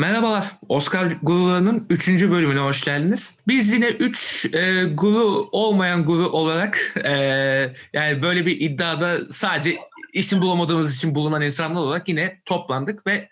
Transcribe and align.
Merhabalar, 0.00 0.52
Oscar 0.68 1.12
Guru'nun 1.22 1.86
3. 1.90 2.08
bölümüne 2.30 2.60
hoş 2.60 2.84
geldiniz. 2.84 3.38
Biz 3.48 3.72
yine 3.72 3.88
3 3.88 4.46
e, 4.54 4.84
guru 4.84 5.48
olmayan 5.52 6.04
guru 6.04 6.28
olarak 6.28 6.78
e, 7.04 7.12
yani 7.92 8.22
böyle 8.22 8.46
bir 8.46 8.60
iddiada 8.60 9.18
sadece 9.30 9.76
isim 10.12 10.42
bulamadığımız 10.42 10.96
için 10.96 11.14
bulunan 11.14 11.42
insanlar 11.42 11.80
olarak 11.80 12.08
yine 12.08 12.40
toplandık 12.44 13.06
ve 13.06 13.28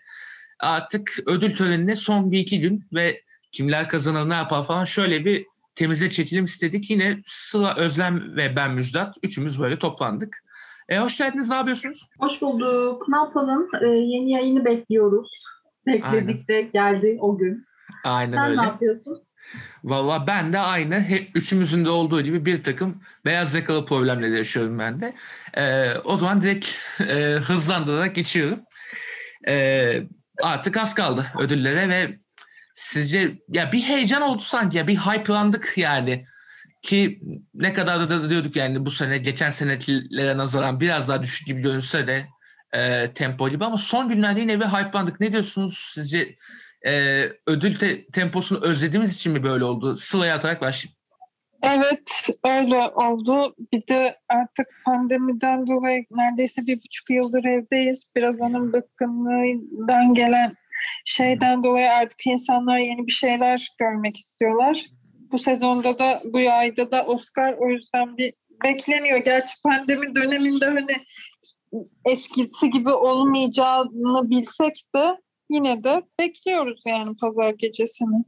artık 0.59 1.17
ödül 1.25 1.55
törenine 1.55 1.95
son 1.95 2.31
bir 2.31 2.39
iki 2.39 2.59
gün 2.59 2.85
ve 2.93 3.21
kimler 3.51 3.89
kazanır 3.89 4.29
ne 4.29 4.35
yapar 4.35 4.63
falan 4.63 4.83
şöyle 4.83 5.25
bir 5.25 5.45
temize 5.75 6.09
çekelim 6.09 6.43
istedik. 6.43 6.89
Yine 6.89 7.21
Sıla, 7.25 7.75
Özlem 7.75 8.35
ve 8.35 8.55
ben 8.55 8.73
Müjdat 8.73 9.15
üçümüz 9.23 9.61
böyle 9.61 9.79
toplandık. 9.79 10.43
E, 10.89 10.97
hoş 10.97 11.17
geldiniz, 11.17 11.49
ne 11.49 11.55
yapıyorsunuz? 11.55 12.09
Hoş 12.19 12.41
bulduk. 12.41 13.07
Ne 13.07 13.17
yapalım? 13.17 13.69
Ee, 13.81 13.87
yeni 13.87 14.31
yayını 14.31 14.65
bekliyoruz. 14.65 15.27
Bekledik 15.87 16.49
de 16.49 16.61
geldi 16.61 17.17
o 17.19 17.37
gün. 17.37 17.65
Aynen 18.03 18.33
Sen 18.33 18.45
öyle. 18.45 18.61
ne 18.61 18.65
yapıyorsun? 18.65 19.23
Valla 19.83 20.27
ben 20.27 20.53
de 20.53 20.59
aynı 20.59 20.99
hep 20.99 21.31
üçümüzün 21.35 21.85
de 21.85 21.89
olduğu 21.89 22.21
gibi 22.21 22.45
bir 22.45 22.63
takım 22.63 23.01
beyaz 23.25 23.55
yakalı 23.55 23.85
problemleri 23.85 24.37
yaşıyorum 24.37 24.79
ben 24.79 24.99
de. 24.99 25.13
Ee, 25.53 25.97
o 26.03 26.17
zaman 26.17 26.41
direkt 26.41 26.67
e, 26.99 27.13
hızlandırarak 27.33 28.15
geçiyorum. 28.15 28.59
Ee, 29.47 30.03
artık 30.43 30.77
az 30.77 30.95
kaldı 30.95 31.25
ödüllere 31.39 31.89
ve 31.89 32.19
sizce 32.75 33.39
ya 33.49 33.71
bir 33.71 33.81
heyecan 33.81 34.21
oldu 34.21 34.41
sanki 34.41 34.77
ya 34.77 34.87
bir 34.87 34.97
hype'landık 34.97 35.73
yani 35.77 36.25
ki 36.81 37.19
ne 37.53 37.73
kadar 37.73 38.09
da 38.09 38.29
diyorduk 38.29 38.55
yani 38.55 38.85
bu 38.85 38.91
sene 38.91 39.17
geçen 39.17 39.49
senekilere 39.49 40.37
nazaran 40.37 40.79
biraz 40.79 41.09
daha 41.09 41.23
düşük 41.23 41.47
gibi 41.47 41.61
görünse 41.61 42.07
de 42.07 42.27
e, 42.75 43.13
tempo 43.13 43.49
gibi 43.49 43.65
ama 43.65 43.77
son 43.77 44.09
günlerde 44.09 44.39
yine 44.39 44.59
bir 44.59 44.65
hype'landık. 44.65 45.19
Ne 45.19 45.31
diyorsunuz 45.31 45.89
sizce 45.93 46.35
e, 46.87 47.23
ödül 47.47 47.79
te- 47.79 48.05
temposunu 48.05 48.59
özlediğimiz 48.61 49.15
için 49.15 49.33
mi 49.33 49.43
böyle 49.43 49.63
oldu? 49.63 49.97
Sıla'ya 49.97 50.35
atarak 50.35 50.61
başlayayım. 50.61 50.95
Evet 51.63 52.29
öyle 52.45 52.77
oldu. 52.77 53.55
Bir 53.73 53.87
de 53.87 54.17
artık 54.29 54.67
pandemiden 54.85 55.67
dolayı 55.67 56.05
neredeyse 56.11 56.61
bir 56.67 56.77
buçuk 56.77 57.09
yıldır 57.09 57.43
evdeyiz. 57.43 58.11
Biraz 58.15 58.41
onun 58.41 58.73
bıkkınlığından 58.73 60.13
gelen 60.13 60.55
şeyden 61.05 61.63
dolayı 61.63 61.91
artık 61.91 62.27
insanlar 62.27 62.77
yeni 62.77 63.07
bir 63.07 63.11
şeyler 63.11 63.67
görmek 63.79 64.17
istiyorlar. 64.17 64.85
Bu 65.31 65.39
sezonda 65.39 65.99
da 65.99 66.21
bu 66.25 66.51
ayda 66.51 66.91
da 66.91 67.05
Oscar 67.05 67.53
o 67.53 67.69
yüzden 67.69 68.17
bir 68.17 68.33
bekleniyor. 68.63 69.17
Gerçi 69.17 69.53
pandemi 69.63 70.15
döneminde 70.15 70.65
hani 70.65 71.05
eskisi 72.05 72.69
gibi 72.69 72.89
olmayacağını 72.89 74.29
bilsek 74.29 74.85
de 74.95 75.17
yine 75.49 75.83
de 75.83 76.03
bekliyoruz 76.19 76.81
yani 76.85 77.17
pazar 77.17 77.49
gecesini. 77.49 78.23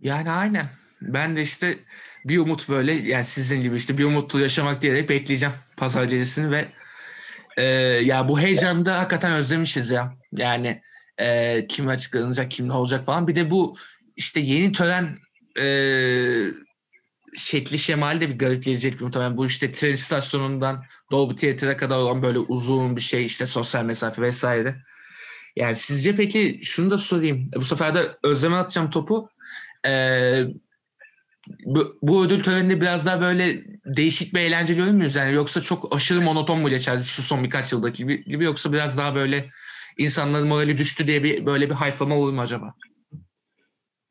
Yani 0.00 0.30
aynen. 0.30 0.66
Ben 1.02 1.36
de 1.36 1.42
işte 1.42 1.78
bir 2.24 2.38
umut 2.38 2.68
böyle 2.68 2.92
yani 2.92 3.24
sizin 3.24 3.62
gibi 3.62 3.76
işte 3.76 3.98
bir 3.98 4.04
umutlu 4.04 4.40
yaşamak 4.40 4.82
diyerek 4.82 5.08
bekleyeceğim 5.08 5.54
pazar 5.76 6.04
gecesini 6.04 6.50
ve 6.50 6.68
e, 7.56 7.64
ya 8.04 8.28
bu 8.28 8.40
heyecanı 8.40 8.86
da 8.86 8.98
hakikaten 8.98 9.32
özlemişiz 9.32 9.90
ya. 9.90 10.14
Yani 10.32 10.82
e, 11.18 11.66
kim 11.66 11.88
açıklanacak, 11.88 12.50
kim 12.50 12.68
ne 12.68 12.72
olacak 12.72 13.04
falan. 13.04 13.28
Bir 13.28 13.34
de 13.34 13.50
bu 13.50 13.76
işte 14.16 14.40
yeni 14.40 14.72
tören 14.72 15.16
e, 15.60 15.66
şekli 17.36 17.78
şemali 17.78 18.20
de 18.20 18.28
bir 18.28 18.38
garip 18.38 18.64
gelecek 18.64 19.00
muhtemelen. 19.00 19.36
Bu 19.36 19.46
işte 19.46 19.72
tren 19.72 19.92
istasyonundan 19.92 20.84
Dolby 21.10 21.34
Theater'a 21.34 21.76
kadar 21.76 21.96
olan 21.96 22.22
böyle 22.22 22.38
uzun 22.38 22.96
bir 22.96 23.00
şey 23.00 23.24
işte 23.24 23.46
sosyal 23.46 23.84
mesafe 23.84 24.22
vesaire. 24.22 24.76
Yani 25.56 25.76
sizce 25.76 26.16
peki 26.16 26.60
şunu 26.62 26.90
da 26.90 26.98
sorayım. 26.98 27.50
Bu 27.56 27.64
sefer 27.64 27.94
de 27.94 28.16
Özlem'e 28.22 28.56
atacağım 28.56 28.90
topu. 28.90 29.28
Ee, 29.86 30.44
bu, 31.64 31.98
bu 32.02 32.24
ödül 32.24 32.42
töreninde 32.42 32.80
biraz 32.80 33.06
daha 33.06 33.20
böyle 33.20 33.64
değişik 33.86 34.34
bir 34.34 34.40
eğlence 34.40 34.74
görür 34.74 34.90
müyüz? 34.90 35.14
Yani 35.14 35.34
yoksa 35.34 35.60
çok 35.60 35.96
aşırı 35.96 36.20
monoton 36.20 36.60
mu 36.60 36.68
geçer 36.68 37.02
şu 37.02 37.22
son 37.22 37.44
birkaç 37.44 37.72
yıldaki 37.72 37.98
gibi, 37.98 38.24
gibi 38.24 38.44
yoksa 38.44 38.72
biraz 38.72 38.98
daha 38.98 39.14
böyle 39.14 39.50
insanların 39.98 40.48
morali 40.48 40.78
düştü 40.78 41.06
diye 41.06 41.24
bir 41.24 41.46
böyle 41.46 41.70
bir 41.70 41.74
hype'lama 41.74 42.14
olur 42.14 42.32
mu 42.32 42.40
acaba? 42.40 42.74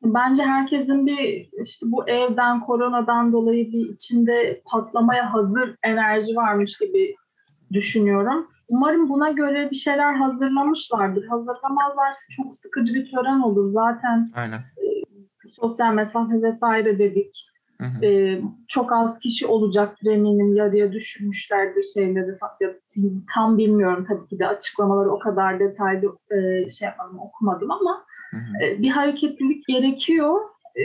Bence 0.04 0.42
herkesin 0.42 1.06
bir 1.06 1.48
işte 1.62 1.86
bu 1.88 2.08
evden, 2.08 2.60
koronadan 2.60 3.32
dolayı 3.32 3.72
bir 3.72 3.88
içinde 3.88 4.62
patlamaya 4.64 5.34
hazır 5.34 5.76
enerji 5.82 6.36
varmış 6.36 6.78
gibi 6.78 7.14
düşünüyorum. 7.72 8.46
Umarım 8.68 9.08
buna 9.08 9.30
göre 9.30 9.70
bir 9.70 9.76
şeyler 9.76 10.14
hazırlamışlardır. 10.14 11.26
Hazırlamazlarsa 11.26 12.20
çok 12.30 12.56
sıkıcı 12.56 12.94
bir 12.94 13.10
tören 13.10 13.40
olur. 13.40 13.72
Zaten 13.72 14.30
Aynen. 14.34 14.60
sosyal 15.60 15.94
mesafe 15.94 16.42
vesaire 16.42 16.98
dedik. 16.98 17.48
Hı 17.80 17.86
hı. 17.86 18.06
Ee, 18.06 18.42
çok 18.68 18.92
az 18.92 19.18
kişi 19.18 19.46
olacaktır 19.46 20.10
eminim 20.10 20.56
yarıya 20.56 20.92
düşürmüşlerdir 20.92 21.84
şeyleri 21.94 22.38
ya, 22.60 22.70
tam 23.34 23.58
bilmiyorum 23.58 24.06
tabii 24.08 24.28
ki 24.28 24.38
de 24.38 24.46
açıklamaları 24.46 25.10
o 25.10 25.18
kadar 25.18 25.60
detaylı 25.60 26.16
e, 26.30 26.70
şey 26.70 26.86
yapmadım 26.86 27.18
okumadım 27.18 27.70
ama 27.70 28.04
e, 28.08 28.11
bir 28.78 28.90
hareketlilik 28.90 29.66
gerekiyor 29.66 30.40
E, 30.74 30.84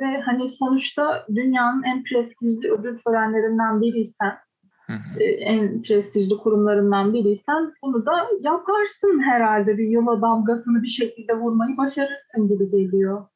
ve 0.00 0.20
hani 0.20 0.50
sonuçta 0.50 1.26
dünyanın 1.34 1.82
en 1.82 2.04
prestijli 2.04 2.72
ödül 2.72 2.98
törenlerinden 2.98 3.80
biriysen 3.80 4.38
Hı 4.86 4.92
hı. 4.92 5.20
e, 5.20 5.24
en 5.24 5.82
prestijli 5.82 6.36
kurumlarından 6.36 7.14
biriysen 7.14 7.72
bunu 7.82 8.06
da 8.06 8.28
yaparsın 8.40 9.22
herhalde 9.22 9.78
bir 9.78 9.88
yola 9.88 10.22
damgasını 10.22 10.82
bir 10.82 10.88
şekilde 10.88 11.34
vurmayı 11.34 11.76
başarırsın 11.76 12.48
gibi 12.48 12.70
geliyor. 12.70 13.26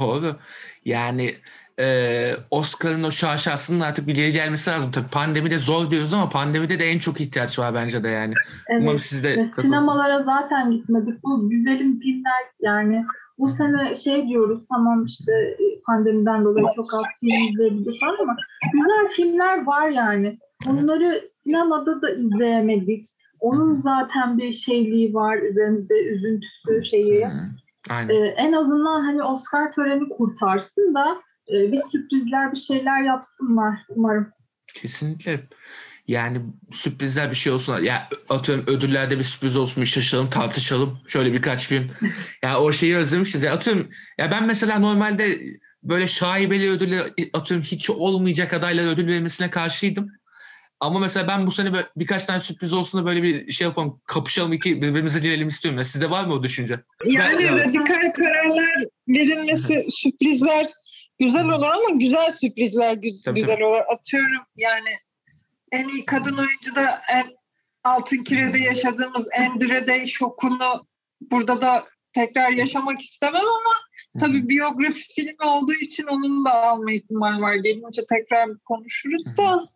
Doğru. 0.00 0.36
Yani 0.84 1.34
e, 1.80 2.30
Oscar'ın 2.50 3.02
o 3.02 3.10
şaşasının 3.10 3.80
artık 3.80 4.06
bir 4.06 4.14
geri 4.14 4.32
gelmesi 4.32 4.70
lazım. 4.70 4.90
Tabii 4.90 5.08
pandemide 5.08 5.58
zor 5.58 5.90
diyoruz 5.90 6.14
ama 6.14 6.28
pandemide 6.28 6.78
de 6.78 6.84
en 6.90 6.98
çok 6.98 7.20
ihtiyaç 7.20 7.58
var 7.58 7.74
bence 7.74 8.04
de 8.04 8.08
yani. 8.08 8.34
Umarım 8.70 8.88
Evet. 8.88 9.00
siz 9.00 9.24
de 9.24 9.46
sinemalara 9.46 10.22
zaten 10.22 10.70
gitmedik. 10.70 11.24
Bu 11.24 11.50
güzelim 11.50 12.00
filmler 12.00 12.42
yani 12.60 13.04
bu 13.38 13.50
sene 13.50 13.96
şey 13.96 14.28
diyoruz 14.28 14.62
tamam 14.68 15.04
işte 15.04 15.32
e, 15.32 15.80
pandemiden 15.86 16.44
dolayı 16.44 16.66
çok 16.76 16.94
az 16.94 17.02
film 17.20 17.48
izleyebildik 17.48 18.00
falan 18.00 18.16
ama 18.22 18.36
güzel 18.72 19.08
filmler 19.16 19.66
var 19.66 19.88
yani. 19.88 20.38
Bunları 20.66 21.24
sinemada 21.28 22.02
da 22.02 22.10
izleyemedik. 22.10 23.06
Onun 23.40 23.80
zaten 23.80 24.38
bir 24.38 24.52
şeyliği 24.52 25.14
var 25.14 25.38
üzerimizde 25.38 25.94
üzüntüsü 25.94 26.84
şeyi. 26.84 27.28
Aynen. 27.90 28.08
Ee, 28.08 28.26
en 28.26 28.52
azından 28.52 29.00
hani 29.00 29.22
Oscar 29.22 29.72
töreni 29.72 30.08
kurtarsın 30.08 30.94
da 30.94 31.22
bir 31.48 31.80
sürprizler 31.92 32.52
bir 32.52 32.58
şeyler 32.58 33.02
yapsınlar 33.02 33.78
umarım. 33.88 34.32
Kesinlikle. 34.74 35.40
Yani 36.08 36.40
sürprizler 36.70 37.30
bir 37.30 37.36
şey 37.36 37.52
olsun. 37.52 37.82
Ya 37.82 38.08
atıyorum 38.28 38.64
ödüllerde 38.66 39.18
bir 39.18 39.22
sürpriz 39.22 39.56
olsun, 39.56 39.80
bir 39.80 39.88
şaşıralım, 39.88 40.30
tartışalım. 40.30 40.98
Şöyle 41.06 41.32
birkaç 41.32 41.68
gün. 41.68 41.90
Ya 42.42 42.60
o 42.60 42.72
şeyi 42.72 42.96
özlemişiz. 42.96 43.42
Ya 43.42 43.52
atıyorum 43.52 43.88
ya 44.18 44.30
ben 44.30 44.46
mesela 44.46 44.78
normalde 44.78 45.40
böyle 45.82 46.06
şaibeli 46.06 46.70
ödülle 46.70 47.02
atıyorum 47.32 47.66
hiç 47.66 47.90
olmayacak 47.90 48.52
adaylara 48.52 48.88
ödül 48.88 49.06
verilmesine 49.06 49.50
karşıydım. 49.50 50.12
Ama 50.80 50.98
mesela 50.98 51.28
ben 51.28 51.46
bu 51.46 51.52
sene 51.52 51.72
böyle 51.72 51.86
birkaç 51.96 52.24
tane 52.24 52.40
sürpriz 52.40 52.72
olsun 52.72 53.00
da 53.00 53.06
böyle 53.06 53.22
bir 53.22 53.52
şey 53.52 53.66
yapalım, 53.66 54.00
kapışalım 54.06 54.52
iki 54.52 54.82
birbirimize 54.82 55.22
dilelim 55.22 55.48
istiyorum. 55.48 55.78
Ya 55.78 55.84
sizde 55.84 56.10
var 56.10 56.24
mı 56.24 56.32
o 56.32 56.42
düşünce? 56.42 56.80
Yani 57.04 57.42
Evet. 57.42 57.66
radikal 57.66 58.12
kararlar 58.12 58.84
verilmesi, 59.08 59.86
sürprizler 59.90 60.66
güzel 61.18 61.44
olur 61.48 61.66
ama 61.66 61.90
güzel 61.90 62.30
sürprizler 62.30 62.94
gü- 62.94 63.24
Tabii, 63.24 63.40
güzel 63.40 63.60
olur. 63.60 63.80
Atıyorum 63.94 64.42
yani 64.56 64.90
en 65.72 65.88
iyi 65.88 66.04
kadın 66.04 66.38
oyuncu 66.38 66.74
da 66.74 67.00
en 67.12 67.38
Altın 67.84 68.24
Kire'de 68.24 68.58
yaşadığımız 68.58 69.28
Day 69.86 70.06
şokunu 70.06 70.86
burada 71.20 71.60
da 71.60 71.84
tekrar 72.12 72.50
yaşamak 72.50 73.00
istemem 73.00 73.40
ama 73.40 73.74
tabii 74.20 74.48
biyografi 74.48 75.12
filmi 75.14 75.44
olduğu 75.46 75.74
için 75.74 76.06
onun 76.06 76.44
da 76.44 76.52
alma 76.54 76.92
ihtimali 76.92 77.42
var. 77.42 77.54
Gelince 77.54 78.02
tekrar 78.08 78.58
konuşuruz 78.58 79.36
da 79.36 79.68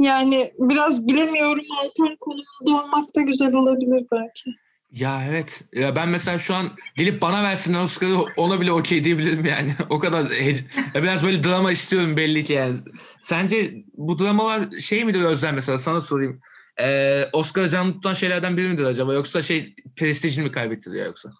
yani 0.00 0.52
biraz 0.58 1.06
bilemiyorum 1.06 1.64
Altan 1.82 2.16
konumunda 2.20 2.84
olmak 2.84 3.16
da 3.16 3.20
güzel 3.20 3.54
olabilir 3.54 4.06
belki. 4.12 4.50
Ya 4.92 5.22
evet. 5.28 5.62
Ya 5.72 5.96
ben 5.96 6.08
mesela 6.08 6.38
şu 6.38 6.54
an 6.54 6.66
gelip 6.96 7.22
bana 7.22 7.42
versin 7.42 7.74
Oscar'ı 7.74 8.18
ona 8.36 8.60
bile 8.60 8.72
okey 8.72 9.04
diyebilirim 9.04 9.44
yani. 9.44 9.72
o 9.90 9.98
kadar 9.98 10.24
hece- 10.26 10.64
ya 10.94 11.02
biraz 11.02 11.24
böyle 11.24 11.44
drama 11.44 11.72
istiyorum 11.72 12.16
belli 12.16 12.44
ki 12.44 12.52
yani. 12.52 12.76
Sence 13.20 13.74
bu 13.94 14.18
dramalar 14.18 14.70
şey 14.70 15.04
midir 15.04 15.22
Özlem 15.24 15.54
mesela 15.54 15.78
sana 15.78 16.00
sorayım. 16.00 16.40
Ee, 16.80 17.24
Oscar 17.32 17.68
canlı 17.68 17.92
tutan 17.92 18.14
şeylerden 18.14 18.56
biri 18.56 18.68
midir 18.68 18.84
acaba 18.84 19.14
yoksa 19.14 19.42
şey 19.42 19.74
prestijini 19.96 20.44
mi 20.44 20.52
kaybettiriyor 20.52 21.06
yoksa? 21.06 21.30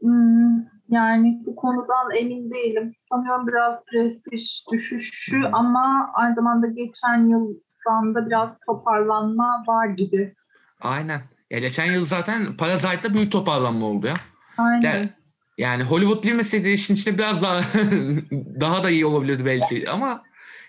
Hmm, 0.00 0.56
yani 0.88 1.42
bu 1.46 1.56
konudan 1.56 2.14
emin 2.18 2.50
değilim. 2.50 2.94
Sanıyorum 3.00 3.46
biraz 3.46 3.84
prestij 3.84 4.64
düşüşü 4.72 5.40
ama 5.52 6.10
aynı 6.14 6.34
zamanda 6.34 6.66
geçen 6.66 7.28
yıldan 7.28 8.14
da 8.14 8.26
biraz 8.26 8.58
toparlanma 8.66 9.64
var 9.66 9.86
gibi. 9.86 10.34
Aynen. 10.80 11.33
Ya 11.50 11.58
geçen 11.58 11.92
yıl 11.92 12.04
zaten 12.04 12.56
Parasite'da 12.56 13.14
büyük 13.14 13.32
toparlanma 13.32 13.86
oldu 13.86 14.06
ya. 14.06 14.20
Aynen. 14.58 14.82
Ya- 15.02 15.14
Yani 15.58 15.82
Hollywood 15.82 16.24
girmeseydi 16.24 16.68
işin 16.68 16.94
içinde 16.94 17.18
biraz 17.18 17.42
daha 17.42 17.60
daha 18.60 18.82
da 18.82 18.90
iyi 18.90 19.06
olabilirdi 19.06 19.44
belki 19.44 19.90
ama 19.90 20.22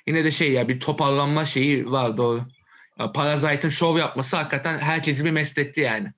yine 0.07 0.23
de 0.23 0.31
şey 0.31 0.51
ya 0.51 0.67
bir 0.67 0.79
toparlanma 0.79 1.45
şeyi 1.45 1.91
var 1.91 2.17
doğru. 2.17 2.45
Parasite'ın 3.13 3.69
şov 3.69 3.97
yapması 3.97 4.37
hakikaten 4.37 4.77
herkesi 4.77 5.25
bir 5.25 5.31
mest 5.31 5.57
etti 5.57 5.81
yani. 5.81 6.13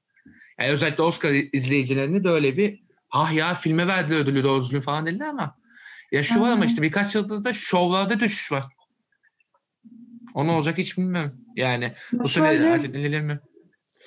yani. 0.59 0.71
Özellikle 0.71 1.03
Oscar 1.03 1.31
izleyicilerini 1.53 2.23
de 2.23 2.29
öyle 2.29 2.57
bir 2.57 2.83
ah 3.11 3.33
ya 3.33 3.53
filme 3.53 3.87
verdi 3.87 4.13
ödülü 4.13 4.43
doğru 4.43 4.61
düzgün 4.61 4.81
falan 4.81 5.05
dediler 5.05 5.27
ama 5.27 5.55
ya 6.11 6.23
şu 6.23 6.41
var 6.41 6.51
ama 6.51 6.65
işte 6.65 6.81
birkaç 6.81 7.15
yıldır 7.15 7.43
da 7.43 7.53
şovlarda 7.53 8.19
düşüş 8.19 8.51
var. 8.51 8.65
O 10.33 10.47
ne 10.47 10.51
olacak 10.51 10.77
hiç 10.77 10.97
bilmiyorum. 10.97 11.35
Yani 11.55 11.93
bu 12.13 12.29
sene 12.29 12.47
halledilir 12.69 13.21
mi? 13.21 13.39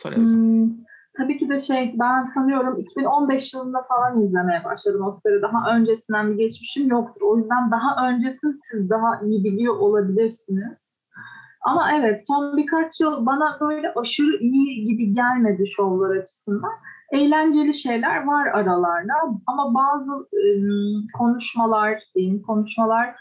Sorarız. 0.03 0.35
Hmm, 0.35 0.71
tabii 1.17 1.39
ki 1.39 1.49
de 1.49 1.61
şey 1.61 1.95
ben 2.01 2.25
sanıyorum 2.25 2.79
2015 2.79 3.55
yılında 3.55 3.83
falan 3.83 4.23
izlemeye 4.23 4.65
başladım 4.65 5.07
Oscar'ı. 5.07 5.43
Daha 5.43 5.77
öncesinden 5.77 6.31
bir 6.31 6.37
geçmişim 6.37 6.89
yoktur. 6.89 7.21
O 7.23 7.39
yüzden 7.39 7.71
daha 7.71 8.09
öncesini 8.09 8.55
siz 8.71 8.91
daha 8.91 9.21
iyi 9.21 9.45
biliyor 9.45 9.77
olabilirsiniz. 9.77 10.91
Ama 11.61 11.93
evet 11.93 12.25
son 12.27 12.57
birkaç 12.57 13.01
yıl 13.01 13.27
bana 13.27 13.59
böyle 13.61 13.93
aşırı 13.97 14.37
iyi 14.37 14.87
gibi 14.87 15.15
gelmedi 15.15 15.67
şovlar 15.67 16.17
açısından. 16.17 16.73
Eğlenceli 17.13 17.75
şeyler 17.75 18.25
var 18.25 18.47
aralarında 18.47 19.15
ama 19.47 19.75
bazı 19.75 20.13
ım, 20.13 21.07
konuşmalar, 21.19 22.03
diyeyim, 22.15 22.43
konuşmalar 22.43 23.17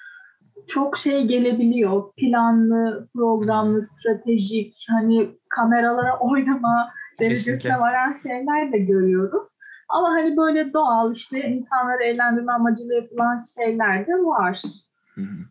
çok 0.69 0.97
şey 0.97 1.25
gelebiliyor. 1.25 2.13
Planlı, 2.17 3.09
programlı, 3.15 3.83
stratejik, 3.83 4.85
hani 4.89 5.29
kameralara 5.49 6.17
oynama 6.19 6.91
derecesine 7.19 7.79
varan 7.79 8.15
şeyler 8.23 8.71
de 8.73 8.77
görüyoruz. 8.77 9.49
Ama 9.89 10.09
hani 10.09 10.37
böyle 10.37 10.73
doğal 10.73 11.15
işte 11.15 11.49
insanları 11.49 12.03
eğlendirme 12.03 12.51
amacıyla 12.51 12.95
yapılan 12.95 13.37
şeyler 13.55 14.07
de 14.07 14.13
var. 14.13 14.61
Hı 15.15 15.21
hı. 15.21 15.45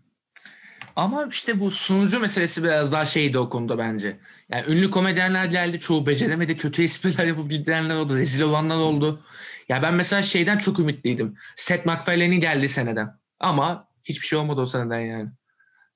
Ama 0.99 1.25
işte 1.25 1.61
bu 1.61 1.71
sunucu 1.71 2.21
meselesi 2.21 2.65
biraz 2.65 2.93
daha 2.93 3.05
şeydi 3.05 3.39
o 3.39 3.49
konuda 3.49 3.79
bence. 3.79 4.17
Yani 4.49 4.65
ünlü 4.69 4.91
komedyenler 4.91 5.45
geldi 5.45 5.79
çoğu 5.79 6.07
beceremedi. 6.07 6.57
Kötü 6.57 6.83
espriler 6.83 7.25
yapabilenler 7.25 7.95
oldu. 7.95 8.17
Rezil 8.17 8.43
olanlar 8.43 8.77
oldu. 8.77 9.25
Ya 9.69 9.83
ben 9.83 9.95
mesela 9.95 10.23
şeyden 10.23 10.59
çok 10.59 10.79
ümitliydim. 10.79 11.37
Seth 11.57 11.87
MacFarlane'in 11.87 12.41
geldi 12.41 12.69
seneden. 12.69 13.19
Ama 13.41 13.88
hiçbir 14.09 14.27
şey 14.27 14.39
olmadı 14.39 14.61
o 14.61 14.67
seneden 14.67 15.01
yani. 15.01 15.31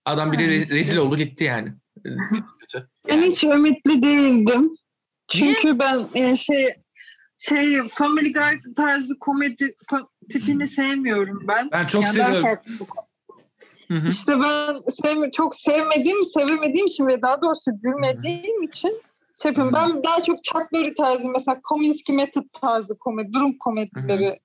Adam 0.04 0.32
bir 0.32 0.38
de 0.38 0.42
re- 0.42 0.70
rezil 0.74 0.96
oldu 0.96 1.16
gitti 1.16 1.44
yani. 1.44 1.72
Kötü. 2.60 2.88
Ben 3.08 3.20
hiç 3.20 3.44
ümitli 3.44 4.02
değildim. 4.02 4.76
Çünkü 5.28 5.78
ben 5.78 6.08
e, 6.14 6.36
şey 6.36 6.74
şey 7.38 7.88
Family 7.88 8.32
Guy 8.32 8.74
tarzı 8.76 9.18
komedi 9.18 9.74
fa- 9.90 10.08
tipini 10.32 10.68
sevmiyorum 10.68 11.44
ben. 11.48 11.68
Ben 11.72 11.86
çok 11.86 12.02
Yani 12.02 12.12
seviyorum. 12.12 12.42
farklı 12.42 12.72
bir 12.72 12.86
Hı 13.88 13.98
hı. 13.98 14.08
İşte 14.08 14.32
ben 14.40 14.80
sevmi 15.02 15.30
çok 15.30 15.54
sevmediğim, 15.54 16.24
sevemediğim 16.24 16.86
için 16.86 17.06
ve 17.06 17.22
daha 17.22 17.42
doğrusu 17.42 17.70
gülmediğim 17.82 18.62
için 18.62 19.02
şey 19.42 19.48
yapıyorum. 19.48 19.74
Ben 19.74 20.02
daha 20.04 20.22
çok 20.22 20.44
Chuck 20.44 20.74
Lorre 20.74 20.94
tarzı 20.94 21.28
mesela 21.28 21.60
Kominsky 21.62 22.16
Method 22.16 22.44
tarzı 22.60 22.98
komedi, 22.98 23.32
durum 23.32 23.58
komedileri 23.58 24.40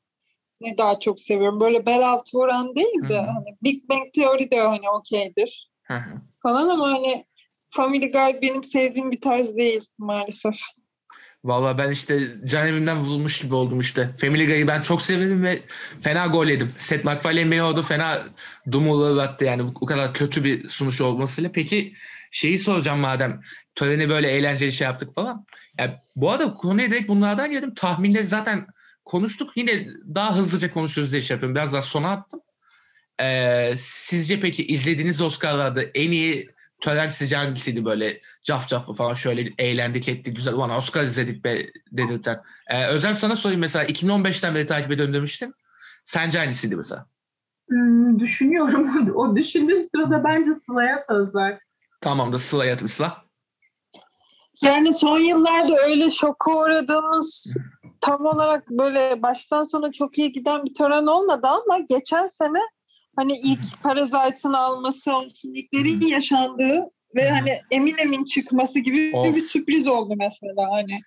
ne 0.61 0.77
daha 0.77 0.99
çok 0.99 1.21
seviyorum. 1.21 1.59
Böyle 1.59 1.85
bel 1.85 2.09
altı 2.09 2.37
vuran 2.37 2.75
değil 2.75 3.09
de 3.09 3.17
Hı 3.17 3.21
hı. 3.21 3.25
hani 3.25 3.57
Big 3.63 3.89
Bang 3.89 4.13
Theory 4.13 4.51
de 4.51 4.59
hani 4.59 4.89
okeydir 4.89 5.69
falan 6.43 6.69
ama 6.69 6.87
hani 6.87 7.25
Family 7.69 8.11
Guy 8.11 8.41
benim 8.41 8.63
sevdiğim 8.63 9.11
bir 9.11 9.21
tarz 9.21 9.57
değil 9.57 9.85
maalesef. 9.97 10.55
Valla 11.43 11.77
ben 11.77 11.91
işte 11.91 12.19
can 12.45 12.67
evimden 12.67 12.97
vurulmuş 12.97 13.41
gibi 13.41 13.55
oldum 13.55 13.79
işte. 13.79 14.09
Family 14.17 14.45
Guy'ı 14.45 14.67
ben 14.67 14.81
çok 14.81 15.01
severim 15.01 15.43
ve 15.43 15.61
fena 16.01 16.27
gol 16.27 16.45
yedim. 16.45 16.71
Seth 16.77 17.05
MacFarlane 17.05 17.51
beni 17.51 17.63
orada 17.63 17.83
fena 17.83 18.23
dumulattı 18.71 19.45
yani 19.45 19.63
bu, 19.67 19.85
kadar 19.85 20.13
kötü 20.13 20.43
bir 20.43 20.67
sunuş 20.67 21.01
olmasıyla. 21.01 21.51
Peki 21.53 21.93
şeyi 22.31 22.59
soracağım 22.59 22.99
madem 22.99 23.41
töreni 23.75 24.09
böyle 24.09 24.31
eğlenceli 24.31 24.71
şey 24.71 24.85
yaptık 24.85 25.15
falan. 25.15 25.45
Ya, 25.79 26.03
bu 26.15 26.31
arada 26.31 26.53
konuya 26.53 26.91
direkt 26.91 27.09
bunlardan 27.09 27.51
geldim. 27.51 27.73
Tahminleri 27.73 28.27
zaten 28.27 28.67
konuştuk. 29.07 29.51
Yine 29.55 29.87
daha 30.15 30.35
hızlıca 30.35 30.71
konuşuruz 30.71 31.11
diye 31.11 31.21
şey 31.21 31.35
yapıyorum. 31.35 31.55
Biraz 31.55 31.73
daha 31.73 31.81
sona 31.81 32.11
attım. 32.11 32.41
Ee, 33.21 33.73
sizce 33.77 34.39
peki 34.39 34.67
izlediğiniz 34.67 35.21
Oscar'larda 35.21 35.81
en 35.81 36.11
iyi 36.11 36.49
tören 36.81 37.07
sizce 37.07 37.35
hangisiydi 37.35 37.85
böyle 37.85 38.21
cafcaflı 38.43 38.93
falan 38.93 39.13
şöyle 39.13 39.53
eğlendik 39.57 40.09
ettik 40.09 40.35
güzel 40.35 40.53
ulan 40.53 40.69
Oscar 40.69 41.03
izledik 41.03 41.43
be 41.43 41.71
dedirten. 41.91 42.41
Ee, 42.67 42.87
Özel 42.87 43.13
sana 43.13 43.35
sorayım 43.35 43.61
mesela 43.61 43.85
2015'ten 43.85 44.55
beri 44.55 44.65
takip 44.65 44.91
ediyorum 44.91 45.13
demiştin. 45.13 45.53
Sence 46.03 46.39
hangisiydi 46.39 46.75
mesela? 46.75 47.05
Hmm, 47.69 48.19
düşünüyorum. 48.19 49.11
o 49.15 49.35
düşündüğüm 49.35 49.81
sırada 49.81 50.23
bence 50.23 50.49
Sıla'ya 50.65 50.97
söz 51.07 51.35
ver. 51.35 51.59
Tamam 52.01 52.33
da 52.33 52.39
Sıla 52.39 52.65
yatım 52.65 52.87
Sıla. 52.87 53.27
Yani 54.61 54.93
son 54.93 55.19
yıllarda 55.19 55.75
öyle 55.85 56.09
şoka 56.09 56.51
uğradığımız 56.51 57.57
tam 58.01 58.25
olarak 58.25 58.69
böyle 58.69 59.21
baştan 59.21 59.63
sona 59.63 59.91
çok 59.91 60.17
iyi 60.17 60.31
giden 60.31 60.65
bir 60.65 60.73
tören 60.73 61.05
olmadı 61.05 61.47
ama 61.47 61.79
geçen 61.89 62.27
sene 62.27 62.59
hani 63.15 63.37
ilk 63.37 63.83
Parasite'ın 63.83 64.53
alması 64.53 65.15
olsun, 65.15 65.53
ilklerin 65.53 66.01
yaşandığı 66.01 66.83
ve 67.15 67.29
hani 67.29 67.59
emin 67.71 67.97
emin 67.97 68.25
çıkması 68.25 68.79
gibi 68.79 69.11
Of. 69.15 69.35
bir 69.35 69.41
sürpriz 69.41 69.87
oldu 69.87 70.13
mesela 70.17 70.67
hani 70.71 70.99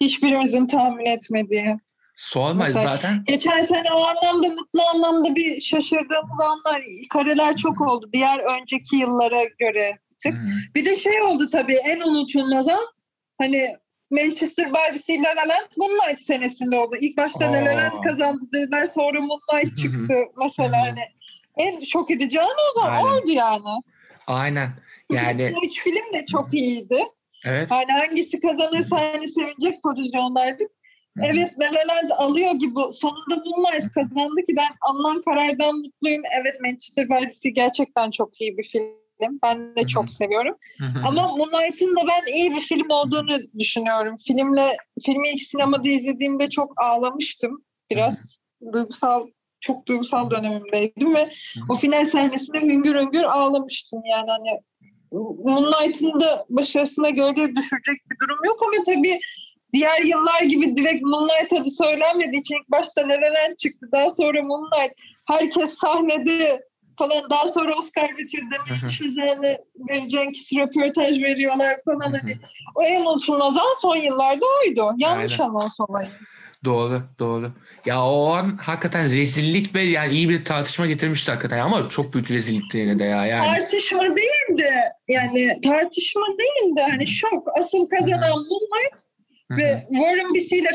hiçbirimizin 0.00 0.66
tahmin 0.66 1.06
etmediği. 1.06 1.76
Sorma 2.16 2.64
Mesela- 2.64 2.94
zaten. 2.94 3.24
Geçen 3.26 3.62
sene 3.62 3.92
o 3.92 4.00
anlamda 4.06 4.48
mutlu 4.48 4.82
anlamda 4.94 5.34
bir 5.34 5.60
şaşırdığımız 5.60 6.40
anlar, 6.40 6.82
kareler 7.10 7.56
çok 7.56 7.80
oldu 7.80 8.10
diğer 8.12 8.38
önceki 8.60 8.96
yıllara 8.96 9.44
göre. 9.58 9.98
Hı. 10.26 10.30
Bir 10.74 10.84
de 10.84 10.96
şey 10.96 11.22
oldu 11.22 11.50
tabii 11.50 11.74
en 11.74 12.00
unutulmaz 12.00 12.68
an 12.68 12.86
hani 13.40 13.76
Manchester 14.10 14.66
by 14.72 14.92
the 14.92 14.98
Sea 14.98 15.16
La 15.22 15.28
La 15.36 15.48
Land 15.48 15.68
Moonlight 15.76 16.22
senesinde 16.22 16.78
oldu. 16.78 16.96
İlk 17.00 17.18
başta 17.18 17.44
La 17.52 17.64
La 17.64 17.70
Aa. 17.70 17.76
Land 17.76 18.04
kazandı 18.04 18.40
dediler 18.54 18.86
sonra 18.86 19.20
Moonlight 19.20 19.76
çıktı 19.76 20.14
mesela 20.42 20.80
hani 20.82 21.00
en 21.56 21.80
şok 21.80 22.10
edici 22.10 22.40
an 22.40 22.48
o 22.70 22.80
zaman 22.80 22.96
Aynen. 22.96 23.12
oydu 23.12 23.30
yani. 23.30 23.82
Aynen. 24.26 24.68
Yani 25.12 25.52
Bu 25.56 25.66
üç 25.66 25.82
film 25.82 26.12
de 26.12 26.26
çok 26.26 26.54
iyiydi. 26.54 27.04
evet. 27.44 27.70
Hani 27.70 27.92
hangisi 27.92 28.40
kazanırsa 28.40 28.96
hani 29.00 29.28
sevinecek 29.28 29.82
pozisyondaydık. 29.82 30.70
Evet 31.22 31.50
La 31.60 31.64
La 31.64 31.94
Land 31.94 32.10
alıyor 32.10 32.52
gibi 32.54 32.80
sonunda 32.92 33.36
Moonlight 33.44 33.90
kazandı 33.94 34.42
ki 34.46 34.56
ben 34.56 34.68
alınan 34.80 35.22
karardan 35.22 35.78
mutluyum. 35.78 36.22
Evet 36.40 36.60
Manchester 36.60 37.08
by 37.08 37.24
the 37.24 37.30
Sea 37.32 37.50
gerçekten 37.50 38.10
çok 38.10 38.40
iyi 38.40 38.58
bir 38.58 38.64
film. 38.64 38.97
Ben 39.42 39.76
de 39.76 39.80
Hı 39.80 39.84
hı. 39.84 39.86
çok 39.86 40.12
seviyorum. 40.12 40.56
Hı 40.78 40.86
hı. 40.86 40.98
Ama 41.06 41.28
Moonlight'ın 41.36 41.96
da 41.96 42.00
ben 42.08 42.32
iyi 42.32 42.54
bir 42.54 42.60
film 42.60 42.90
olduğunu 42.90 43.38
düşünüyorum. 43.58 44.16
Filmle 44.26 44.76
filmi 45.06 45.28
ilk 45.28 45.42
sinemada 45.42 45.88
izlediğimde 45.88 46.48
çok 46.48 46.72
ağlamıştım 46.82 47.64
biraz. 47.90 48.20
Duygusal 48.72 49.26
çok 49.60 49.86
duygusal 49.86 50.30
dönemimdeydim 50.30 51.14
ve 51.14 51.30
o 51.68 51.76
final 51.76 52.04
sahnesinde 52.04 52.60
hüngür 52.60 53.00
hüngür 53.00 53.22
ağlamıştım 53.22 54.02
yani 54.04 54.30
hani 54.30 54.60
Moonlight'ın 55.44 56.20
da 56.20 56.46
başarısına 56.48 57.10
gölge 57.10 57.56
düşürecek 57.56 58.10
bir 58.10 58.16
durum 58.22 58.38
yok 58.44 58.56
ama 58.62 58.82
tabii 58.86 59.20
diğer 59.72 60.02
yıllar 60.02 60.42
gibi 60.42 60.76
direkt 60.76 61.02
Moonlight 61.02 61.52
adı 61.52 61.70
söylenmediği 61.70 62.40
için 62.40 62.54
ilk 62.54 62.70
başta 62.70 63.08
Land 63.08 63.56
çıktı 63.58 63.86
daha 63.92 64.10
sonra 64.10 64.42
Moonlight 64.42 64.92
herkes 65.26 65.74
sahnede 65.74 66.62
falan 66.98 67.30
daha 67.30 67.48
sonra 67.48 67.78
Oscar 67.78 68.18
bitirdi. 68.18 68.56
Hı 68.68 68.74
hı. 68.74 69.04
Üzerine 69.04 69.58
Barry 69.74 70.10
Jenkins 70.10 70.52
röportaj 70.52 71.22
veriyorlar 71.22 71.76
falan 71.84 72.12
hani 72.12 72.36
o 72.74 72.82
en 72.82 73.06
unutulmaz 73.06 73.56
an 73.56 73.74
son 73.80 73.96
yıllarda 73.96 74.44
oydu. 74.66 74.94
Yanlış 74.98 75.40
Aynen. 75.40 75.50
anons 75.50 75.80
olayı. 75.80 76.08
Doğru, 76.64 77.02
doğru. 77.18 77.52
Ya 77.86 78.04
o 78.04 78.32
an 78.32 78.56
hakikaten 78.56 79.04
rezillik 79.04 79.74
ve 79.74 79.82
yani 79.82 80.12
iyi 80.12 80.28
bir 80.28 80.44
tartışma 80.44 80.86
getirmişti 80.86 81.30
hakikaten 81.30 81.58
ama 81.58 81.88
çok 81.88 82.14
büyük 82.14 82.30
rezillikti 82.30 82.78
yine 82.78 82.98
de 82.98 83.04
ya 83.04 83.26
yani. 83.26 83.58
Tartışma 83.58 84.02
değil 84.02 84.58
de 84.58 84.92
yani 85.08 85.60
tartışma 85.60 86.26
değil 86.38 86.76
de 86.76 86.82
hani 86.82 87.06
şok. 87.06 87.48
Asıl 87.58 87.88
kazanan 87.88 88.30
Moonlight 88.30 89.08
Ve 89.50 89.86
Warren 89.90 90.34
Beatty 90.34 90.58
ile 90.58 90.70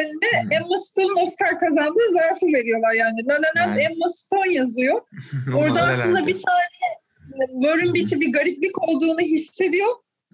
önünde 0.00 0.26
Hı. 0.42 0.54
Emma 0.54 0.78
Stone 0.78 1.22
Oscar 1.22 1.60
kazandığı 1.60 2.12
zarfı 2.12 2.46
veriyorlar 2.46 2.94
yani. 2.94 3.26
La 3.26 3.34
La 3.34 3.62
Land. 3.62 3.76
Emma 3.76 4.08
Stone 4.08 4.54
yazıyor. 4.54 5.00
Orada 5.54 5.82
aslında 5.82 6.26
bir 6.26 6.34
saniye 6.34 6.90
Warren 7.62 7.94
Beatty 7.94 8.14
bir 8.20 8.32
gariplik 8.32 8.82
olduğunu 8.82 9.20
hissediyor. 9.20 9.88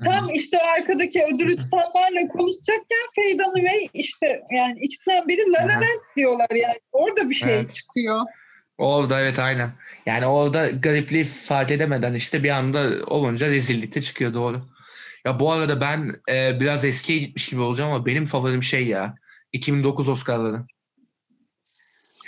Tam 0.05 0.31
işte 0.35 0.59
o 0.59 0.67
arkadaki 0.67 1.25
ödülü 1.35 1.57
tutanlarla 1.57 2.29
konuşacakken 2.29 3.07
Faye 3.17 3.39
Dunaway 3.39 3.89
işte 3.95 4.43
yani 4.57 4.81
ikisinden 4.81 5.29
biri 5.29 5.53
La 5.53 5.63
La. 5.63 5.73
Land 5.73 6.17
diyorlar 6.17 6.51
yani. 6.51 6.79
Orada 6.93 7.31
bir 7.31 7.35
şey 7.35 7.55
Evet. 7.55 7.75
çıkıyor. 7.75 8.21
Orada 8.79 9.21
evet 9.21 9.39
aynen. 9.39 9.71
Yani 10.07 10.27
orada 10.27 10.71
garipliği 10.71 11.25
fark 11.25 11.71
edemeden 11.71 12.15
işte 12.15 12.43
bir 12.43 12.51
anda 12.51 12.91
olunca 13.07 13.47
rezillikte 13.51 14.01
çıkıyor 14.01 14.35
doğru. 14.35 14.63
Ya 15.29 15.41
bu 15.41 15.53
arada 15.53 15.81
ben 15.81 16.15
e, 16.29 16.61
biraz 16.61 16.85
eskiye 16.85 17.19
gitmiş 17.19 17.49
gibi 17.49 17.61
olacağım 17.61 17.93
ama 17.93 18.07
benim 18.07 18.27
favorim 18.27 18.63
şey 18.63 18.87
ya. 18.87 19.15
2009 19.53 20.09
Oscar'ları. 20.09 20.67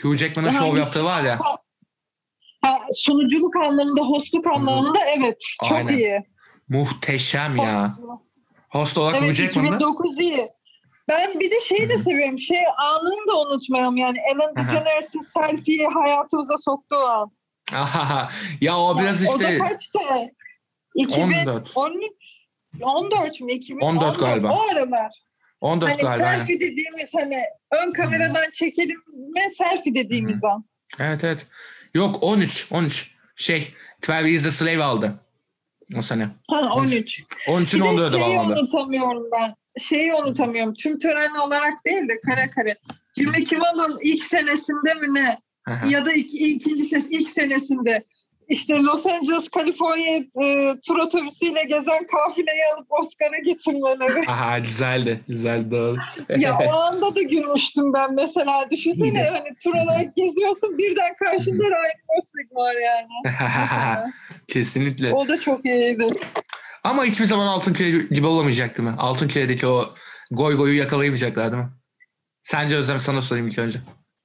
Hugh 0.02 0.16
Jackman'ın 0.16 0.50
şov 0.50 0.76
yaptığı 0.76 1.04
var 1.04 1.23
ya. 1.23 1.40
Ha, 2.62 2.78
sunuculuk 2.92 3.57
anlamında, 3.57 4.02
hostluk 4.02 4.47
anlamında 4.47 4.99
evet. 5.04 5.37
Çok 5.69 5.78
Aynen. 5.78 5.99
iyi. 5.99 6.23
Muhteşem 6.69 7.57
ya. 7.57 7.99
Host 8.69 8.99
olarak 8.99 9.16
Hugh 9.16 9.25
Evet 9.25 9.37
Jackman'da. 9.37 9.76
2009 9.76 10.19
iyi. 10.19 10.49
Ben 11.09 11.40
bir 11.40 11.50
de 11.50 11.61
şeyi 11.61 11.88
de 11.88 11.99
seviyorum. 11.99 12.38
Şey 12.38 12.61
anını 12.78 13.28
da 13.28 13.40
unutmayalım. 13.40 13.97
Yani 13.97 14.19
Ellen. 14.19 14.57
DeGeneres'in 14.57 15.21
selfie'yi 15.21 15.87
hayatımıza 15.87 16.57
soktuğu 16.59 16.97
an. 16.97 17.30
Ya 18.61 18.78
o 18.78 18.99
biraz 18.99 19.23
Yani 19.23 19.30
işte 19.35 19.59
O 19.59 19.62
da 19.62 19.69
kaçtı? 19.69 19.99
2013, 20.95 21.37
14. 21.47 21.76
14 22.82 23.40
mü? 23.40 23.52
2000, 23.52 23.80
14 23.80 24.20
galiba. 24.20 24.52
O 24.52 24.60
aralar. 24.72 25.12
14 25.60 25.90
Hani 25.92 26.02
galiba. 26.02 26.24
aynen. 26.26 26.38
selfie 26.38 26.60
dediğimiz 26.60 27.10
hani 27.14 27.42
ön 27.72 27.92
kameradan 27.92 28.50
çekelim 28.52 29.02
ve 29.36 29.50
selfie 29.50 29.94
dediğimiz 29.94 30.44
an. 30.44 30.64
Evet 30.98 31.24
evet. 31.24 31.46
Yok 31.94 32.16
13. 32.22 32.68
13. 32.72 33.14
Şey 33.36 33.74
12 34.08 34.28
Years 34.28 34.46
a 34.46 34.50
Slave 34.50 34.84
aldı. 34.84 35.14
O 35.96 36.02
sene. 36.02 36.28
Ha, 36.50 36.72
13. 36.74 37.22
13'ün 37.48 37.80
Bir 37.80 37.84
de 37.86 37.88
14'ü 37.90 38.10
şeyi 38.10 38.22
bağlandı. 38.22 38.52
unutamıyorum 38.60 39.24
ben. 39.32 39.54
Şeyi 39.78 40.14
unutamıyorum. 40.14 40.74
Tüm 40.74 40.98
tören 40.98 41.34
olarak 41.34 41.84
değil 41.84 42.08
de 42.08 42.20
kare 42.26 42.50
kare. 42.50 42.76
Jimmy 43.18 43.44
Kimmel'ın 43.44 43.98
ilk 44.02 44.22
senesinde 44.24 44.94
mi 44.94 45.14
ne? 45.14 45.38
Aha. 45.68 45.86
ya 45.88 46.06
da 46.06 46.12
iki, 46.12 46.38
ikinci 46.38 46.84
ses 46.84 47.06
ilk 47.10 47.28
senesinde 47.30 48.04
işte 48.50 48.75
Los 48.75 49.07
Angeles, 49.07 49.49
Kaliforniya 49.49 50.16
e, 50.42 50.75
tur 50.87 50.99
otobüsüyle 50.99 51.62
gezen 51.62 52.07
kafileyi 52.07 52.62
alıp 52.76 52.87
Oscar'a 52.90 53.38
getirmeleri. 53.38 54.21
Aha 54.30 54.59
güzeldi. 54.59 55.21
Güzeldi 55.28 55.71
doğru. 55.71 55.97
ya 56.37 56.59
o 56.69 56.73
anda 56.73 57.16
da 57.16 57.23
gülmüştüm 57.23 57.92
ben 57.92 58.14
mesela. 58.14 58.71
Düşünsene 58.71 59.23
hani 59.23 59.49
tur 59.64 59.75
olarak 59.75 60.16
geziyorsun 60.16 60.78
birden 60.78 61.14
karşında 61.14 61.64
Ryan 61.64 62.00
Gosling 62.09 62.52
var 62.52 62.75
yani. 62.75 63.35
Kesinlikle. 64.49 65.12
o 65.12 65.28
da 65.28 65.38
çok 65.38 65.64
iyiydi. 65.64 66.07
Ama 66.85 67.04
hiçbir 67.04 67.26
zaman 67.26 67.47
Altın 67.47 67.73
Küre 67.73 68.07
gibi 68.11 68.26
olamayacaktı 68.26 68.83
mı? 68.83 68.95
Altın 68.99 69.28
Küre'deki 69.28 69.66
o 69.66 69.95
goy 70.30 70.57
goyu 70.57 70.78
yakalayamayacaklar 70.78 71.52
değil 71.52 71.62
mi? 71.62 71.71
Sence 72.42 72.76
Özlem 72.76 73.00
sana 73.00 73.23
sorayım 73.23 73.49
ilk 73.49 73.59
önce. 73.59 73.78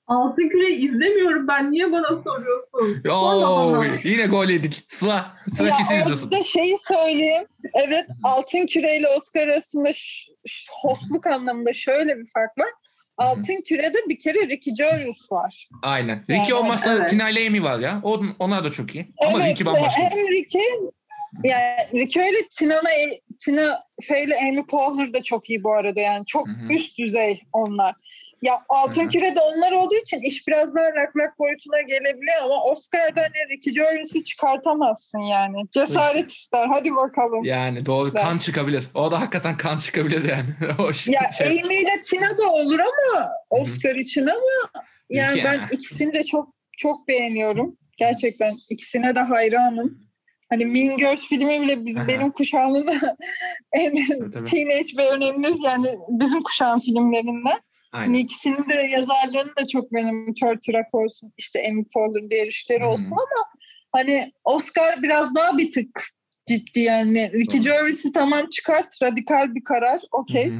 Altın 0.07 0.49
Küre 0.49 0.71
izlemiyorum 0.71 1.47
ben. 1.47 1.71
Niye 1.71 1.91
bana 1.91 2.07
soruyorsun? 2.23 3.09
Oo, 3.09 3.83
yine 4.03 4.25
gol 4.25 4.47
yedik. 4.47 4.83
Sıla. 4.87 5.37
Sıla 5.55 5.67
Ya 5.67 5.75
kesin 5.77 5.99
izliyorsun. 5.99 6.31
da 6.31 6.43
şeyi 6.43 6.77
söyleyeyim. 6.81 7.45
Evet 7.73 8.05
Altın 8.23 8.65
Küre 8.65 8.97
ile 8.97 9.07
Oscar 9.07 9.47
arasında 9.47 9.93
ş- 9.93 10.31
ş- 10.45 10.71
hostluk 10.81 11.27
anlamında 11.27 11.73
şöyle 11.73 12.17
bir 12.17 12.27
fark 12.33 12.57
var. 12.57 12.69
Altın 13.17 13.61
Küre'de 13.67 13.97
bir 14.09 14.19
kere 14.19 14.47
Ricky 14.49 14.75
Gervais 14.75 15.31
var. 15.31 15.67
Aynen. 15.81 16.23
Yani, 16.27 16.39
Ricky 16.41 16.53
olmasa 16.53 16.95
evet. 16.95 17.09
finale 17.09 17.47
Amy 17.47 17.63
var 17.63 17.79
ya. 17.79 17.99
O, 18.03 18.21
onlar 18.39 18.63
da 18.63 18.71
çok 18.71 18.95
iyi. 18.95 19.07
Ama 19.27 19.37
evet, 19.43 19.49
Ricky 19.51 19.65
bambaşka. 19.65 20.01
Hem 20.01 20.27
Ricky, 20.27 20.63
yani 21.43 21.75
Ricky 21.93 22.25
öyle 22.25 22.37
Tina'na, 22.57 22.89
Tina 23.39 23.83
Fey 24.03 24.23
ile 24.23 24.37
Amy 24.49 24.65
Poehler 24.65 25.13
da 25.13 25.23
çok 25.23 25.49
iyi 25.49 25.63
bu 25.63 25.73
arada 25.73 25.99
yani. 25.99 26.25
Çok 26.25 26.47
Hı 26.47 26.51
hı. 26.51 26.73
üst 26.73 26.97
düzey 26.97 27.41
onlar. 27.53 27.95
Ya 28.45 28.61
Altın 28.69 29.05
hı. 29.05 29.09
Küre'de 29.09 29.39
onlar 29.39 29.71
olduğu 29.71 29.95
için 29.95 30.19
iş 30.21 30.47
biraz 30.47 30.75
daha 30.75 30.85
lak 30.85 31.39
boyutuna 31.39 31.81
gelebiliyor 31.81 32.41
ama 32.43 32.63
Oscar'da 32.63 33.21
hani 33.21 33.49
Ricky 33.49 33.75
Gervais'i 33.75 34.23
çıkartamazsın 34.23 35.19
yani. 35.19 35.57
Cesaret 35.71 36.31
ister. 36.31 36.67
Hadi 36.73 36.95
bakalım. 36.95 37.43
Ya, 37.43 37.55
Yani 37.57 37.85
doğru 37.85 38.13
Ben- 38.13 38.23
kan 38.23 38.37
çıkabilir. 38.37 38.83
O 38.93 39.11
da 39.11 39.19
hakikaten 39.21 39.57
kan 39.57 39.77
çıkabilir 39.77 40.29
yani. 40.29 40.45
o 40.79 40.93
şey. 40.93 41.15
Amy 41.41 41.75
ile 41.75 41.91
Tina 42.05 42.37
da 42.37 42.49
olur 42.51 42.79
ama 42.79 43.29
Oscar 43.49 43.95
için 43.95 44.27
ama 44.27 44.83
yani 45.09 45.43
ben 45.43 45.53
ya. 45.53 45.67
ikisini 45.71 46.13
de 46.13 46.23
çok 46.23 46.55
çok 46.77 47.07
beğeniyorum. 47.07 47.77
Gerçekten 47.97 48.53
ikisine 48.69 49.15
de 49.15 49.19
hayranım. 49.19 49.99
Hani 50.49 50.65
Mean 50.65 50.97
Girls 50.97 51.25
filmi 51.27 51.61
bile 51.61 51.85
bizim, 51.85 52.01
Aha. 52.01 52.07
benim 52.07 52.31
kuşağımın 52.31 52.87
en 53.73 53.91
Tabii, 54.07 54.31
tabii. 54.31 54.49
teenage 54.49 54.97
ve 54.97 55.09
önemli 55.09 55.47
yani 55.65 55.87
bizim 56.09 56.41
kuşağın 56.41 56.79
filmlerinden. 56.79 57.59
Aynen. 57.95 58.07
Hani 58.07 58.19
ikisinin 58.19 58.69
de 58.69 58.73
yazarlarını 58.73 59.55
da 59.55 59.67
çok 59.67 59.93
benim 59.93 60.33
Thirty 60.33 60.71
Rock 60.71 60.95
olsun 60.95 61.33
işte 61.37 61.67
Amy 61.69 61.85
Poehler 61.93 62.29
diğer 62.29 62.47
işleri 62.47 62.85
olsun 62.85 63.11
ama 63.11 63.45
hani 63.91 64.33
Oscar 64.43 65.03
biraz 65.03 65.35
daha 65.35 65.57
bir 65.57 65.71
tık 65.71 66.03
ciddi 66.47 66.79
yani. 66.79 67.31
Ricky. 67.33 67.63
Gervais'i 67.63 68.11
tamam 68.11 68.49
çıkart 68.49 69.01
radikal 69.03 69.55
bir 69.55 69.63
karar 69.63 70.01
okey. 70.11 70.53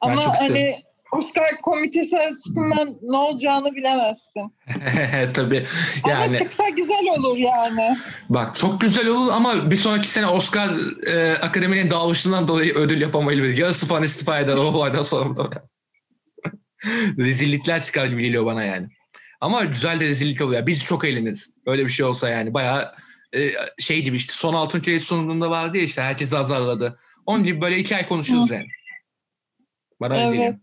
Ama 0.00 0.34
hani 0.40 0.82
Oscar 1.12 1.60
komitesi 1.62 2.18
açısından 2.18 2.98
ne 3.02 3.16
olacağını 3.16 3.74
bilemezsin. 3.74 4.54
Tabii. 5.34 5.66
Ama 6.04 6.12
Yani 6.12 6.38
çıksa 6.38 6.68
güzel 6.68 7.06
olur 7.18 7.36
yani. 7.36 7.96
bak 8.28 8.54
çok 8.54 8.80
güzel 8.80 9.06
olur 9.06 9.32
ama 9.32 9.70
bir 9.70 9.76
sonraki 9.76 10.08
sene 10.08 10.26
Oscar 10.26 10.70
e, 11.14 11.32
akademinin 11.32 11.90
dağılışından 11.90 12.48
dolayı 12.48 12.74
ödül 12.74 13.00
yapamayabilir. 13.00 13.56
Yarısı 13.56 13.86
falan 13.86 14.02
istifa 14.02 14.40
eder 14.40 14.56
o 14.56 14.60
olaydan 14.60 15.02
sonra. 15.02 15.34
Rezillikler 17.18 17.80
çıkar 17.80 18.06
gibi 18.06 18.22
geliyor 18.22 18.46
bana 18.46 18.64
yani. 18.64 18.88
Ama 19.40 19.64
güzel 19.64 20.00
de 20.00 20.04
rezillik 20.04 20.40
oluyor. 20.40 20.66
Biz 20.66 20.84
çok 20.84 21.04
eğleniriz. 21.04 21.54
Öyle 21.66 21.84
bir 21.84 21.90
şey 21.90 22.06
olsa 22.06 22.28
yani. 22.28 22.54
Bayağı 22.54 22.92
e, 23.36 23.50
şey 23.78 24.02
gibi 24.02 24.16
işte 24.16 24.32
son 24.32 24.54
altın 24.54 24.80
küre 24.80 25.00
sunumunda 25.00 25.50
vardı 25.50 25.78
ya 25.78 25.84
işte 25.84 26.02
herkes 26.02 26.34
azarladı. 26.34 26.98
Onun 27.26 27.44
gibi 27.44 27.60
böyle 27.60 27.78
iki 27.78 27.96
ay 27.96 28.08
konuşuruz 28.08 28.50
yani. 28.50 28.66
Bana 30.00 30.16
Evet. 30.16 30.32
geliyor. 30.32 30.54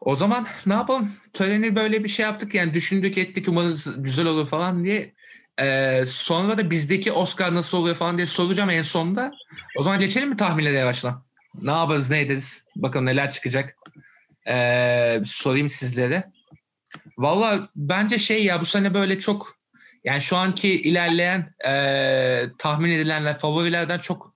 O 0.00 0.16
zaman 0.16 0.46
ne 0.66 0.72
yapalım? 0.72 1.12
Töreni 1.32 1.76
böyle 1.76 2.04
bir 2.04 2.08
şey 2.08 2.24
yaptık 2.26 2.54
yani 2.54 2.74
düşündük 2.74 3.18
ettik 3.18 3.48
umarız 3.48 4.02
güzel 4.02 4.26
olur 4.26 4.46
falan 4.46 4.84
diye. 4.84 5.14
Ee, 5.60 6.02
sonra 6.06 6.58
da 6.58 6.70
bizdeki 6.70 7.12
Oscar 7.12 7.54
nasıl 7.54 7.78
oluyor 7.78 7.96
falan 7.96 8.16
diye 8.16 8.26
soracağım 8.26 8.70
en 8.70 8.82
sonunda. 8.82 9.30
O 9.78 9.82
zaman 9.82 10.00
geçelim 10.00 10.28
mi 10.28 10.36
tahminlere 10.36 10.74
yavaştan? 10.74 11.24
Ne 11.62 11.70
yaparız 11.70 12.10
ne 12.10 12.20
ederiz? 12.20 12.64
Bakalım 12.76 13.06
neler 13.06 13.30
çıkacak. 13.30 13.76
Ee, 14.48 15.22
sorayım 15.24 15.68
sizlere. 15.68 16.32
Valla 17.18 17.68
bence 17.76 18.18
şey 18.18 18.44
ya 18.44 18.60
bu 18.60 18.66
sene 18.66 18.94
böyle 18.94 19.18
çok 19.18 19.58
yani 20.04 20.20
şu 20.20 20.36
anki 20.36 20.68
ilerleyen 20.68 21.54
ee, 21.66 22.46
tahmin 22.58 22.90
edilenler 22.90 23.38
favorilerden 23.38 23.98
çok 23.98 24.34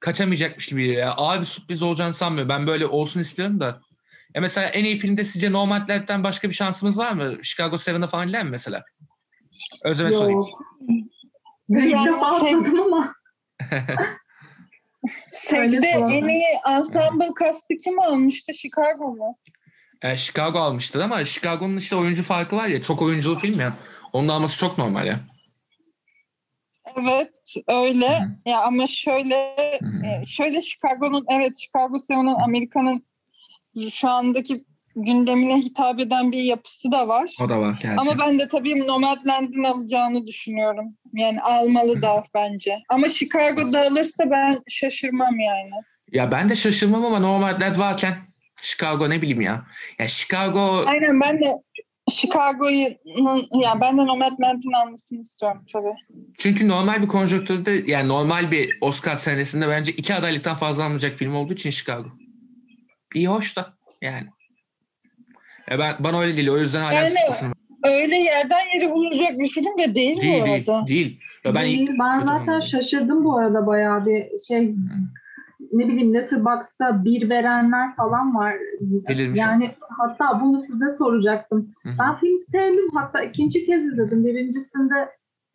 kaçamayacakmış 0.00 0.68
gibi 0.68 0.86
ya. 0.86 1.12
Ağır 1.12 1.40
bir 1.40 1.44
sürpriz 1.44 1.82
olacağını 1.82 2.12
sanmıyorum. 2.12 2.48
Ben 2.48 2.66
böyle 2.66 2.86
olsun 2.86 3.20
istiyorum 3.20 3.60
da. 3.60 3.80
Ya 4.34 4.40
mesela 4.40 4.68
en 4.68 4.84
iyi 4.84 4.96
filmde 4.96 5.24
sizce 5.24 5.52
Nomadland'den 5.52 6.24
başka 6.24 6.48
bir 6.48 6.54
şansımız 6.54 6.98
var 6.98 7.12
mı? 7.12 7.44
Chicago 7.44 7.76
7'a 7.76 8.06
falan 8.06 8.26
gider 8.26 8.44
mi 8.44 8.50
mesela? 8.50 8.84
Özleme 9.84 10.10
sorayım. 10.10 10.44
Defa 11.70 12.40
şey- 12.40 12.54
atladım 12.54 12.80
ama. 12.80 13.14
Sonra. 15.28 15.64
en 16.14 16.28
iyi 16.28 16.44
ensemble 16.68 17.34
kastı 17.34 17.76
kim 17.84 18.00
almıştı? 18.00 18.54
Chicago 18.54 19.08
mu? 19.08 19.38
E, 20.02 20.16
Chicago 20.16 20.58
almıştır 20.58 21.00
ama 21.00 21.24
Chicago'nun 21.24 21.76
işte 21.76 21.96
oyuncu 21.96 22.22
farkı 22.22 22.56
var 22.56 22.66
ya. 22.66 22.82
Çok 22.82 23.02
oyunculu 23.02 23.38
film 23.38 23.60
ya. 23.60 23.72
Onun 24.12 24.28
alması 24.28 24.58
çok 24.58 24.78
normal 24.78 25.06
ya. 25.06 25.20
Evet 26.96 27.54
öyle. 27.68 28.20
Hı 28.20 28.24
hı. 28.24 28.36
Ya 28.46 28.62
ama 28.62 28.86
şöyle 28.86 29.56
Hı. 29.80 30.06
e, 30.06 30.24
şöyle 30.24 30.62
Chicago'nun 30.62 31.24
evet 31.28 31.58
Chicago 31.58 31.96
7'ın 31.96 32.40
Amerika'nın 32.40 33.06
şu 33.90 34.08
andaki 34.08 34.64
gündemine 34.96 35.56
hitap 35.58 36.00
eden 36.00 36.32
bir 36.32 36.42
yapısı 36.42 36.92
da 36.92 37.08
var. 37.08 37.36
O 37.40 37.48
da 37.48 37.60
var 37.60 37.78
gerçi. 37.82 38.00
Ama 38.00 38.18
ben 38.18 38.38
de 38.38 38.48
tabii 38.48 38.86
Nomadland'ın 38.86 39.64
alacağını 39.64 40.26
düşünüyorum. 40.26 40.96
Yani 41.16 41.40
almalı 41.40 42.02
da 42.02 42.24
bence. 42.34 42.78
Ama 42.88 43.08
Chicago'da 43.08 43.80
alırsa 43.80 44.30
ben 44.30 44.62
şaşırmam 44.68 45.40
yani. 45.40 45.70
Ya 46.12 46.30
ben 46.30 46.48
de 46.48 46.54
şaşırmam 46.54 47.04
ama 47.04 47.18
Nomadland 47.18 47.78
varken 47.78 48.18
Chicago 48.62 49.10
ne 49.10 49.22
bileyim 49.22 49.40
ya. 49.40 49.66
Ya 49.98 50.08
Chicago 50.08 50.84
Aynen 50.86 51.20
ben 51.20 51.38
de 51.40 51.52
Chicago'yu 52.10 52.88
ya 53.62 53.80
ben 53.80 53.98
de 53.98 54.06
Nomadland'ın 54.06 54.72
almasını 54.72 55.20
istiyorum 55.20 55.64
tabii. 55.72 55.94
çünkü 56.38 56.68
normal 56.68 57.02
bir 57.02 57.08
konjonktürde 57.08 57.82
yani 57.86 58.08
normal 58.08 58.50
bir 58.50 58.78
Oscar 58.80 59.14
senesinde 59.14 59.68
bence 59.68 59.92
iki 59.92 60.14
adaylıktan 60.14 60.56
fazla 60.56 60.84
alınacak 60.84 61.14
film 61.14 61.34
olduğu 61.34 61.52
için 61.52 61.70
Chicago. 61.70 62.08
İyi 63.14 63.28
hoş 63.28 63.56
da 63.56 63.74
yani. 64.02 64.28
Ya 65.70 65.78
ben 65.78 65.96
bana 65.98 66.20
öyle 66.20 66.36
değil. 66.36 66.48
O 66.48 66.58
yüzden 66.58 66.80
hala 66.80 66.94
Yani. 66.94 67.10
Öyle 67.84 68.16
yerden 68.16 68.60
yere 68.74 68.92
vurulacak 68.92 69.38
bir 69.38 69.48
film 69.48 69.78
de 69.78 69.94
değil, 69.94 70.20
Değil 70.20 70.42
bu 70.42 70.46
değil. 70.46 70.70
arada. 70.70 70.86
Değil. 70.86 71.20
Ya 71.44 71.54
ben 71.54 71.64
Değil, 71.64 71.90
ben 72.00 72.20
zaten 72.20 72.60
şaşırdım 72.60 73.24
bu 73.24 73.36
arada 73.36 73.66
bayağı 73.66 74.06
bir 74.06 74.26
şey 74.48 74.74
ne 75.72 75.88
bileyim 75.88 76.14
Letterboxd'da 76.14 77.04
bir 77.04 77.30
verenler 77.30 77.96
falan 77.96 78.34
var. 78.34 78.54
Delirmiş 78.80 79.40
yani 79.40 79.70
hatta 79.80 80.40
bunu 80.40 80.60
size 80.60 80.90
soracaktım. 80.90 81.74
Hı 81.82 81.88
hı. 81.88 81.92
Ben 81.98 82.16
filmi 82.16 82.40
sevdim. 82.40 82.90
Hatta 82.94 83.22
ikinci 83.22 83.66
kez 83.66 83.84
izledim. 83.84 84.24
Birincisinde 84.24 85.08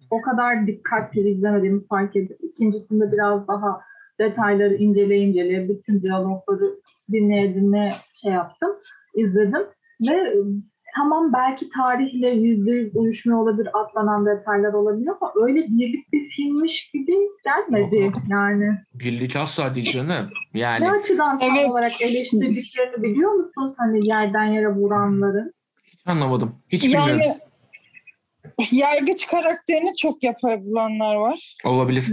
o 0.10 0.22
kadar 0.22 0.68
dikkatli 0.68 1.30
izlemediğimi 1.30 1.88
fark 1.88 2.16
ettim. 2.16 2.38
İkincisinde 2.42 3.12
biraz 3.12 3.48
daha 3.48 3.82
detayları 4.20 4.76
inceleye 4.76 5.22
inceleye 5.22 5.70
bütün 5.70 6.02
diyalogları 6.02 6.76
dinleye 7.12 7.56
dinleye 7.56 7.92
şey 8.14 8.32
yaptım, 8.32 8.70
izledim 9.16 9.62
ve 10.10 10.34
tamam 10.96 11.34
belki 11.34 11.70
tarihle 11.70 12.30
yüzde 12.30 12.72
yüz 12.72 12.96
uyuşmuyor 12.96 13.40
olabilir, 13.40 13.70
atlanan 13.74 14.26
detaylar 14.26 14.74
olabilir 14.74 15.08
ama 15.22 15.34
öyle 15.36 15.66
birlik 15.68 16.14
bir 16.14 16.30
filmmiş 16.30 16.90
gibi 16.94 17.14
gelmedi 17.44 18.12
yani. 18.30 18.72
Birlik 18.94 19.36
asla 19.36 19.76
değil 19.76 19.92
canım. 19.92 20.30
Yani 20.54 20.86
Ne 20.86 20.92
açıdan 20.92 21.40
tam 21.40 21.56
Evet. 21.58 21.70
olarak 21.70 22.02
eleştirdiklerini 22.02 23.04
biliyor 23.04 23.32
musunuz? 23.32 23.74
Hani 23.78 24.08
yerden 24.08 24.46
yere 24.46 24.68
vuranların. 24.68 25.54
hiç 25.92 26.08
anlamadım. 26.08 26.56
Hiç 26.70 26.84
bilmiyorum. 26.86 27.10
Yani 27.22 27.36
yargıç 28.72 29.28
karakterini 29.28 29.96
çok 29.96 30.24
yapabilenler 30.24 31.16
var. 31.16 31.56
Olabilir. 31.64 32.06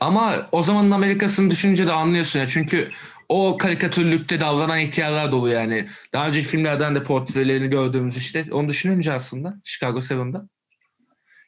Ama 0.00 0.32
o 0.52 0.62
zamanın 0.62 0.90
Amerika'sını 0.90 1.50
düşününce 1.50 1.86
de 1.86 1.92
anlıyorsun 1.92 2.38
ya. 2.38 2.46
Çünkü 2.46 2.88
o 3.30 3.58
karikatürlükte 3.58 4.40
davranan 4.40 4.78
ihtiyarlar 4.78 5.32
dolu 5.32 5.48
yani. 5.48 5.86
Daha 6.12 6.28
önceki 6.28 6.46
filmlerden 6.46 6.94
de 6.94 7.02
portrelerini 7.02 7.70
gördüğümüz 7.70 8.16
işte. 8.16 8.44
Onu 8.52 8.68
düşününce 8.68 9.12
aslında 9.12 9.54
Chicago 9.64 9.98
7'da. 9.98 10.48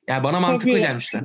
Yani 0.09 0.25
bana 0.25 0.41
mantıklı 0.41 0.73
Tabii. 0.73 0.81
gelmişti. 0.81 1.23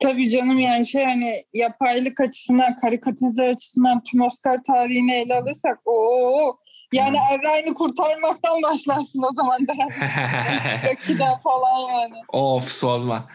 Tabii 0.00 0.30
canım 0.30 0.58
yani 0.58 0.86
şey 0.86 1.04
hani 1.04 1.44
yapaylık 1.54 2.20
açısından, 2.20 2.76
karikatürize 2.76 3.48
açısından 3.48 4.02
tüm 4.02 4.22
Oscar 4.22 4.62
tarihini 4.62 5.14
ele 5.14 5.34
alırsak 5.34 5.78
o 5.84 6.58
yani 6.92 7.16
Erray'ını 7.30 7.74
kurtarmaktan 7.74 8.62
başlarsın 8.62 9.22
o 9.22 9.32
zaman 9.32 9.68
da. 9.68 9.72
Rocky'den 10.90 11.38
falan 11.38 11.92
yani. 11.92 12.14
of 12.28 12.68
sorma. 12.72 13.28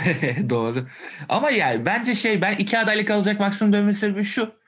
Doğru. 0.50 0.86
Ama 1.28 1.50
yani 1.50 1.86
bence 1.86 2.14
şey 2.14 2.42
ben 2.42 2.56
iki 2.56 2.78
adaylık 2.78 3.10
alacak 3.10 3.40
maksimum 3.40 3.72
dönme 3.72 3.92
sebebi 3.92 4.24
şu. 4.24 4.65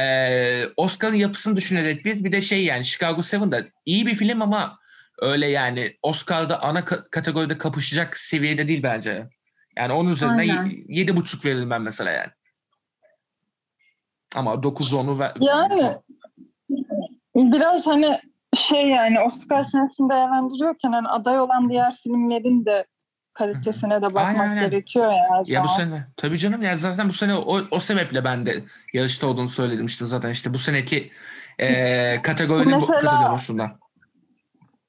Ee, 0.00 0.64
Oscar'ın 0.76 1.14
yapısını 1.14 1.56
düşünerek 1.56 2.04
bir 2.04 2.24
bir 2.24 2.32
de 2.32 2.40
şey 2.40 2.64
yani 2.64 2.84
Chicago 2.84 3.20
7'da 3.20 3.66
iyi 3.86 4.06
bir 4.06 4.14
film 4.14 4.42
ama 4.42 4.78
öyle 5.18 5.46
yani 5.46 5.96
Oscar'da 6.02 6.62
ana 6.62 6.80
ka- 6.80 7.10
kategoride 7.10 7.58
kapışacak 7.58 8.16
seviyede 8.16 8.68
değil 8.68 8.82
bence. 8.82 9.28
Yani 9.76 9.92
onun 9.92 10.10
üzerine 10.10 10.46
y- 10.46 10.84
yedi 10.88 11.16
buçuk 11.16 11.44
veririm 11.44 11.70
ben 11.70 11.82
mesela 11.82 12.10
yani. 12.10 12.30
Ama 14.34 14.62
9 14.62 14.94
onu 14.94 15.18
ver. 15.18 15.32
Yani 15.40 15.96
biraz 17.34 17.86
hani 17.86 18.18
şey 18.54 18.88
yani 18.88 19.20
Oscar 19.20 19.64
senesini 19.64 20.10
değerlendiriyorken 20.10 20.92
hani 20.92 21.08
aday 21.08 21.40
olan 21.40 21.70
diğer 21.70 21.96
filmlerin 22.02 22.64
de 22.66 22.86
kalitesine 23.34 23.96
de 23.96 24.02
bakmak 24.02 24.26
Aynen, 24.26 24.38
aynen. 24.50 24.70
gerekiyor 24.70 25.12
ya. 25.12 25.42
Ya 25.46 25.64
bu 25.64 25.68
sene 25.68 26.06
tabii 26.16 26.38
canım 26.38 26.62
ya 26.62 26.76
zaten 26.76 27.08
bu 27.08 27.12
sene 27.12 27.34
o, 27.34 27.60
o 27.70 27.80
sebeple 27.80 28.24
ben 28.24 28.46
de 28.46 28.62
yarışta 28.92 29.26
olduğunu 29.26 29.48
söylemiştim 29.48 30.06
zaten 30.06 30.30
işte 30.30 30.54
bu 30.54 30.58
seneki 30.58 31.10
e, 31.58 32.22
kategorinin 32.22 32.66
bu 32.80 32.80
Mesela- 32.80 33.00
kategori 33.00 33.32
boşluğundan. 33.34 33.78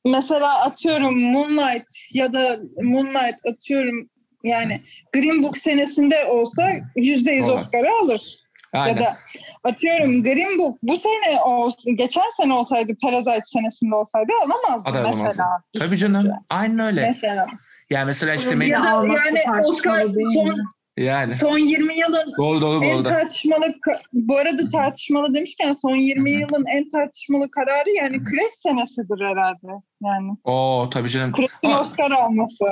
Mesela 0.06 0.62
atıyorum 0.62 1.20
Moonlight 1.32 1.88
ya 2.14 2.34
da 2.34 2.58
Moonlight 2.82 3.36
atıyorum 3.54 4.10
yani 4.44 4.82
Green 5.14 5.44
Book 5.44 5.58
senesinde 5.58 6.26
olsa 6.26 6.70
yüzde 6.96 7.32
yüz. 7.32 7.50
Oscar'ı 7.50 7.88
alır. 8.04 8.38
Aynen. 8.74 8.96
Ya 8.96 9.06
da 9.06 9.18
atıyorum 9.64 10.24
Green 10.24 10.60
Book 10.60 10.78
bu 10.84 10.98
sene 10.98 11.42
olsun, 11.42 11.96
geçen 11.96 12.30
sene 12.38 12.54
olsaydı 12.54 12.94
Parasite 13.02 13.42
senesinde 13.46 13.96
olsaydı 13.96 14.32
alamazdı 14.46 14.90
Aday 14.90 15.02
olamazdı. 15.02 15.24
mesela. 15.24 15.48
Tabii 15.80 15.98
canım. 15.98 16.28
Aynen 16.50 16.80
öyle. 16.80 17.02
Mesela. 17.02 17.48
Ya 17.92 18.06
mesela 18.06 18.34
işte 18.36 18.56
men- 18.56 18.68
Ya 18.68 18.84
da 18.84 18.88
yani 19.08 19.64
Oscar 19.64 20.06
son, 20.34 20.56
yani 20.98 21.32
son 21.32 21.58
20 21.58 21.98
yılın 22.00 22.34
doğru 22.38 22.82
bu 22.82 22.86
en 22.86 22.96
arada. 22.98 23.10
tartışmalı 23.10 23.76
bu 24.14 24.38
arada 24.38 24.70
tartışmalı 24.70 25.34
demişken 25.34 25.72
son 25.72 25.96
20 25.96 26.32
Hı 26.32 26.36
hı. 26.36 26.40
yılın 26.40 26.66
en 26.76 26.90
tartışmalı 26.90 27.52
kararı 27.52 27.90
yani 27.98 28.18
Crash 28.18 28.54
senesidir 28.54 29.26
herhalde. 29.26 29.68
Yani 30.04 30.32
Oo 30.44 30.90
tabii 30.94 31.10
canım. 31.10 31.34
Crash'in 31.38 31.68
Ama- 31.68 31.80
Oscar 31.82 32.12
alması. 32.12 32.66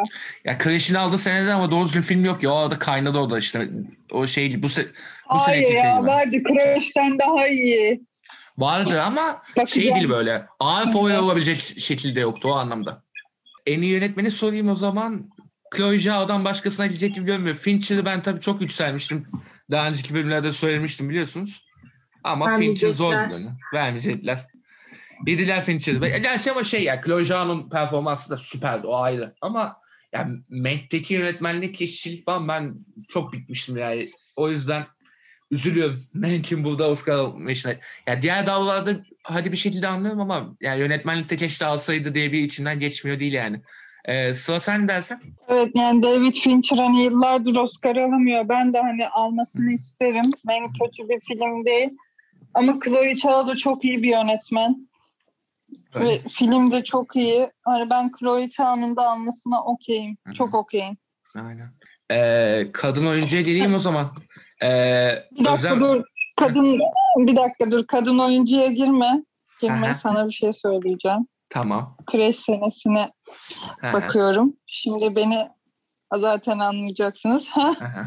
Ya 0.46 0.58
Crash'in 0.64 0.96
aldığı 0.96 1.18
senede 1.18 1.54
ama 1.54 1.72
doğru 1.72 1.86
düzgün 1.86 2.02
film 2.02 2.26
yok 2.26 2.44
ya. 2.44 2.52
O 2.54 2.56
arada 2.56 2.80
kaynadı 2.80 3.20
o 3.20 3.30
da 3.30 3.38
işte. 3.38 3.70
O 4.12 4.28
şey 4.28 4.64
bu 4.64 4.70
se 4.70 4.84
bu 4.86 4.90
Hayır 5.40 5.62
seneki 5.64 5.68
şey 5.82 5.90
ya 5.90 5.98
gibi. 5.98 6.08
vardı 6.08 6.38
Crash'ten 6.48 7.20
daha 7.20 7.48
iyi. 7.48 8.10
Vardı 8.58 9.02
ama 9.02 9.42
şey 9.46 9.64
Bakacağım. 9.64 9.96
değil 9.96 10.10
böyle. 10.10 10.46
Ağır 10.60 10.92
favori 10.92 11.18
olabilecek 11.18 11.58
şekilde 11.80 12.20
yoktu 12.20 12.50
o 12.52 12.56
anlamda. 12.56 13.04
En 13.70 13.82
iyi 13.82 13.92
yönetmeni 13.92 14.32
sorayım 14.32 14.70
o 14.70 14.76
zaman. 14.76 15.30
Chloe 15.76 16.00
Zhao'dan 16.00 16.46
başkasına 16.46 16.88
gidecek 16.88 17.16
gibi 17.16 17.26
görmüyor. 17.26 17.56
Fincher'ı 17.56 18.06
ben 18.06 18.22
tabii 18.22 18.40
çok 18.40 18.62
yükselmiştim. 18.62 19.28
Daha 19.72 19.88
önceki 19.88 20.14
bölümlerde 20.14 20.52
söylemiştim 20.52 21.10
biliyorsunuz. 21.10 21.66
Ama 22.24 22.58
Fincher 22.58 22.90
zor 22.90 23.14
bir 23.14 23.46
Vermeyecekler. 23.74 24.40
Yediler 25.28 25.64
Fincher'ı. 25.64 26.18
Gerçi 26.18 26.52
ama 26.52 26.64
şey 26.64 26.84
ya 26.84 27.02
Chloe 27.02 27.24
Zhao'nun 27.24 27.70
performansı 27.70 28.30
da 28.30 28.38
süperdi 28.38 28.88
o 28.88 28.96
ayrı. 28.96 29.34
Ama 29.42 29.78
yani 30.14 30.40
Mank 30.50 31.12
yönetmenlik 31.12 31.82
işçilik 31.82 32.26
falan 32.26 32.48
ben 32.48 32.76
çok 33.08 33.34
bitmiştim 33.34 33.78
yani. 33.78 34.10
O 34.36 34.50
yüzden 34.50 34.86
üzülüyorum. 35.52 36.00
Mank'in 36.14 36.64
burada 36.64 36.90
Oscar 36.90 37.16
almışına. 37.16 37.76
Ya 38.08 38.22
diğer 38.22 38.48
dallarda 38.48 38.92
hadi 39.24 39.52
bir 39.52 39.58
şekilde 39.58 39.88
anlıyorum 39.88 40.22
ama 40.22 40.56
yani 40.62 40.80
yönetmenlikte 40.80 41.36
keşke 41.36 41.66
alsaydı 41.66 42.16
diye 42.16 42.32
bir 42.32 42.40
içinden 42.40 42.80
geçmiyor 42.80 43.20
değil 43.20 43.34
yani. 43.34 43.62
Ee, 44.06 44.34
Sıla 44.34 44.60
sen 44.60 44.84
ne 44.84 44.88
dersin? 44.88 45.18
Evet 45.48 45.72
yani 45.76 46.04
David 46.04 46.34
Fincher 46.34 46.78
hani 46.78 47.04
yıllardır 47.04 47.56
Oscar 47.56 47.96
alamıyor. 47.96 48.50
Ben 48.50 48.74
de 48.74 48.82
hani 48.82 49.08
almasını 49.08 49.72
isterim. 49.72 50.32
Ben 50.48 50.74
kötü 50.74 51.10
bir 51.10 51.20
film 51.20 51.66
değil. 51.66 51.90
Ama 52.54 52.80
Chloe 52.86 53.18
Zhao 53.18 53.48
da 53.48 53.56
çok 53.56 53.86
iyi 53.86 54.04
bir 54.04 54.10
yönetmen. 54.10 54.90
Ve 55.96 56.22
film 56.30 56.72
de 56.72 56.84
çok 56.84 57.16
iyi. 57.16 57.52
Hani 57.62 57.90
ben 57.90 58.12
Chloe 58.20 58.50
Zhao'nun 58.50 58.96
da 58.96 59.10
almasına 59.10 59.64
okeyim. 59.64 60.18
Çok 60.34 60.54
okeyim. 60.54 60.98
Aynen. 61.36 61.70
Ee, 62.12 62.68
kadın 62.74 63.06
oyuncuya 63.06 63.42
geleyim 63.42 63.74
o 63.74 63.80
zaman. 63.80 64.12
Ee, 64.64 65.28
Bir 65.32 65.46
dakika 65.46 65.70
Özlem- 65.70 65.80
dur. 65.82 66.04
Kadın 66.38 66.80
bir 67.18 67.36
dakika 67.36 67.72
dur. 67.72 67.88
Kadın 67.88 68.20
oyuncuya 68.20 68.68
girme. 68.68 69.24
Girme 69.62 69.88
Aha. 69.88 69.94
sana 69.94 70.28
bir 70.28 70.34
şey 70.34 70.54
söyleyeceğim. 70.54 71.28
Tamam. 71.50 71.98
Crash 72.12 72.36
senesine 72.36 73.12
hı, 73.82 73.94
bakıyorum. 73.94 74.54
Şimdi 74.66 75.16
beni 75.16 75.50
zaten 76.16 76.60
anlayacaksınız. 76.60 77.48
Heh, 77.48 77.80
hı 77.80 77.86
hı. 77.86 78.04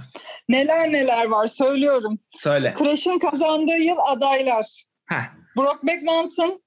neler 0.49 0.93
neler 0.93 1.27
var 1.27 1.49
söylüyorum. 1.49 2.19
Söyle. 2.33 2.75
Crash'in 2.79 3.19
kazandığı 3.19 3.79
yıl 3.79 3.97
adaylar. 4.07 4.85
Heh, 5.07 5.23
Brokeback 5.57 6.03
Mountain, 6.03 6.63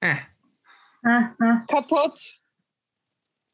heh. 0.00 0.16
Heh. 1.04 1.66
Kapot, 1.70 2.20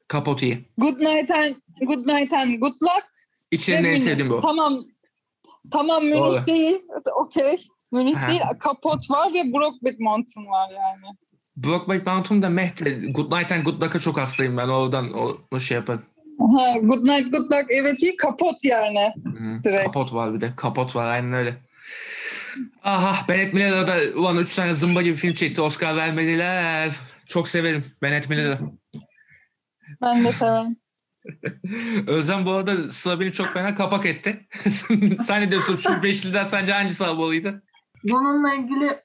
Kapot 0.09 0.43
iyi. 0.43 0.69
Good 0.79 1.01
Night 1.01 1.31
and 1.31 1.55
Good 1.81 2.07
Night 2.09 2.33
and 2.33 2.55
Good 2.61 2.83
Luck. 2.83 3.07
İçlerinde 3.51 3.89
ve 3.89 3.93
en 3.93 3.99
sevdiğim 3.99 4.31
bu. 4.31 4.41
Tamam. 4.41 4.85
Tamam 5.71 6.05
Münih 6.05 6.17
Doğru. 6.17 6.47
değil. 6.47 6.79
Okey. 7.15 7.67
Münih 7.93 8.17
Aha. 8.17 8.29
değil. 8.29 8.41
Kapot 8.61 9.11
var 9.11 9.35
ve 9.35 9.53
Brokeback 9.53 10.01
Mountain 10.01 10.47
var 10.47 10.71
yani. 10.71 11.17
Brokeback 11.57 12.07
Mountain'da 12.07 12.49
Mehte, 12.49 12.91
Good 12.91 13.33
Night 13.33 13.53
and 13.53 13.65
Good 13.65 13.83
Luck'a 13.83 13.99
çok 13.99 14.19
hastayım 14.19 14.57
ben. 14.57 14.69
Oradan 14.69 15.13
o, 15.13 15.37
o 15.53 15.59
şey 15.59 15.75
yapın. 15.75 16.01
Ha, 16.39 16.79
Good 16.79 17.07
Night 17.07 17.33
Good 17.33 17.53
Luck 17.53 17.67
evet 17.71 18.03
iyi 18.03 18.17
kapot 18.17 18.65
yani. 18.65 19.13
Hı, 19.25 19.65
Direkt. 19.65 19.85
Kapot 19.85 20.15
var 20.15 20.35
bir 20.35 20.41
de. 20.41 20.53
Kapot 20.57 20.97
var 20.97 21.07
aynen 21.07 21.33
öyle. 21.33 21.57
Aha 22.85 23.29
Bennett 23.29 23.55
Miller'a 23.55 23.87
da 23.87 23.97
ulan 24.17 24.37
üç 24.37 24.55
tane 24.55 24.75
zımba 24.75 25.03
gibi 25.03 25.17
film 25.17 25.35
çekti. 25.35 25.63
Oscar 25.63 25.97
vermediler. 25.97 26.93
Çok 27.27 27.49
severim 27.49 27.85
Bennett 28.03 28.29
Miller'ı. 28.29 28.59
Ben 30.03 30.25
de 30.25 30.33
severim. 30.33 30.77
Özlem 32.07 32.47
bu 32.47 32.53
arada 32.53 32.91
Sıla 32.91 33.21
beni 33.21 33.33
çok 33.33 33.49
fena 33.49 33.75
kapak 33.75 34.07
etti. 34.07 34.47
Sen 35.19 35.43
ne 35.43 35.51
diyorsun? 35.51 35.77
Şu 35.77 36.03
beşliden 36.03 36.45
sence 36.45 36.73
hangisi 36.73 37.05
almalıydı? 37.05 37.63
Bununla 38.05 38.55
ilgili 38.55 39.01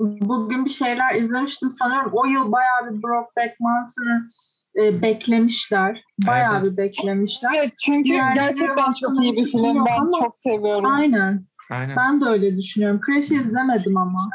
bugün 0.00 0.64
bir 0.64 0.70
şeyler 0.70 1.14
izlemiştim 1.14 1.70
sanıyorum. 1.70 2.10
O 2.14 2.26
yıl 2.26 2.52
bayağı 2.52 2.90
bir 2.90 3.02
Brokeback 3.02 3.60
Mountain'ı 3.60 4.28
e, 4.76 5.02
beklemişler. 5.02 6.02
Bayağı 6.26 6.56
Evet, 6.56 6.72
bir 6.72 6.76
beklemişler. 6.76 7.50
Evet 7.56 7.72
çünkü 7.84 8.08
Diğer 8.08 8.34
gerçekten 8.34 8.92
çok 8.92 9.24
iyi 9.24 9.36
bir 9.36 9.46
film. 9.46 9.84
Ben 9.86 9.96
ama- 9.96 10.18
çok 10.20 10.38
seviyorum. 10.38 10.94
Aynen. 10.94 11.46
Aynen. 11.70 11.96
Ben 11.96 12.20
de 12.20 12.24
öyle 12.24 12.56
düşünüyorum. 12.56 13.00
Crash'i 13.06 13.34
izlemedim 13.34 13.96
ama. 13.96 14.30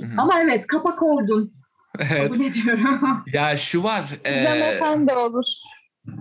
Hı 0.00 0.06
hı. 0.06 0.12
Ama 0.16 0.40
evet 0.40 0.66
kapak 0.66 1.02
oldun. 1.02 1.52
Evet. 1.98 2.32
Kabul 2.32 2.44
ediyorum. 2.44 3.24
Ya 3.32 3.56
şu 3.56 3.82
var. 3.82 4.04
E, 4.24 4.38
İzlemesen 4.38 5.08
de 5.08 5.16
olur. 5.16 5.44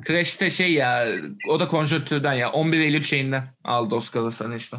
Crash'te 0.08 0.50
şey 0.50 0.74
ya 0.74 1.08
o 1.50 1.60
da 1.60 1.68
konjonktürden 1.68 2.34
ya 2.34 2.52
11 2.52 2.80
Eylül 2.80 3.04
şeyinden 3.04 3.44
aldı 3.64 3.96
Oscar'ı 3.96 4.32
sana 4.32 4.56
işte. 4.56 4.78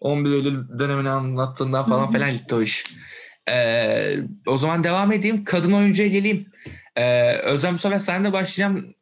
11 0.00 0.30
Eylül 0.30 0.78
dönemini 0.78 1.10
anlattığından 1.10 1.84
falan 1.84 2.10
falan 2.10 2.32
gitti 2.32 2.54
o 2.54 2.62
iş. 2.62 2.84
Ee, 3.48 4.16
o 4.46 4.56
zaman 4.56 4.84
devam 4.84 5.12
edeyim. 5.12 5.44
Kadın 5.44 5.72
oyuncuya 5.72 6.08
geleyim. 6.08 6.46
Ee, 6.96 7.32
Özlem 7.32 7.78
sefer 7.78 7.98
sen 7.98 8.24
de 8.24 8.32
başlayacağım. 8.32 8.94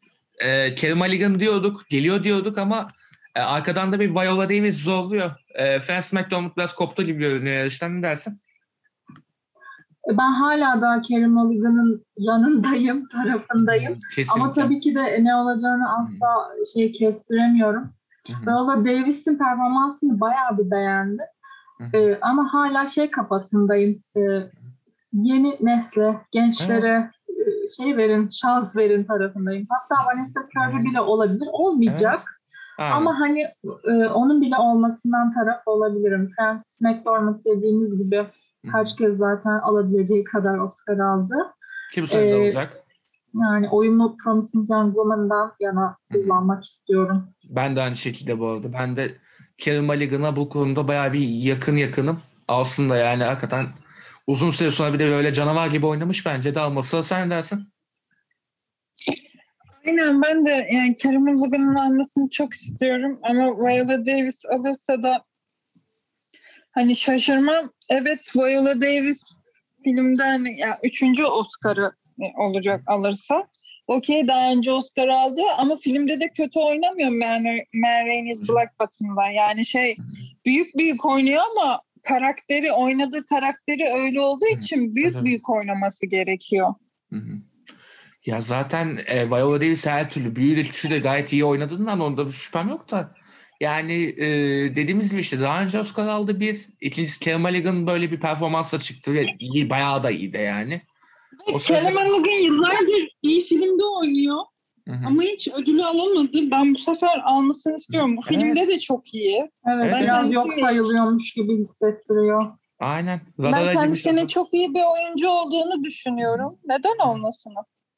Ee, 0.44 0.74
Kerim 0.74 1.02
Aligan 1.02 1.40
diyorduk. 1.40 1.88
Geliyor 1.88 2.24
diyorduk 2.24 2.58
ama 2.58 2.88
e, 3.34 3.40
arkadan 3.40 3.92
da 3.92 4.00
bir 4.00 4.10
Viola 4.10 4.48
Davis 4.48 4.76
zorluyor. 4.76 5.30
E, 5.54 5.80
Francis 5.80 6.12
McDormand 6.12 6.56
biraz 6.56 6.74
koptu 6.74 7.02
gibi 7.02 7.18
görünüyor 7.18 7.56
yarıştan. 7.56 7.98
Ne 7.98 8.02
dersin? 8.02 8.40
Ben 10.08 10.32
hala 10.32 10.80
da 10.80 11.00
Kerem 11.00 11.30
Mulligan'ın 11.32 12.04
yanındayım, 12.16 13.08
tarafındayım. 13.12 13.98
Kesinlikle. 14.14 14.42
Ama 14.44 14.52
tabii 14.52 14.80
ki 14.80 14.94
de 14.94 15.24
ne 15.24 15.34
olacağını 15.34 15.96
asla 15.98 16.26
şey 16.74 16.92
kestiremiyorum. 16.92 17.82
Hı. 18.26 18.50
Viola 18.50 18.84
Davis'in 18.84 19.38
performansını 19.38 20.20
bayağı 20.20 20.58
bir 20.58 20.70
beğendim. 20.70 21.26
Hı. 21.78 21.96
Ee, 21.96 22.18
ama 22.20 22.52
hala 22.52 22.86
şey 22.86 23.10
kafasındayım. 23.10 24.02
Ee, 24.16 24.20
yeni 25.12 25.58
nesle, 25.60 26.20
gençlere 26.32 27.10
e, 27.28 27.68
şey 27.76 27.96
verin, 27.96 28.28
şans 28.28 28.76
verin 28.76 29.04
tarafındayım. 29.04 29.66
Hatta 29.70 30.06
Vanessa 30.06 30.40
Kirby 30.40 30.76
Evet. 30.76 30.84
bile 30.84 31.00
olabilir. 31.00 31.48
Olmayacak. 31.52 32.20
Aynen. 32.78 32.96
Ama 32.96 33.20
hani 33.20 33.40
e, 33.84 34.06
onun 34.08 34.40
bile 34.40 34.56
olmasından 34.56 35.32
taraf 35.32 35.62
olabilirim. 35.66 36.30
Francis 36.36 36.80
McDormand 36.80 37.40
dediğimiz 37.44 37.98
gibi. 37.98 38.26
Kaç 38.72 38.96
kez 38.96 39.16
zaten 39.16 39.58
alabileceği 39.58 40.24
kadar 40.24 40.58
Oscar 40.58 40.98
aldı. 40.98 41.34
Ki 41.92 42.02
bu 42.02 42.06
sene 42.06 42.30
Ee, 42.30 42.34
olacak. 42.34 42.84
Yani 43.42 43.68
oyunu 43.68 44.16
Promising 44.24 44.70
Young 44.70 44.94
Woman'dan 44.94 45.52
yana 45.60 45.96
kullanmak 46.12 46.64
istiyorum. 46.64 47.28
Ben 47.48 47.76
de 47.76 47.82
aynı 47.82 47.96
şekilde 47.96 48.38
bu 48.38 48.48
arada. 48.48 48.72
Ben 48.72 48.96
de 48.96 49.14
Karen 49.64 49.84
Mulligan'a 49.84 50.36
bu 50.36 50.48
konuda 50.48 50.88
bayağı 50.88 51.12
bir 51.12 51.28
yakın 51.28 51.76
yakınım. 51.76 52.20
Alsın 52.48 52.90
da 52.90 52.96
yani 52.96 53.24
hakikaten 53.24 53.66
uzun 54.26 54.50
süre 54.50 54.70
sonra 54.70 54.92
bir 54.92 54.98
de 54.98 55.10
böyle 55.10 55.32
canavar 55.32 55.68
gibi 55.68 55.86
oynamış 55.86 56.26
bence 56.26 56.54
de 56.54 56.60
alması. 56.60 57.02
Sen 57.02 57.26
ne 57.26 57.30
dersin? 57.30 57.68
Aynen 59.86 60.22
ben 60.22 60.46
de 60.46 60.68
yani 60.72 60.96
Kerem 60.96 61.22
Mulligan'ın 61.22 61.74
almasını 61.74 62.30
çok 62.30 62.54
istiyorum 62.54 63.18
ama 63.22 63.58
Viola 63.58 64.06
Davis 64.06 64.44
alırsa 64.46 65.02
da 65.02 65.24
hani 66.74 66.96
şaşırmam. 66.96 67.70
Evet 67.88 68.32
Viola 68.36 68.80
Davis 68.80 69.22
filmden 69.84 70.44
yani 70.58 70.74
üçüncü 70.82 71.24
Oscar'ı 71.24 71.92
olacak 72.38 72.82
alırsa. 72.86 73.46
Okey 73.86 74.28
daha 74.28 74.50
önce 74.50 74.72
Oscar 74.72 75.08
aldı 75.08 75.40
ama 75.56 75.76
filmde 75.76 76.20
de 76.20 76.28
kötü 76.28 76.58
oynamıyor 76.58 77.10
Man, 77.10 77.42
Man 77.74 78.06
Rainey's 78.06 78.48
Black 78.48 78.80
Bottom'da. 78.80 79.28
Yani 79.28 79.66
şey 79.66 79.96
büyük 80.46 80.78
büyük 80.78 81.04
oynuyor 81.04 81.42
ama 81.52 81.82
karakteri 82.02 82.72
oynadığı 82.72 83.26
karakteri 83.26 83.84
öyle 83.94 84.20
olduğu 84.20 84.46
için 84.46 84.94
büyük 84.94 85.14
Tabii. 85.14 85.24
büyük 85.24 85.50
oynaması 85.50 86.06
gerekiyor. 86.06 86.74
Hı 87.12 87.16
hı. 87.16 87.32
Ya 88.26 88.40
zaten 88.40 88.98
e, 89.06 89.30
Viola 89.30 89.60
Davis 89.60 89.86
her 89.86 90.10
türlü 90.10 90.36
büyü 90.36 90.56
de 90.56 90.62
küçüğü 90.62 90.90
de 90.90 90.98
gayet 90.98 91.32
iyi 91.32 91.44
oynadığından 91.44 92.00
onda 92.00 92.26
bir 92.26 92.32
şüphem 92.32 92.68
yok 92.68 92.90
da. 92.90 93.14
Yani 93.64 94.02
e, 94.16 94.26
dediğimiz 94.76 95.10
gibi 95.10 95.20
işte 95.20 95.40
daha 95.40 95.62
önce 95.62 95.80
Oscar 95.80 96.08
aldı 96.08 96.40
bir. 96.40 96.66
İkincisi 96.80 97.24
Karen 97.24 97.40
Mulligan 97.40 97.86
böyle 97.86 98.10
bir 98.12 98.20
performansla 98.20 98.78
çıktı 98.78 99.14
ve 99.14 99.26
iyi, 99.38 99.70
bayağı 99.70 100.02
da 100.02 100.10
iyiydi 100.10 100.36
yani. 100.36 100.82
O 101.54 101.58
sırada- 101.58 101.82
Kerem 101.82 101.94
Mulligan 101.94 102.44
yıllardır 102.44 103.08
iyi 103.22 103.42
filmde 103.42 103.84
oynuyor 103.84 104.38
Hı 104.88 104.94
hı. 104.94 105.06
ama 105.06 105.22
hiç 105.22 105.48
ödülü 105.48 105.84
alamadı. 105.84 106.50
Ben 106.50 106.74
bu 106.74 106.78
sefer 106.78 107.18
almasını 107.24 107.76
istiyorum. 107.76 108.16
Bu 108.16 108.20
Evet. 108.30 108.40
filmde 108.40 108.68
de 108.68 108.78
çok 108.78 109.14
iyi. 109.14 109.50
Evet, 109.68 109.88
Evet, 109.92 110.02
biraz 110.02 110.24
evet. 110.26 110.34
yok 110.34 110.54
sayılıyormuş 110.54 111.32
gibi 111.32 111.58
hissettiriyor. 111.58 112.46
Aynen. 112.80 113.20
Ben 113.38 113.52
Radar 113.52 113.72
kendisinin 113.72 114.14
aslında. 114.14 114.28
çok 114.28 114.54
iyi 114.54 114.74
bir 114.74 114.82
oyuncu 114.94 115.28
olduğunu 115.28 115.84
düşünüyorum. 115.84 116.58
Neden 116.64 117.06
olmasın? 117.08 117.52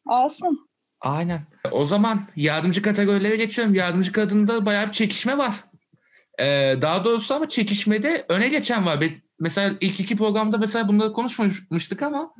Alsın. 0.06 0.65
Aynen. 1.00 1.40
O 1.72 1.84
zaman 1.84 2.28
yardımcı 2.36 2.82
kategorilere 2.82 3.36
geçiyorum. 3.36 3.74
Yardımcı 3.74 4.12
kadında 4.12 4.66
bayağı 4.66 4.86
bir 4.86 4.92
çekişme 4.92 5.38
var. 5.38 5.54
Ee, 6.38 6.76
daha 6.82 7.04
doğrusu 7.04 7.34
ama 7.34 7.48
çekişmede 7.48 8.26
öne 8.28 8.48
geçen 8.48 8.86
var. 8.86 9.04
Mesela 9.40 9.74
ilk 9.80 10.00
iki 10.00 10.16
programda 10.16 10.58
mesela 10.58 10.88
bunları 10.88 11.12
konuşmamıştık 11.12 12.02
ama 12.02 12.30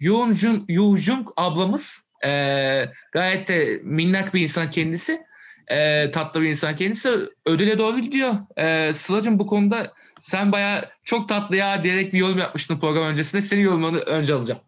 Yoon 0.00 0.32
Jung, 0.32 0.62
Yoo 0.68 0.96
Jung 0.96 1.28
ablamız 1.36 2.10
ee, 2.24 2.88
gayet 3.12 3.48
de 3.48 3.80
minnak 3.82 4.34
bir 4.34 4.40
insan 4.40 4.70
kendisi. 4.70 5.22
Ee, 5.70 6.10
tatlı 6.10 6.40
bir 6.40 6.48
insan 6.48 6.76
kendisi. 6.76 7.10
Ödüle 7.46 7.78
doğru 7.78 7.98
gidiyor. 7.98 8.32
Ee, 8.58 8.90
Sıla'cığım 8.92 9.38
bu 9.38 9.46
konuda 9.46 9.92
sen 10.20 10.52
bayağı 10.52 10.84
çok 11.04 11.28
tatlı 11.28 11.56
ya 11.56 11.82
diyerek 11.82 12.12
bir 12.12 12.18
yorum 12.18 12.38
yapmıştın 12.38 12.78
program 12.78 13.04
öncesinde. 13.04 13.42
Senin 13.42 13.62
yorumunu 13.62 13.98
önce 13.98 14.34
alacağım. 14.34 14.60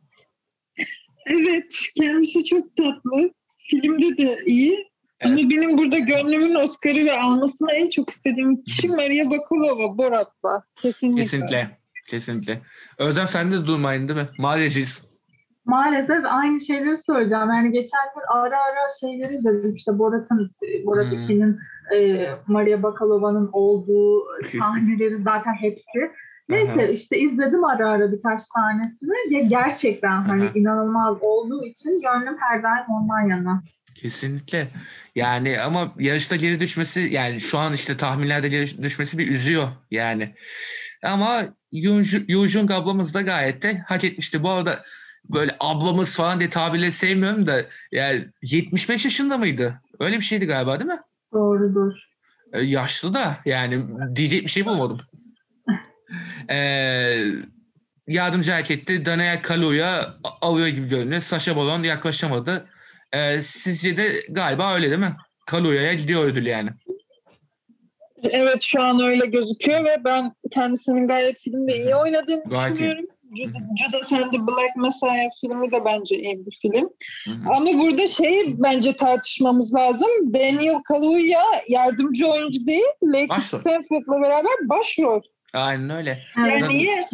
Evet, 1.26 1.78
kendisi 1.96 2.44
çok 2.44 2.76
tatlı. 2.76 3.30
Filmde 3.70 4.16
de 4.16 4.38
iyi. 4.46 4.88
Ama 5.24 5.36
benim 5.36 5.78
burada 5.78 5.98
gönlümün 5.98 6.54
Oscar'ı 6.54 7.04
ve 7.04 7.20
almasını 7.20 7.72
en 7.72 7.90
çok 7.90 8.10
istediğim 8.10 8.62
kişi 8.64 8.88
Maria 8.88 9.30
Bakalova, 9.30 9.98
Borat'la. 9.98 10.62
Kesinlikle. 10.76 11.22
Kesinlikle. 11.22 11.78
Kesinlikle. 12.08 12.60
Özlem 12.98 13.28
sen 13.28 13.52
de 13.52 13.66
durmayın 13.66 14.08
değil 14.08 14.20
mi? 14.20 14.28
Maalesef. 14.38 15.04
Maalesef 15.64 16.24
aynı 16.24 16.60
şeyleri 16.60 16.96
söyleyeceğim. 16.96 17.48
Yani 17.48 17.72
geçen 17.72 18.00
gün 18.14 18.22
ara 18.28 18.56
ara 18.56 18.88
şeyleri 19.00 19.36
izledim. 19.36 19.74
İşte 19.74 19.98
Borat'ın, 19.98 20.50
Borat 20.86 21.12
Hmm. 21.12 21.18
2'nin 21.18 21.58
e, 21.96 22.28
Maria 22.46 22.82
Bakalova'nın 22.82 23.50
olduğu 23.52 24.24
sahneleri 24.58 25.16
zaten 25.16 25.54
hepsi. 25.54 26.10
Neyse 26.48 26.92
işte 26.92 27.18
izledim 27.18 27.64
ara 27.64 27.90
ara 27.90 28.12
birkaç 28.12 28.40
tanesini. 28.54 29.34
Ya 29.34 29.40
gerçekten 29.40 30.22
hani 30.22 30.44
Aha. 30.44 30.52
inanılmaz 30.54 31.16
olduğu 31.20 31.64
için 31.64 32.00
gönlüm 32.00 32.36
her 32.38 32.62
daim 32.62 32.84
ondan 32.88 33.28
yana. 33.28 33.62
Kesinlikle. 33.94 34.68
Yani 35.14 35.60
ama 35.60 35.92
yarışta 35.98 36.36
geri 36.36 36.60
düşmesi 36.60 37.00
yani 37.00 37.40
şu 37.40 37.58
an 37.58 37.72
işte 37.72 37.96
tahminlerde 37.96 38.48
geri 38.48 38.82
düşmesi 38.82 39.18
bir 39.18 39.28
üzüyor 39.28 39.68
yani. 39.90 40.34
Ama 41.02 41.44
Yoo 41.72 42.46
Jung 42.46 42.70
ablamız 42.70 43.14
da 43.14 43.22
gayet 43.22 43.62
de 43.62 43.78
hak 43.78 44.04
etmişti. 44.04 44.42
Bu 44.42 44.50
arada 44.50 44.84
böyle 45.30 45.56
ablamız 45.60 46.16
falan 46.16 46.40
diye 46.40 46.50
tabirleri 46.50 46.92
sevmiyorum 46.92 47.46
da 47.46 47.62
yani 47.92 48.26
75 48.42 49.04
yaşında 49.04 49.38
mıydı? 49.38 49.80
Öyle 50.00 50.16
bir 50.16 50.24
şeydi 50.24 50.46
galiba 50.46 50.80
değil 50.80 50.90
mi? 50.90 51.00
Doğrudur. 51.32 51.92
E, 52.52 52.62
yaşlı 52.62 53.14
da 53.14 53.36
yani 53.44 53.86
diyecek 54.16 54.42
bir 54.42 54.50
şey 54.50 54.66
bulmadım. 54.66 55.00
E, 56.50 56.58
yardımcı 58.08 58.52
harekette 58.52 59.04
Daniel 59.04 59.42
Kaluuya 59.42 60.14
alıyor 60.40 60.68
gibi 60.68 60.88
görünüyor. 60.88 61.20
Sasha 61.20 61.56
Baron 61.56 61.82
yaklaşamadı. 61.82 62.66
E, 63.12 63.40
sizce 63.40 63.96
de 63.96 64.20
galiba 64.30 64.74
öyle 64.74 64.86
değil 64.86 65.00
mi? 65.00 65.16
Kaluuya'ya 65.46 65.94
gidiyor 65.94 66.24
ödül 66.24 66.46
yani. 66.46 66.70
Evet 68.30 68.62
şu 68.62 68.82
an 68.82 69.00
öyle 69.00 69.26
gözüküyor 69.26 69.84
ve 69.84 69.96
ben 70.04 70.32
kendisinin 70.50 71.06
gayet 71.06 71.38
filmde 71.40 71.76
iyi 71.76 71.94
oynadığını 71.94 72.42
Gayet 72.46 72.70
iyi. 72.70 72.74
düşünüyorum. 72.74 73.04
Judas, 73.36 73.62
Judas 73.76 74.12
and 74.12 74.32
the 74.32 74.38
Black 74.38 74.76
Messiah 74.76 75.30
filmi 75.40 75.72
de 75.72 75.84
bence 75.84 76.18
iyi 76.18 76.46
bir 76.46 76.58
film. 76.62 76.88
Hı 77.24 77.30
hı. 77.30 77.54
Ama 77.54 77.66
burada 77.66 78.08
şeyi 78.08 78.62
bence 78.62 78.96
tartışmamız 78.96 79.74
lazım. 79.74 80.08
Daniel 80.34 80.82
Kaluuya 80.82 81.42
yardımcı 81.68 82.26
oyuncu 82.26 82.66
değil, 82.66 82.84
Lakeith 83.02 83.30
Başrol. 83.30 83.58
Stanfield'la 83.58 84.22
beraber 84.22 84.68
başrol. 84.68 85.20
Aynen 85.54 85.90
öyle. 85.90 86.22
Evet, 86.38 86.60
Yani 86.60 86.74
niye? 86.78 87.04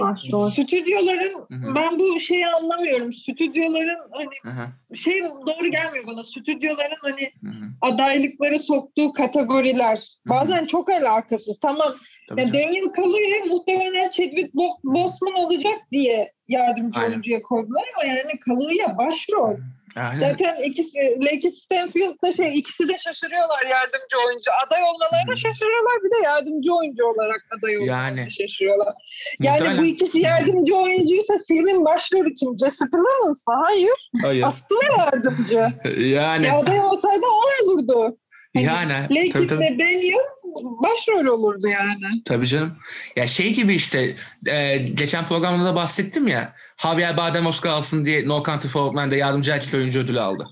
başrol. 0.00 0.50
Stüdyoların, 0.50 1.34
Hı 1.50 1.54
hı. 1.54 1.74
ben 1.74 1.98
bu 1.98 2.20
şeyi 2.20 2.46
anlamıyorum. 2.46 3.12
Stüdyoların 3.12 3.98
hani 4.12 4.28
Hı 4.42 4.62
hı. 4.62 4.96
şey 4.96 5.22
doğru 5.24 5.70
gelmiyor 5.70 6.06
bana. 6.06 6.24
Stüdyoların 6.24 6.96
hani 7.00 7.30
Hı 7.42 7.48
hı. 7.48 7.68
adaylıkları 7.80 8.58
soktuğu 8.58 9.12
kategoriler. 9.12 9.96
hı. 9.96 10.30
Bazen 10.30 10.66
çok 10.66 10.90
alakasız. 10.90 11.58
Tamam 11.62 11.94
Tabii 12.28 12.40
ya 12.40 12.46
canım. 12.46 12.60
Daniel 12.66 12.84
Kaluuya 12.92 13.44
muhtemelen 13.48 14.10
Chadwick 14.10 14.54
Bo- 14.54 14.78
Boseman 14.84 15.34
olacak 15.34 15.78
diye 15.92 16.32
yardımcı 16.48 16.98
Aynen. 17.00 17.10
oyuncuya 17.10 17.42
koydular 17.42 17.84
ama 17.96 18.04
yani 18.12 18.38
Kaluuya 18.46 18.98
başrol. 18.98 19.56
Aynen. 19.96 20.20
Zaten 20.20 20.56
ikisi 20.64 20.98
Lakeith 21.20 21.56
Stanfield'da 21.56 22.32
şey 22.32 22.58
ikisi 22.58 22.88
de 22.88 22.98
şaşırıyorlar 22.98 23.62
yardımcı 23.70 24.16
oyuncu. 24.26 24.50
Aday 24.66 24.82
olmalarına 24.82 25.32
Hı. 25.32 25.36
şaşırıyorlar 25.36 25.94
bir 26.04 26.10
de 26.10 26.24
yardımcı 26.24 26.74
oyuncu 26.74 27.04
olarak 27.04 27.40
aday 27.58 27.78
olmalarına 27.78 28.20
Yani. 28.20 28.30
şaşırıyorlar. 28.30 28.94
Yani 29.40 29.58
Muhtemelen. 29.58 29.82
bu 29.82 29.84
ikisi 29.86 30.20
yardımcı 30.20 30.76
oyuncuysa 30.76 31.34
filmin 31.48 31.84
başrolü 31.84 32.34
kim? 32.34 32.58
Jesse 32.58 32.84
Plemons 32.90 33.46
mı? 33.46 33.54
Hayır. 33.68 34.10
Hayır. 34.22 34.42
Aslı 34.42 34.76
yardımcı. 34.98 35.66
Yani. 35.98 36.46
Ya 36.46 36.58
aday 36.58 36.80
olsaydı 36.80 37.24
o 37.26 37.64
olurdu. 37.64 38.16
Yani. 38.54 38.92
Tabii, 39.08 39.14
Lakeith 39.14 39.52
ve 39.52 39.78
Daniel 39.78 40.18
başrol 40.64 41.26
olurdu 41.26 41.68
yani. 41.68 42.22
Tabii 42.24 42.46
canım. 42.46 42.78
Ya 43.16 43.26
şey 43.26 43.52
gibi 43.52 43.74
işte 43.74 44.16
e, 44.46 44.76
geçen 44.78 45.26
programda 45.26 45.64
da 45.64 45.74
bahsettim 45.74 46.28
ya 46.28 46.54
Javier 46.82 47.16
Bardem 47.16 47.46
Oscar 47.46 47.70
alsın 47.70 48.06
diye 48.06 48.28
No 48.28 48.42
Country 48.44 48.68
for 48.68 48.80
Old 48.80 48.94
Men'de 48.94 49.16
yardımcı 49.16 49.52
erkek 49.52 49.74
oyuncu 49.74 50.00
ödülü 50.00 50.20
aldı. 50.20 50.46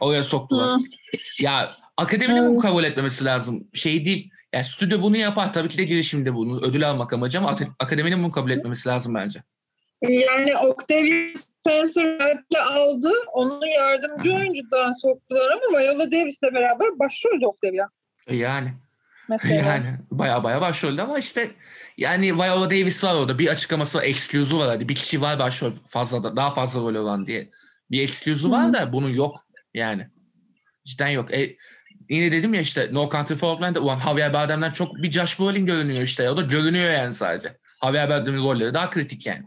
Oraya 0.00 0.22
soktular. 0.22 0.68
Hı. 0.68 0.78
Ya 1.42 1.70
akademinin 1.96 2.46
bunu 2.48 2.58
kabul 2.58 2.84
etmemesi 2.84 3.24
lazım. 3.24 3.68
Şey 3.74 4.04
değil. 4.04 4.30
Ya 4.52 4.64
stüdyo 4.64 5.02
bunu 5.02 5.16
yapar. 5.16 5.52
Tabii 5.52 5.68
ki 5.68 5.78
de 5.78 5.84
girişimde 5.84 6.34
bunu 6.34 6.60
ödül 6.60 6.90
almak 6.90 7.12
amacı 7.12 7.38
ama 7.38 7.56
akademinin 7.78 8.22
bunu 8.22 8.30
kabul 8.30 8.50
etmemesi 8.50 8.88
lazım 8.88 9.14
bence. 9.14 9.42
Yani 10.02 10.56
Octavia 10.56 11.28
Spencer 11.34 12.18
Wright 12.18 12.56
aldı. 12.56 13.12
Onu 13.32 13.66
yardımcı 13.66 14.34
oyuncudan 14.34 14.90
soktular 14.90 15.50
ama 15.50 15.78
Viola 15.78 16.12
Davis'le 16.12 16.42
beraber 16.42 16.98
başrolde 16.98 17.46
Octavia. 17.46 17.88
E 18.26 18.36
Yani. 18.36 18.74
Mesela. 19.28 19.54
Yani 19.54 19.98
baya 20.10 20.44
baya 20.44 20.60
başrolde 20.60 21.02
ama 21.02 21.18
işte 21.18 21.50
yani 21.96 22.34
Viola 22.34 22.70
Davis 22.70 23.04
var 23.04 23.14
orada. 23.14 23.38
Bir 23.38 23.48
açıklaması 23.48 23.98
var. 23.98 24.04
Excluse'u 24.04 24.58
var 24.58 24.68
hadi. 24.68 24.88
Bir 24.88 24.94
kişi 24.94 25.20
var 25.20 25.38
başrol 25.38 25.72
fazla 25.84 26.22
da 26.22 26.36
daha 26.36 26.54
fazla 26.54 26.80
rol 26.80 26.94
olan 26.94 27.26
diye. 27.26 27.50
Bir 27.90 28.02
excluse'u 28.02 28.50
var 28.50 28.72
da 28.72 28.92
bunun 28.92 29.08
yok 29.08 29.46
yani. 29.74 30.08
Cidden 30.84 31.08
yok. 31.08 31.34
E, 31.34 31.56
yine 32.08 32.32
dedim 32.32 32.54
ya 32.54 32.60
işte 32.60 32.88
No 32.92 33.10
Country 33.10 33.34
for 33.34 33.48
Old 33.48 33.60
Men'de 33.60 33.78
ulan 33.78 33.98
Javier 33.98 34.32
Bardem'den 34.32 34.70
çok 34.70 34.96
bir 34.96 35.10
Josh 35.10 35.40
Brolin 35.40 35.66
görünüyor 35.66 36.02
işte. 36.02 36.30
O 36.30 36.36
da 36.36 36.42
görünüyor 36.42 36.90
yani 36.90 37.12
sadece. 37.12 37.52
Javier 37.84 38.10
Bardem'in 38.10 38.44
rolleri 38.44 38.74
daha 38.74 38.90
kritik 38.90 39.26
yani. 39.26 39.44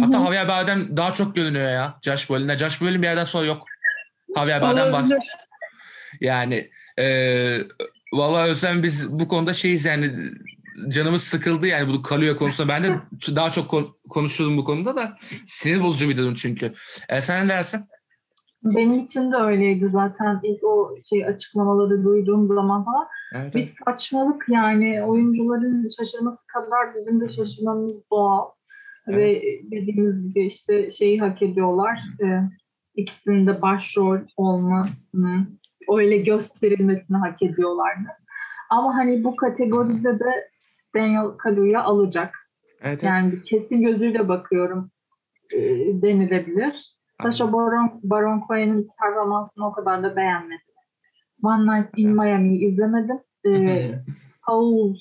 Hatta 0.00 0.18
Javier 0.18 0.48
Bardem 0.48 0.96
daha 0.96 1.12
çok 1.12 1.34
görünüyor 1.34 1.70
ya 1.70 1.98
Josh 2.02 2.30
Brolin'den. 2.30 2.56
Josh 2.56 2.80
Brolin 2.80 3.02
bir 3.02 3.06
yerden 3.06 3.24
sonra 3.24 3.46
yok. 3.46 3.64
Javier 4.36 4.62
Bardem 4.62 4.92
var. 4.92 5.04
Yani 6.20 6.70
e, 6.98 7.06
valla 8.12 8.44
Özlem 8.44 8.82
biz 8.82 9.12
bu 9.12 9.28
konuda 9.28 9.52
şeyiz 9.52 9.84
yani 9.84 10.10
canımız 10.88 11.22
sıkıldı 11.22 11.66
yani 11.66 11.88
bu 11.94 12.02
kalıyor 12.02 12.36
konusunda. 12.36 12.68
Ben 12.68 12.84
de 12.84 12.88
daha 13.36 13.50
çok 13.50 13.68
kon- 13.68 13.96
konuşuyordum 14.08 14.56
bu 14.56 14.64
konuda 14.64 14.96
da 14.96 15.16
sinir 15.46 15.82
bozucu 15.82 16.08
bir 16.08 16.16
durum 16.16 16.34
çünkü. 16.34 16.72
E, 17.08 17.20
sen 17.20 17.44
ne 17.44 17.48
dersin? 17.48 17.80
Benim 18.76 19.04
için 19.04 19.32
de 19.32 19.36
öyleydi 19.36 19.88
zaten 19.92 20.40
ilk 20.42 20.64
o 20.64 20.96
şey 21.10 21.26
açıklamaları 21.26 22.04
duyduğum 22.04 22.48
zaman 22.48 22.84
falan. 22.84 23.06
Evet, 23.34 23.54
Bir 23.54 23.62
saçmalık 23.62 24.44
yani 24.48 25.02
oyuncuların 25.04 25.88
şaşırması 25.98 26.46
kadar 26.46 26.96
bizim 26.96 27.20
de 27.20 27.28
şaşırmamız 27.28 27.92
doğal. 28.12 28.48
Evet. 29.08 29.18
Ve 29.18 29.42
dediğimiz 29.70 30.28
gibi 30.28 30.46
işte 30.46 30.90
şeyi 30.90 31.20
hak 31.20 31.42
ediyorlar. 31.42 31.98
E, 32.22 32.26
ikisinin 32.94 33.46
de 33.46 33.62
başrol 33.62 34.18
olmasını, 34.36 35.46
öyle 35.88 36.16
gösterilmesini 36.16 37.16
hak 37.16 37.42
ediyorlardı. 37.42 38.08
Ama 38.70 38.94
hani 38.94 39.24
bu 39.24 39.36
kategoride 39.36 40.18
de 40.18 40.48
Daniel 40.94 41.26
Kaluuya 41.38 41.82
alacak. 41.82 42.34
evet, 42.80 42.86
evet. 42.88 43.02
Yani 43.02 43.32
bir 43.32 43.42
kesin 43.42 43.82
gözüyle 43.82 44.28
bakıyorum 44.28 44.90
e, 45.52 45.58
denilebilir. 46.02 46.92
Sacha 47.22 47.52
Baron, 47.52 48.00
Baron 48.02 48.44
Cohen'in 48.48 48.88
performansını 49.02 49.66
o 49.66 49.72
kadar 49.72 50.02
da 50.02 50.16
beğenmedim. 50.16 50.72
One 51.42 51.78
Night 51.78 51.88
in 51.96 52.10
Miami'yi 52.10 52.68
izlemedim. 52.68 53.20
E, 53.46 53.90
Paul 54.46 54.94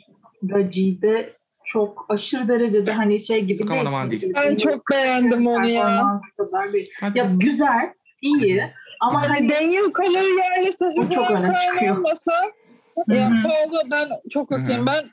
Raci'de 0.52 1.34
çok 1.66 2.06
aşırı 2.10 2.48
derecede 2.48 2.92
hani 2.92 3.20
şey 3.20 3.46
gibi 3.46 3.58
Çok 3.58 3.70
değil. 4.12 4.34
Ben 4.36 4.56
çok 4.56 4.90
beğendim 4.92 5.48
onu 5.48 5.68
ya. 5.68 6.18
Kadar. 6.38 6.70
Hadi. 7.00 7.18
Ya 7.18 7.32
güzel, 7.38 7.94
iyi 8.22 8.64
ama 9.02 9.22
Hani 9.22 9.28
hani 9.28 9.50
Daniel 9.50 9.92
Kaluuya 9.94 10.62
ile 10.62 10.72
Sacha 10.72 10.98
Bu 11.02 11.10
çok 11.10 11.32
öne 11.32 11.56
çıkıyor. 11.74 11.98
olmasa. 11.98 12.32
Paolo 13.44 13.82
ben 13.92 14.10
çok 14.30 14.52
okuyayım. 14.52 14.86
Ben 14.86 15.06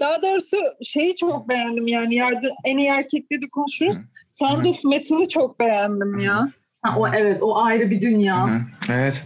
daha 0.00 0.22
doğrusu 0.22 0.56
şeyi 0.82 1.16
çok 1.16 1.48
beğendim 1.48 1.86
yani 1.86 2.14
yardı 2.14 2.48
en 2.64 2.78
iyi 2.78 2.88
erkekleri 2.88 3.48
konuşuruz. 3.48 3.96
Sound 4.30 4.64
of 4.64 4.84
Metal'ı 4.84 5.28
çok 5.28 5.60
beğendim 5.60 6.18
ya. 6.18 6.48
ha, 6.82 6.98
o 6.98 7.08
evet 7.08 7.42
o 7.42 7.56
ayrı 7.64 7.90
bir 7.90 8.00
dünya. 8.00 8.60
Evet. 8.92 9.22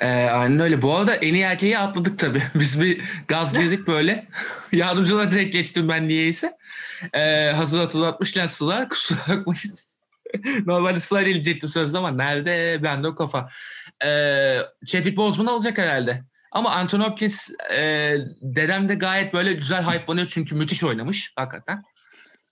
Ee, 0.00 0.06
aynen 0.08 0.60
öyle. 0.60 0.82
Bu 0.82 0.94
arada 0.96 1.14
en 1.14 1.34
iyi 1.34 1.42
erkeği 1.42 1.78
atladık 1.78 2.18
tabii. 2.18 2.42
Biz 2.54 2.80
bir 2.82 3.00
gaz 3.28 3.58
girdik 3.58 3.86
böyle. 3.86 4.26
Yardımcılara 4.72 5.30
direkt 5.30 5.52
geçtim 5.52 5.88
ben 5.88 6.08
niyeyse. 6.08 6.56
Ee, 7.14 7.50
hazır 7.56 7.80
hatırlatmışlar 7.80 8.46
Sıla. 8.46 8.88
Kusura 8.88 9.18
bakmayın. 9.28 9.78
Normalde 10.66 11.00
Sıla 11.00 11.22
ile 11.22 11.30
ilecektim 11.30 11.68
sözde 11.68 11.98
ama 11.98 12.10
nerede? 12.10 12.80
Bende 12.82 13.08
o 13.08 13.14
kafa. 13.14 13.48
Ee, 14.04 14.58
Chadwick 14.86 15.16
Boseman 15.16 15.52
alacak 15.52 15.78
herhalde. 15.78 16.24
Ama 16.52 16.70
Anthony 16.70 17.02
Hopkins 17.02 17.50
e, 17.74 18.14
dedem 18.42 18.88
de 18.88 18.94
gayet 18.94 19.34
böyle 19.34 19.52
güzel 19.52 19.82
hype'lanıyor 19.82 20.26
çünkü 20.26 20.54
müthiş 20.54 20.84
oynamış 20.84 21.32
hakikaten. 21.36 21.82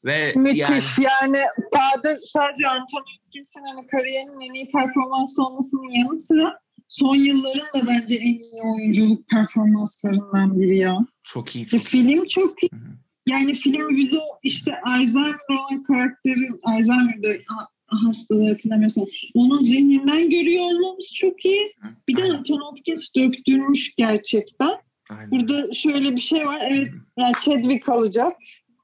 Ve 0.04 0.32
Müthiş 0.36 0.98
yani, 0.98 1.42
Father 1.74 2.18
sadece 2.26 2.68
Anthony 2.68 3.04
Hopkins'in 3.24 3.62
hani 3.64 3.86
kariyerinin 3.86 4.50
en 4.50 4.54
iyi 4.54 4.70
performansı 4.70 5.42
olmasının 5.42 5.88
yanı 5.88 6.20
sıra 6.20 6.58
son 6.88 7.14
yılların 7.14 7.66
da 7.74 7.86
bence 7.86 8.14
en 8.14 8.38
iyi 8.38 8.62
oyunculuk 8.62 9.28
performanslarından 9.28 10.60
biri 10.60 10.78
ya. 10.78 10.98
çok 11.22 11.56
iyi. 11.56 11.64
E, 11.64 11.68
Çok 11.68 11.80
iyi. 11.80 11.84
film 11.84 12.26
çok 12.26 12.62
iyi. 12.62 12.70
Hı 12.72 12.76
hı. 12.76 13.07
Yani 13.28 13.54
film 13.54 13.96
bize 13.96 14.18
o 14.18 14.38
işte 14.42 14.72
Alzheimer 14.86 15.34
olan 15.50 15.82
karakterin 15.82 16.60
Alzheimer'da 16.62 17.28
ha- 17.46 17.68
hastalığı 17.86 18.48
hatırlamıyorsam 18.48 19.04
onun 19.34 19.58
zihninden 19.58 20.30
görüyor 20.30 20.64
olmamız 20.64 21.14
çok 21.14 21.44
iyi. 21.44 21.66
Bir 22.08 22.16
de 22.16 22.22
Anthony 22.24 22.58
Hopkins 22.58 23.14
döktürmüş 23.16 23.94
gerçekten. 23.96 24.70
aynen. 25.10 25.30
Burada 25.30 25.72
şöyle 25.72 26.16
bir 26.16 26.20
şey 26.20 26.46
var. 26.46 26.58
Evet 26.70 26.88
yani 27.18 27.32
Chadwick 27.44 27.88
alacak. 27.88 28.36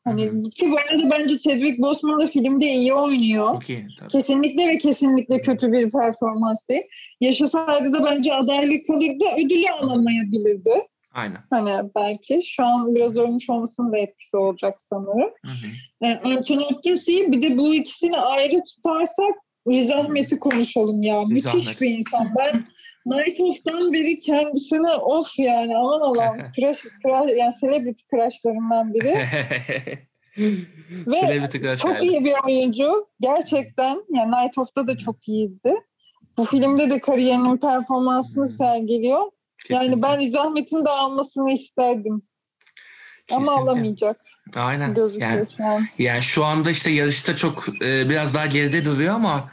Hani 0.04 0.50
ki 0.50 0.70
bu 0.70 0.76
arada 0.78 1.10
bence 1.10 1.38
Chadwick 1.38 1.78
Boseman 1.78 2.20
da 2.20 2.26
filmde 2.26 2.66
iyi 2.66 2.94
oynuyor. 2.94 3.44
Çok 3.44 3.70
iyi. 3.70 3.86
Tabii. 4.00 4.10
Kesinlikle 4.10 4.68
ve 4.68 4.78
kesinlikle 4.78 5.40
kötü 5.40 5.72
bir 5.72 5.90
performans 5.90 6.68
değil. 6.68 6.82
Yaşasaydı 7.20 7.92
da 7.92 8.04
bence 8.04 8.34
adaylık 8.34 8.86
kalırdı, 8.86 9.24
ödülü 9.44 9.68
alamayabilirdi. 9.70 10.70
Aynen. 11.14 11.38
Hani 11.50 11.90
belki 11.96 12.40
şu 12.44 12.64
an 12.64 12.94
biraz 12.94 13.16
ölmüş 13.16 13.50
olmasının 13.50 13.92
da 13.92 13.98
etkisi 13.98 14.36
olacak 14.36 14.78
sanırım. 14.90 15.30
Hı 15.44 15.50
hı. 15.50 15.66
Yani 16.00 16.36
Anthony. 16.36 16.64
Bir 17.32 17.42
de 17.42 17.58
bu 17.58 17.74
ikisini 17.74 18.16
ayrı 18.16 18.64
tutarsak 18.64 19.34
Riz 19.68 19.90
Ahmet'i 19.90 20.38
konuşalım 20.38 21.02
ya. 21.02 21.22
Riz 21.22 21.44
Müthiş 21.44 21.80
bir 21.80 21.90
insan. 21.90 22.34
Ben 22.38 22.66
Night 23.06 23.40
of'tan 23.40 23.92
beri 23.92 24.18
kendisine 24.18 24.92
of 24.92 25.38
yani 25.38 25.76
aman 25.76 26.00
Allah'ım 26.00 26.38
crush, 26.56 26.82
crush, 26.82 27.38
yani 27.38 27.54
celebrity 27.60 28.02
crushlarından 28.10 28.94
biri. 28.94 29.14
Ve 31.06 31.20
Celebrity 31.20 31.58
Crush 31.58 31.80
Çok 31.80 32.02
iyi 32.02 32.24
bir 32.24 32.34
oyuncu. 32.46 33.06
Gerçekten. 33.20 34.04
Yani 34.14 34.30
Night 34.30 34.58
of'ta 34.58 34.86
da 34.86 34.98
çok 34.98 35.28
iyiydi. 35.28 35.74
Bu 36.38 36.44
filmde 36.44 36.90
de 36.90 37.00
kariyerinin 37.00 37.56
performansını 37.56 38.48
sergiliyor. 38.48 39.30
Yani 39.70 40.02
ben 40.02 40.18
Riz 40.18 40.34
Ahmet'in 40.34 40.84
de 40.84 40.88
almasını 40.90 41.52
isterdim. 41.52 42.22
Ama 43.32 43.40
Kesinlikle. 43.40 43.62
alamayacak 43.62 44.20
Aynen. 44.54 44.94
gözüküyor 44.94 45.30
Yani, 45.30 45.46
şu 45.56 45.64
an. 45.64 45.86
yani 45.98 46.22
şu 46.22 46.44
anda 46.44 46.70
işte 46.70 46.90
yarışta 46.90 47.36
çok 47.36 47.68
e, 47.82 48.10
biraz 48.10 48.34
daha 48.34 48.46
geride 48.46 48.84
duruyor 48.84 49.14
ama 49.14 49.50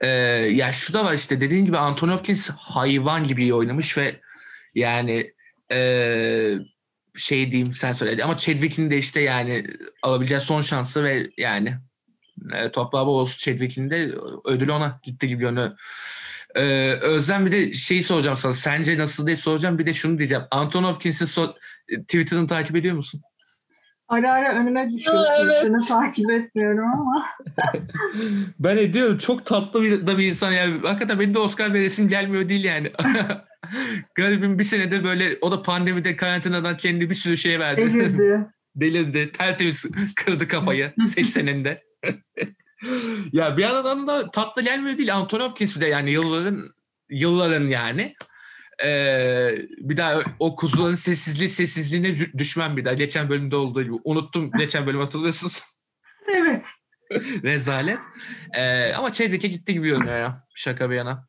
e, 0.00 0.08
ya 0.08 0.72
şu 0.72 0.92
da 0.92 1.04
var 1.04 1.12
işte 1.12 1.40
dediğin 1.40 1.64
gibi 1.64 1.78
Anthony 1.78 2.10
Hopkins 2.10 2.50
hayvan 2.50 3.24
gibi 3.24 3.42
iyi 3.42 3.54
oynamış 3.54 3.98
ve 3.98 4.20
yani 4.74 5.32
e, 5.72 6.58
şey 7.16 7.52
diyeyim 7.52 7.72
sen 7.72 7.92
söyle 7.92 8.24
ama 8.24 8.36
Chadwick'in 8.36 8.90
de 8.90 8.98
işte 8.98 9.20
yani 9.20 9.66
alabileceği 10.02 10.40
son 10.40 10.62
şansı 10.62 11.04
ve 11.04 11.30
yani 11.38 11.74
e, 12.54 12.70
toprağı 12.70 13.06
bol 13.06 13.20
olsun 13.20 13.36
Chadwick'in 13.38 13.90
de 13.90 14.12
ödül 14.44 14.68
ona 14.68 15.00
gitti 15.02 15.28
gibi 15.28 15.42
yönü. 15.42 15.76
Ee, 16.54 16.98
Özlem 17.02 17.46
bir 17.46 17.52
de 17.52 17.72
şeyi 17.72 18.02
soracağım 18.02 18.36
sana. 18.36 18.52
Sence 18.52 18.98
nasıl 18.98 19.26
diye 19.26 19.36
soracağım. 19.36 19.78
Bir 19.78 19.86
de 19.86 19.92
şunu 19.92 20.18
diyeceğim. 20.18 20.44
Anthony 20.50 20.84
Hopkins'in 20.84 21.26
so- 21.26 21.54
Twitter'ını 22.00 22.46
takip 22.46 22.76
ediyor 22.76 22.96
musun? 22.96 23.20
Ara 24.08 24.32
ara 24.32 24.60
önüme 24.60 24.90
düşüyor. 24.92 25.24
Evet. 25.40 25.56
Seni 25.62 25.88
takip 25.88 26.30
etmiyorum 26.30 26.84
ama. 26.92 27.26
Ben 28.58 28.76
ediyorum. 28.76 29.18
Çok 29.18 29.46
tatlı 29.46 29.82
bir, 29.82 30.06
da 30.06 30.18
bir 30.18 30.26
insan 30.26 30.52
yani. 30.52 30.80
Hakikaten 30.82 31.20
benim 31.20 31.34
de 31.34 31.38
Oscar 31.38 31.74
veresim 31.74 32.08
gelmiyor 32.08 32.48
değil 32.48 32.64
yani. 32.64 32.92
Garibim 34.14 34.58
bir 34.58 34.64
senedir 34.64 35.04
böyle 35.04 35.28
o 35.40 35.52
da 35.52 35.62
pandemide 35.62 36.16
karantinadan 36.16 36.76
kendi 36.76 37.10
bir 37.10 37.14
sürü 37.14 37.36
şey 37.36 37.60
verdi. 37.60 37.80
Delirdi. 37.80 38.46
Delirdi. 38.76 39.32
Tertemiz 39.32 39.84
kırdı 40.16 40.48
kafayı 40.48 40.92
80'inde. 40.98 41.78
ya 43.32 43.56
bir 43.56 43.62
yandan 43.62 44.06
da 44.06 44.30
tatlı 44.30 44.62
gelmiyor 44.62 44.98
değil. 44.98 45.14
Anthony 45.14 45.42
Hopkins 45.42 45.76
bir 45.76 45.80
de 45.80 45.86
yani 45.86 46.10
yılların 46.10 46.70
yılların 47.10 47.66
yani. 47.66 48.14
Ee, 48.84 49.50
bir 49.78 49.96
daha 49.96 50.20
o 50.38 50.56
kuzuların 50.56 50.94
sessizliği 50.94 51.48
sessizliğine 51.48 52.08
dü- 52.08 52.38
düşmem 52.38 52.76
bir 52.76 52.84
daha. 52.84 52.94
Geçen 52.94 53.28
bölümde 53.28 53.56
olduğu 53.56 53.82
gibi. 53.82 53.94
Unuttum 54.04 54.50
geçen 54.58 54.86
bölüm 54.86 55.00
hatırlıyorsunuz. 55.00 55.62
Evet. 56.36 56.66
Rezalet. 57.42 57.98
Ee, 58.54 58.92
ama 58.92 59.12
Chadwick'e 59.12 59.48
gitti 59.48 59.72
gibi 59.72 59.88
görünüyor 59.88 60.18
ya. 60.18 60.44
Şaka 60.54 60.90
bir 60.90 60.94
yana. 60.94 61.28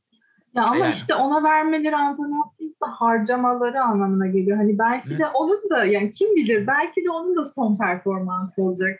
Ya 0.56 0.64
ama 0.64 0.76
Yani. 0.78 0.94
işte 0.96 1.16
ona 1.16 1.44
vermeleri 1.44 1.96
Anthony 1.96 2.34
Hopkins'e 2.34 2.86
harcamaları 2.86 3.82
anlamına 3.82 4.28
geliyor. 4.28 4.58
Hani 4.58 4.80
belki 4.80 5.10
de 5.10 5.16
Evet. 5.16 5.28
onun 5.34 5.70
da 5.70 5.86
yani 5.86 6.12
kim 6.12 6.36
bilir 6.36 6.68
belki 6.68 7.06
de 7.06 7.10
onun 7.10 7.36
da 7.36 7.46
son 7.46 7.78
performansı 7.78 8.62
olacak. 8.62 9.00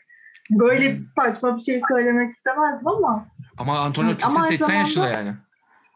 Böyle 0.50 1.04
saçma 1.04 1.56
bir 1.56 1.60
şey 1.62 1.80
söylemek 1.88 2.30
istemezdim 2.30 2.88
ama 2.88 3.26
Ama 3.58 3.78
Anthony 3.78 4.14
ama 4.22 4.38
aynı 4.40 4.46
80 4.46 4.74
yaşında 4.74 5.04
zamanda- 5.04 5.18
yani. 5.18 5.36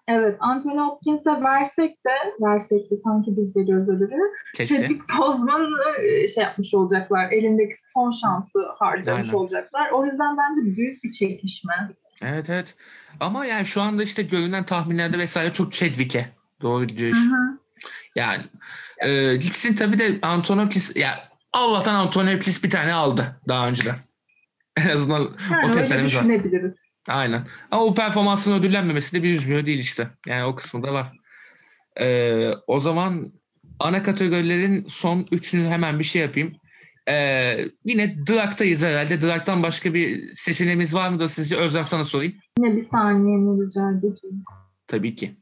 evet 0.08 0.36
Anthony 0.40 0.78
Hopkins'e 0.78 1.30
versek 1.42 1.90
de 2.06 2.10
versek 2.40 2.90
de 2.90 2.96
sanki 2.96 3.36
biz 3.36 3.56
veriyoruz 3.56 3.88
ödülü. 3.88 4.20
Chadwick 4.56 5.02
Boseman'ı 5.18 6.02
e, 6.02 6.28
şey 6.28 6.44
yapmış 6.44 6.74
olacaklar. 6.74 7.30
Elindeki 7.32 7.74
son 7.94 8.10
şansı 8.10 8.58
harcamış 8.78 9.26
Aynen. 9.26 9.38
olacaklar. 9.38 9.90
O 9.90 10.04
yüzden 10.06 10.36
bence 10.36 10.76
büyük 10.76 11.04
bir 11.04 11.12
çekişme. 11.12 11.74
Evet 12.22 12.50
evet. 12.50 12.74
Ama 13.20 13.46
yani 13.46 13.66
şu 13.66 13.82
anda 13.82 14.02
işte 14.02 14.22
görünen 14.22 14.64
tahminlerde 14.66 15.18
vesaire 15.18 15.52
çok 15.52 15.72
Chadwick'e 15.72 16.28
doğru 16.62 16.84
gidiyor. 16.84 17.16
Yani 18.16 18.42
e, 18.98 19.34
Lix'in 19.34 19.74
tabii 19.74 19.98
de 19.98 20.18
Antonopoulos 20.22 20.96
ya 20.96 21.10
Allah'tan 21.52 21.94
Antonopoulos 21.94 22.64
bir 22.64 22.70
tane 22.70 22.92
aldı 22.94 23.40
daha 23.48 23.68
önceden. 23.68 23.94
En 24.84 24.90
azından 24.90 25.20
Yani 25.20 25.64
o 25.64 25.66
öyle 25.66 25.72
testlerimiz 25.72 26.16
var. 26.16 26.24
Aynen. 27.08 27.46
Ama 27.70 27.84
o 27.84 27.94
performansın 27.94 28.52
ödüllenmemesi 28.52 29.16
de 29.16 29.22
bir 29.22 29.34
üzmüyor 29.34 29.66
değil 29.66 29.78
işte. 29.78 30.08
Yani 30.26 30.44
o 30.44 30.54
kısmı 30.54 30.82
da 30.82 30.92
var. 30.92 31.12
Ee, 32.00 32.50
o 32.66 32.80
zaman 32.80 33.32
ana 33.78 34.02
kategorilerin 34.02 34.84
son 34.88 35.26
üçünü 35.32 35.68
hemen 35.68 35.98
bir 35.98 36.04
şey 36.04 36.22
yapayım. 36.22 36.56
Ee, 37.08 37.64
yine 37.84 38.16
Drak'tayız 38.26 38.84
herhalde. 38.84 39.20
Drak'tan 39.20 39.62
başka 39.62 39.94
bir 39.94 40.32
seçeneğimiz 40.32 40.94
var 40.94 41.08
mı 41.08 41.18
da 41.18 41.28
sizce? 41.28 41.56
Özlem 41.56 41.84
sana 41.84 42.04
sorayım. 42.04 42.34
Yine 42.58 42.76
bir 42.76 42.80
saniyeni 42.80 43.66
rica 43.66 43.90
edeceğim. 43.90 44.44
Tabii 44.86 45.14
ki. 45.16 45.36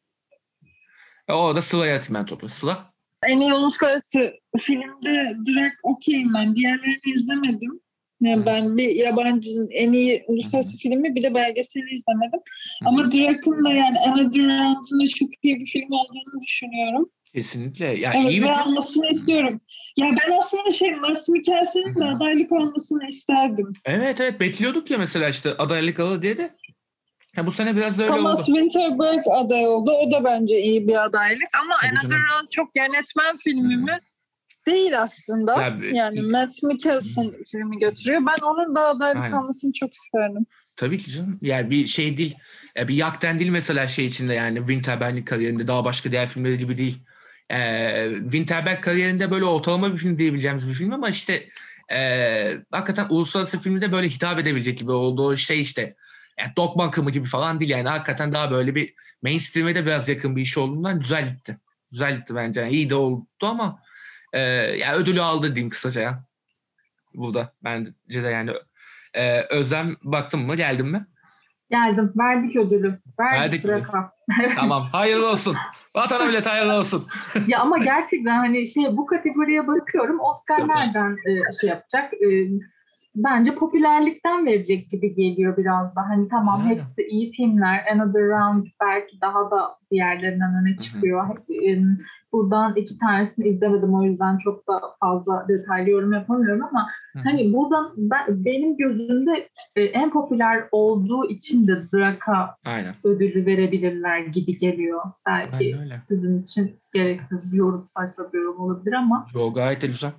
E, 1.28 1.32
o 1.32 1.56
da 1.56 1.62
Sıla'ya 1.62 1.96
atayım 1.96 2.14
ben 2.14 2.26
topu. 2.26 2.48
Sıla? 2.48 2.92
En 3.26 3.40
iyi 3.40 3.54
uluslararası 3.54 4.32
filmde 4.60 5.36
direkt 5.46 5.76
okeyim 5.82 6.34
ben. 6.34 6.56
Diğerlerini 6.56 7.12
izlemedim. 7.14 7.80
Yani 8.20 8.46
ben 8.46 8.76
bir 8.76 8.96
yabancı 8.96 9.50
en 9.70 9.92
iyi 9.92 10.24
uluslararası 10.26 10.76
filmi 10.76 11.14
bir 11.14 11.22
de 11.22 11.34
belgeseli 11.34 11.94
izlemedim. 11.94 12.40
Ama 12.84 13.12
Drake'ın 13.12 13.64
da 13.64 13.72
yani 13.72 13.98
Round'un 14.06 15.00
da 15.00 15.06
çok 15.06 15.28
iyi 15.42 15.60
bir 15.60 15.66
film 15.66 15.92
olduğunu 15.92 16.42
düşünüyorum. 16.46 17.10
Kesinlikle. 17.34 17.84
Ya 17.84 18.12
Evet 18.16 18.30
iyi 18.30 18.42
bir 18.42 18.60
almasını 18.60 19.10
istiyorum. 19.10 19.60
Ya 19.96 20.06
ben 20.06 20.38
aslında 20.38 20.70
şey 20.70 20.94
Max 20.94 21.28
Mikkelsen'in 21.28 21.94
de 21.94 22.04
adaylık 22.04 22.52
olmasını 22.52 23.08
isterdim. 23.08 23.72
Evet 23.84 24.20
evet 24.20 24.40
bekliyorduk 24.40 24.90
ya 24.90 24.98
mesela 24.98 25.28
işte 25.28 25.56
adaylık 25.56 26.00
alır 26.00 26.22
diye 26.22 26.36
de. 26.36 26.50
Ha, 27.36 27.46
bu 27.46 27.52
sene 27.52 27.76
biraz 27.76 27.98
da 27.98 28.02
öyle 28.02 28.14
Thomas 28.14 28.48
oldu. 28.48 28.58
Winterberg 28.58 29.20
aday 29.30 29.66
oldu. 29.66 29.92
O 29.92 30.12
da 30.12 30.24
bence 30.24 30.62
iyi 30.62 30.88
bir 30.88 31.04
adaylık. 31.04 31.48
Ama 31.62 31.74
Tabii 31.80 31.90
Another. 31.90 32.18
Round 32.18 32.48
çok 32.50 32.76
yönetmen 32.76 33.36
filmi 33.36 33.76
mi? 33.76 33.98
Değil 34.68 35.00
aslında. 35.00 35.62
Ya, 35.62 35.78
yani 35.92 36.20
Matt 36.20 36.62
Mikkelsen 36.62 37.32
filmi 37.50 37.78
götürüyor. 37.78 38.20
Ben 38.26 38.46
onun 38.46 38.74
da 38.74 38.86
adaylık 38.86 39.34
almasını 39.34 39.72
çok 39.72 39.94
isterdim. 39.94 40.46
Tabii 40.76 40.98
ki 40.98 41.10
canım. 41.10 41.38
Yani 41.42 41.70
bir 41.70 41.86
şey 41.86 42.16
değil. 42.16 42.36
Ya 42.76 42.88
bir 42.88 42.94
yakten 42.94 43.38
değil 43.38 43.50
mesela 43.50 43.88
şey 43.88 44.06
içinde 44.06 44.34
yani 44.34 44.58
Winterberg'in 44.58 45.24
kariyerinde 45.24 45.68
daha 45.68 45.84
başka 45.84 46.10
diğer 46.12 46.28
filmleri 46.28 46.58
gibi 46.58 46.78
değil. 46.78 46.98
Ee, 47.50 48.10
Winterberg 48.22 48.80
kariyerinde 48.80 49.30
böyle 49.30 49.44
ortalama 49.44 49.92
bir 49.92 49.98
film 49.98 50.18
diyebileceğimiz 50.18 50.68
bir 50.68 50.74
film 50.74 50.92
ama 50.92 51.08
işte 51.08 51.48
ee, 51.92 52.56
hakikaten 52.70 53.06
uluslararası 53.10 53.60
filmde 53.60 53.92
böyle 53.92 54.08
hitap 54.08 54.38
edebilecek 54.38 54.78
gibi 54.78 54.90
olduğu 54.90 55.36
şey 55.36 55.60
işte 55.60 55.94
yani 56.38 56.52
Dogma 56.56 56.84
akımı 56.84 57.10
gibi 57.10 57.26
falan 57.26 57.60
değil 57.60 57.70
yani 57.70 57.88
hakikaten 57.88 58.32
daha 58.32 58.50
böyle 58.50 58.74
bir 58.74 58.94
mainstream'e 59.22 59.74
de 59.74 59.86
biraz 59.86 60.08
yakın 60.08 60.36
bir 60.36 60.42
iş 60.42 60.58
olduğundan 60.58 61.00
güzel 61.00 61.28
gitti. 61.28 61.58
Güzel 61.90 62.16
gitti 62.16 62.34
bence. 62.34 62.60
Yani 62.60 62.72
iyi 62.72 62.90
de 62.90 62.94
oldu 62.94 63.26
ama 63.42 63.82
ee, 64.32 64.40
ya 64.78 64.94
ödülü 64.94 65.20
aldı 65.20 65.54
diyeyim 65.54 65.70
kısaca 65.70 66.02
ya. 66.02 66.24
Burada 67.14 67.52
bence 67.64 68.22
de 68.22 68.28
yani 68.28 68.52
ee, 69.14 69.40
Özlem 69.40 69.96
baktın 70.02 70.40
mı 70.40 70.56
geldin 70.56 70.86
mi? 70.86 71.06
Geldim. 71.70 72.12
Verdik 72.16 72.56
ödülü. 72.56 72.98
Verdik, 73.20 73.64
Verdik 73.64 73.94
mi? 73.94 74.08
Tamam. 74.56 74.82
Hayırlı 74.92 75.30
olsun. 75.30 75.56
Vatana 75.96 76.24
millet 76.24 76.46
hayırlı 76.46 76.72
olsun. 76.72 77.06
ya 77.46 77.60
ama 77.60 77.78
gerçekten 77.78 78.38
hani 78.38 78.66
şey 78.66 78.96
bu 78.96 79.06
kategoriye 79.06 79.66
bakıyorum. 79.66 80.20
Oscar 80.20 80.68
nereden 80.68 81.16
e, 81.26 81.52
şey 81.60 81.70
yapacak? 81.70 82.12
E, 82.14 82.26
bence 83.24 83.54
popülerlikten 83.54 84.46
verecek 84.46 84.90
gibi 84.90 85.14
geliyor 85.14 85.56
biraz 85.56 85.96
da. 85.96 86.08
Hani 86.08 86.28
tamam 86.28 86.60
Aynen. 86.60 86.74
hepsi 86.74 87.02
iyi 87.02 87.32
filmler. 87.32 87.84
Another 87.92 88.22
Round 88.22 88.66
belki 88.82 89.20
daha 89.20 89.50
da 89.50 89.76
diğerlerinden 89.90 90.54
öne 90.62 90.76
çıkıyor. 90.76 91.36
E, 91.66 91.82
buradan 92.32 92.76
iki 92.76 92.98
tanesini 92.98 93.48
izlemedim 93.48 93.94
o 93.94 94.02
yüzden 94.02 94.38
çok 94.38 94.68
da 94.68 94.80
fazla 95.00 95.46
detaylı 95.48 95.90
yorum 95.90 96.12
yapamıyorum 96.12 96.64
ama 96.70 96.88
Hı. 97.12 97.18
hani 97.24 97.52
buradan 97.52 97.92
ben, 97.96 98.44
benim 98.44 98.76
gözümde 98.76 99.48
e, 99.76 99.82
en 99.82 100.10
popüler 100.10 100.64
olduğu 100.72 101.28
için 101.28 101.66
de 101.66 101.76
Drak'a 101.92 102.56
Aynen. 102.64 102.94
ödülü 103.04 103.46
verebilirler 103.46 104.18
gibi 104.18 104.58
geliyor. 104.58 105.02
Belki 105.26 105.76
sizin 106.00 106.42
için 106.42 106.80
gereksiz 106.94 107.52
bir 107.52 107.56
yorum, 107.56 107.86
saçma 107.86 108.32
bir 108.32 108.38
yorum 108.38 108.60
olabilir 108.60 108.92
ama 108.92 109.26
Yo, 109.34 109.54
gayet 109.54 109.82
de 109.82 109.86
güzel. 109.86 110.10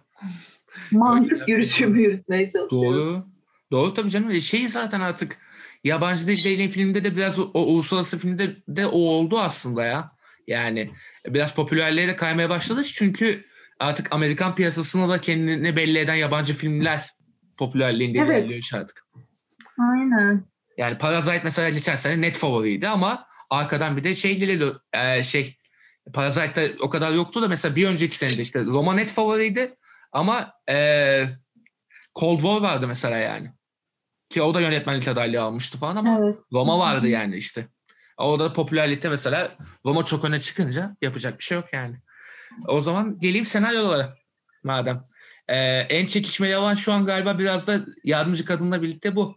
Mantık 0.91 1.47
yürütümü 1.49 2.01
yürütmeye 2.01 2.49
çalışıyorum. 2.49 2.97
Doğru. 2.97 3.25
Doğru 3.71 3.93
tabii 3.93 4.09
canım. 4.09 4.31
E, 4.31 4.41
Şey 4.41 4.67
zaten 4.67 4.99
artık 4.99 5.37
yabancı 5.83 6.27
dil 6.27 6.43
değil 6.43 6.71
filmde 6.71 7.03
de 7.03 7.15
biraz 7.15 7.39
o, 7.39 7.49
uluslararası 7.53 8.19
filmde 8.19 8.55
de 8.67 8.85
o 8.87 8.97
oldu 8.99 9.39
aslında 9.39 9.85
ya. 9.85 10.11
Yani 10.47 10.91
biraz 11.27 11.55
popülerliğe 11.55 12.07
de 12.07 12.15
kaymaya 12.15 12.49
başladı 12.49 12.83
çünkü 12.83 13.45
artık 13.79 14.07
Amerikan 14.15 14.55
piyasasına 14.55 15.09
da 15.09 15.21
kendini 15.21 15.75
belli 15.75 15.99
eden 15.99 16.15
yabancı 16.15 16.53
filmler 16.53 17.09
popülerliğinde 17.57 18.19
Evet. 18.19 18.29
ilerliyor 18.29 18.69
artık. 18.73 19.05
Aynen. 19.91 20.45
Yani 20.77 20.97
Parasite 20.97 21.41
mesela 21.43 21.69
geçen 21.69 21.95
sene 21.95 22.21
net 22.21 22.37
favoriydi 22.37 22.87
ama 22.87 23.27
arkadan 23.49 23.97
bir 23.97 24.03
de 24.03 24.15
şey 24.15 24.37
geliyordu. 24.37 24.83
e, 24.93 25.23
şey 25.23 25.55
Parasite'da 26.13 26.83
o 26.83 26.89
kadar 26.89 27.11
yoktu 27.11 27.41
da 27.41 27.47
mesela 27.47 27.75
bir 27.75 27.87
önceki 27.87 28.17
senede 28.17 28.41
işte 28.41 28.63
Roma 28.65 28.93
net 28.93 29.11
favoriydi 29.11 29.75
ama 30.11 30.53
e, 30.69 31.25
Cold 32.19 32.39
War 32.39 32.61
vardı 32.61 32.87
mesela 32.87 33.17
yani. 33.17 33.51
Ki 34.29 34.41
o 34.41 34.53
da 34.53 34.61
yönetmenlik 34.61 35.07
adaylığı 35.07 35.41
almıştı 35.41 35.77
falan 35.77 35.95
ama 35.95 36.19
Evet. 36.19 36.37
Roma 36.53 36.79
vardı 36.79 37.07
yani 37.07 37.35
işte. 37.35 37.67
Orada 38.17 38.43
da 38.43 38.53
popülerlikte 38.53 39.09
mesela 39.09 39.49
Roma 39.85 40.05
çok 40.05 40.25
öne 40.25 40.39
çıkınca 40.39 40.95
yapacak 41.01 41.39
bir 41.39 41.43
şey 41.43 41.55
yok 41.55 41.73
yani. 41.73 41.97
O 42.67 42.81
zaman 42.81 43.19
geleyim 43.19 43.45
senaryolara 43.45 44.13
madem. 44.63 45.03
Ee, 45.47 45.57
en 45.89 46.07
çekişmeli 46.07 46.57
olan 46.57 46.73
şu 46.73 46.93
an 46.93 47.05
galiba 47.05 47.39
biraz 47.39 47.67
da 47.67 47.85
yardımcı 48.03 48.45
kadınla 48.45 48.81
birlikte 48.81 49.15
bu. 49.15 49.35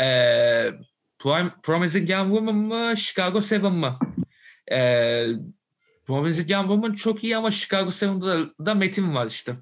Ee, 0.00 0.70
Prime, 1.18 1.50
Promising 1.62 2.10
Young 2.10 2.28
Woman 2.28 2.56
mı, 2.56 2.96
Chicago 2.96 3.40
Seven 3.40 3.72
mı? 3.72 3.98
Ee, 4.72 5.26
Promising 6.06 6.50
Young 6.50 6.66
Woman 6.66 6.92
çok 6.92 7.24
iyi 7.24 7.36
ama 7.36 7.50
Chicago 7.50 7.90
Seven'da 7.90 8.26
da, 8.26 8.66
da 8.66 8.74
Metin 8.74 9.14
var 9.14 9.26
işte. 9.26 9.56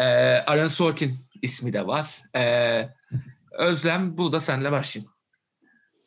Ee, 0.00 0.42
Aaron 0.46 0.66
Sorkin 0.66 1.10
ismi 1.42 1.72
de 1.72 1.86
var. 1.86 2.22
Ee, 2.36 2.88
Özlem 3.58 4.18
burada 4.18 4.40
seninle 4.40 4.72
başlayayım. 4.72 5.12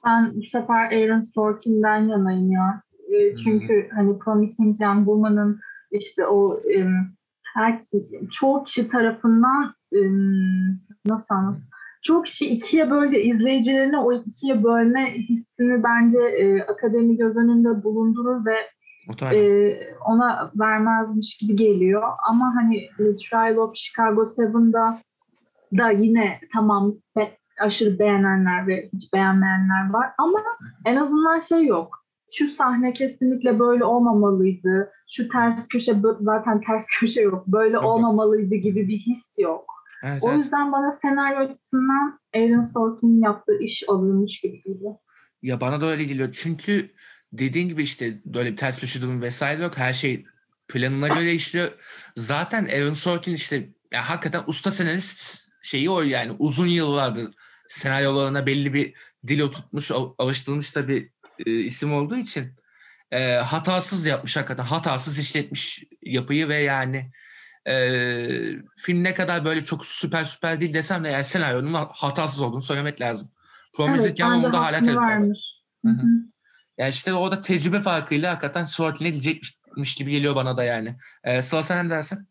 Ben 0.05 0.35
bu 0.35 0.43
sefer 0.43 0.91
Aaron 0.91 1.19
Sorkin'den 1.19 2.07
yanayım 2.07 2.51
ya. 2.51 2.81
E, 3.11 3.35
çünkü 3.35 3.89
hani 3.95 4.19
Promising 4.19 4.81
Young 4.81 4.97
Woman'ın 4.97 5.59
işte 5.91 6.27
o 6.27 6.59
em, 6.69 7.13
her 7.55 7.81
çoğu 8.31 8.63
kişi 8.63 8.89
tarafından 8.89 9.75
em, 9.91 10.79
nasıl 11.05 11.35
anlasın? 11.35 11.65
Çok 12.01 12.25
kişi 12.25 12.45
ikiye 12.49 12.91
böyle 12.91 13.23
izleyicilerini 13.23 13.97
o 13.97 14.13
ikiye 14.13 14.63
bölme 14.63 15.13
hissini 15.17 15.83
bence 15.83 16.19
e, 16.19 16.61
akademi 16.61 17.17
göz 17.17 17.35
önünde 17.35 17.83
bulundurur 17.83 18.45
ve. 18.45 18.55
E, 19.21 19.77
ona 20.05 20.51
vermezmiş 20.55 21.37
gibi 21.37 21.55
geliyor. 21.55 22.03
Ama 22.29 22.55
hani 22.55 22.89
The 22.97 23.15
Trial 23.15 23.57
of 23.57 23.75
Chicago 23.75 24.25
Seven'da 24.25 24.99
da 25.77 25.91
yine 25.91 26.39
tamam 26.53 26.95
be- 27.17 27.37
aşırı 27.61 27.99
beğenenler 27.99 28.67
ve 28.67 28.89
hiç 28.93 29.13
beğenmeyenler 29.13 29.89
var 29.89 30.09
ama 30.17 30.39
en 30.85 30.95
azından 30.95 31.39
şey 31.39 31.65
yok. 31.65 32.03
Şu 32.31 32.47
sahne 32.47 32.93
kesinlikle 32.93 33.59
böyle 33.59 33.83
olmamalıydı. 33.83 34.91
Şu 35.11 35.29
ters 35.29 35.67
köşe 35.67 35.95
zaten 36.19 36.61
ters 36.61 36.85
köşe 36.99 37.21
yok. 37.21 37.47
Böyle 37.47 37.73
Yok. 37.73 37.85
olmamalıydı 37.85 38.55
gibi 38.55 38.87
bir 38.87 38.97
his 38.97 39.35
yok. 39.39 39.65
Evet, 40.03 40.23
O 40.23 40.29
evet. 40.29 40.37
yüzden 40.37 40.71
bana 40.71 40.91
senaryo 40.91 41.37
açısından 41.39 42.19
Aaron 42.35 42.61
Sorkin'in 42.61 43.21
yaptığı 43.21 43.59
iş 43.59 43.83
alınmış 43.89 44.41
gibi 44.41 44.63
geliyor. 44.63 44.95
Ya 45.41 45.61
bana 45.61 45.81
da 45.81 45.85
öyle 45.85 46.03
geliyor. 46.03 46.29
Çünkü 46.31 46.89
dediğin 47.33 47.69
gibi 47.69 47.83
işte 47.83 48.21
böyle 48.25 48.51
bir 48.51 48.57
ters 48.57 48.79
köşe 48.79 49.01
durum 49.01 49.21
vesaire 49.21 49.63
yok. 49.63 49.77
Her 49.77 49.93
şey 49.93 50.25
planına 50.67 51.07
göre 51.07 51.33
işliyor. 51.33 51.71
Zaten 52.17 52.65
Aaron 52.65 52.93
Sorkin 52.93 53.33
işte 53.33 53.69
ya 53.91 54.09
hakikaten 54.09 54.43
usta 54.47 54.71
senarist 54.71 55.43
şeyi 55.61 55.89
o 55.89 56.01
yani 56.01 56.31
uzun 56.39 56.67
yıllardır 56.67 57.33
senaryolarına 57.67 58.45
belli 58.45 58.73
bir 58.73 58.93
dil 59.27 59.39
oturtmuş, 59.39 59.91
al- 59.91 60.13
alıştırılmış 60.17 60.75
da 60.75 60.87
bir 60.87 61.09
e, 61.45 61.51
isim 61.51 61.93
olduğu 61.93 62.17
için 62.17 62.53
e, 63.11 63.33
hatasız 63.33 64.05
yapmış 64.05 64.37
hakikaten. 64.37 64.63
Hatasız 64.63 65.19
işletmiş 65.19 65.83
yapıyı 66.01 66.49
ve 66.49 66.55
yani 66.55 67.11
e, 67.67 67.75
film 68.77 69.03
ne 69.03 69.13
kadar 69.13 69.45
böyle 69.45 69.63
çok 69.63 69.85
süper 69.85 70.23
süper 70.23 70.61
değil 70.61 70.73
desem 70.73 71.03
de 71.03 71.09
yani 71.09 71.23
senaryonun 71.25 71.73
hatasız 71.73 72.41
olduğunu 72.41 72.61
söylemek 72.61 73.01
lazım. 73.01 73.31
Promising 73.73 74.19
Young 74.19 74.33
bence 74.33 74.41
Woman'da 74.41 74.65
hala 74.65 74.79
tereddüt 74.79 74.97
var. 74.97 75.09
vermiş. 75.09 75.39
Yani 76.77 76.89
işte 76.89 77.13
orada 77.13 77.41
tecrübe 77.41 77.81
farkıyla 77.81 78.31
hakikaten 78.31 78.65
Sorkin'e 78.65 79.09
gidecekmiş 79.09 79.95
gibi 79.95 80.11
geliyor 80.11 80.35
bana 80.35 80.57
da 80.57 80.63
yani. 80.63 80.95
Ee, 81.23 81.41
Sıla 81.41 81.63
sen 81.63 81.85
ne 81.85 81.89
dersin? 81.89 82.27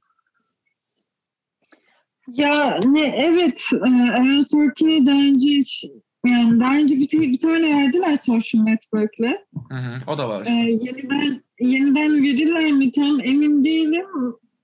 Ya 2.28 2.80
ne 2.84 3.06
evet 3.06 3.68
e, 3.72 4.12
Aaron 4.12 4.42
Sorkin'i 4.42 5.06
daha 5.06 5.16
önce 5.16 5.48
hiç 5.48 5.84
yani 6.26 6.60
daha 6.60 6.76
önce 6.76 6.96
bir, 6.96 7.10
bir 7.10 7.40
tane 7.40 7.76
verdiler 7.76 8.16
Social 8.16 8.62
Network'le. 8.62 9.38
Hı 9.70 9.78
hı. 9.78 9.98
O 10.06 10.18
da 10.18 10.28
var. 10.28 10.46
E, 10.46 10.50
yeniden 10.50 11.42
yeniden 11.60 12.22
verirler 12.22 12.72
mi 12.72 12.92
tam 12.92 13.20
emin 13.20 13.64
değilim 13.64 14.06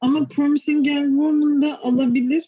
ama 0.01 0.29
Promising 0.29 0.87
Young 0.87 1.09
Woman 1.09 1.63
da 1.63 1.81
alabilir. 1.83 2.45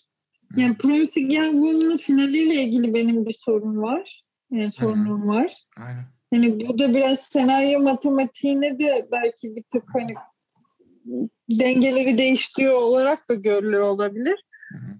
Yani 0.56 0.76
Promising 0.76 1.32
Young 1.32 1.52
Woman'ın 1.52 1.96
finaliyle 1.96 2.62
ilgili 2.64 2.94
benim 2.94 3.26
bir 3.26 3.32
sorun 3.32 3.82
var. 3.82 4.24
Yani 4.50 4.72
sorunum 4.72 5.28
var. 5.28 5.52
Aynen. 5.76 6.04
Hani 6.34 6.68
bu 6.68 6.78
da 6.78 6.94
biraz 6.94 7.20
senaryo 7.20 7.80
matematiğine 7.80 8.78
de 8.78 9.08
belki 9.12 9.56
bir 9.56 9.62
tık 9.62 9.84
hani 9.92 10.14
dengeleri 11.50 12.18
değiştiriyor 12.18 12.74
olarak 12.74 13.28
da 13.28 13.34
görülüyor 13.34 13.82
olabilir. 13.82 14.44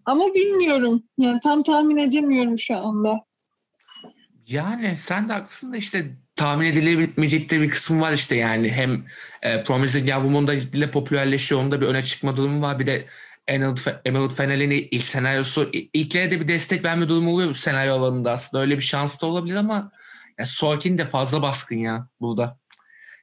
Ama 0.04 0.34
bilmiyorum. 0.34 1.02
Yani 1.18 1.40
tam 1.40 1.62
tahmin 1.62 1.96
edemiyorum 1.96 2.58
şu 2.58 2.76
anda. 2.76 3.24
Yani 4.46 4.96
sen 4.96 5.28
de 5.28 5.32
haklısın 5.32 5.72
da 5.72 5.76
işte 5.76 6.16
tahmin 6.36 6.66
edilemeyecek 6.66 7.50
de 7.50 7.60
bir 7.60 7.68
kısmı 7.68 8.00
var 8.00 8.12
işte 8.12 8.36
yani. 8.36 8.70
Hem 8.70 9.04
e, 9.42 9.64
Promising 9.64 10.08
Young 10.08 10.22
Woman'da 10.22 10.54
ile 10.54 10.90
popülerleşiyor. 10.90 11.60
Onda 11.60 11.80
bir 11.80 11.86
öne 11.86 12.02
çıkma 12.02 12.36
durumu 12.36 12.62
var. 12.62 12.78
Bir 12.78 12.86
de 12.86 13.04
Emerald, 13.48 13.78
Fe- 13.78 14.00
Emerald 14.04 14.30
Fennell'in 14.30 14.88
ilk 14.90 15.04
senaryosu. 15.04 15.70
İlklere 15.72 16.30
de 16.30 16.40
bir 16.40 16.48
destek 16.48 16.84
verme 16.84 17.08
durumu 17.08 17.30
oluyor 17.30 17.54
senaryo 17.54 17.94
alanında 17.94 18.32
aslında. 18.32 18.62
Öyle 18.62 18.76
bir 18.76 18.82
şans 18.82 19.22
da 19.22 19.26
olabilir 19.26 19.56
ama 19.56 19.92
ya 20.40 20.46
Sorkin 20.46 20.98
de 20.98 21.04
fazla 21.06 21.42
baskın 21.42 21.76
ya 21.78 22.08
burada. 22.20 22.58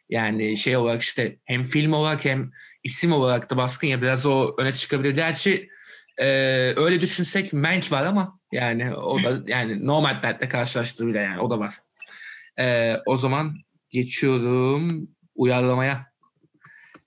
Yani 0.09 0.57
şey 0.57 0.77
olarak 0.77 1.01
işte 1.01 1.39
hem 1.45 1.63
film 1.63 1.93
olarak 1.93 2.25
hem 2.25 2.51
isim 2.83 3.11
olarak 3.11 3.49
da 3.51 3.57
baskın 3.57 3.87
ya 3.87 4.01
biraz 4.01 4.25
o 4.25 4.55
öne 4.57 4.73
çıkabilir. 4.73 5.15
Gerçi 5.15 5.69
e, 6.17 6.25
öyle 6.77 7.01
düşünsek 7.01 7.53
Mank 7.53 7.91
var 7.91 8.03
ama 8.03 8.39
yani 8.51 8.95
o 8.95 9.23
da 9.23 9.43
yani 9.47 9.87
Nomadland'le 9.87 10.49
karşılaştığı 10.49 11.07
bile 11.07 11.19
yani 11.19 11.41
o 11.41 11.49
da 11.49 11.59
var. 11.59 11.75
E, 12.59 12.95
o 13.05 13.17
zaman 13.17 13.55
geçiyorum 13.89 15.07
uyarlamaya. 15.35 16.07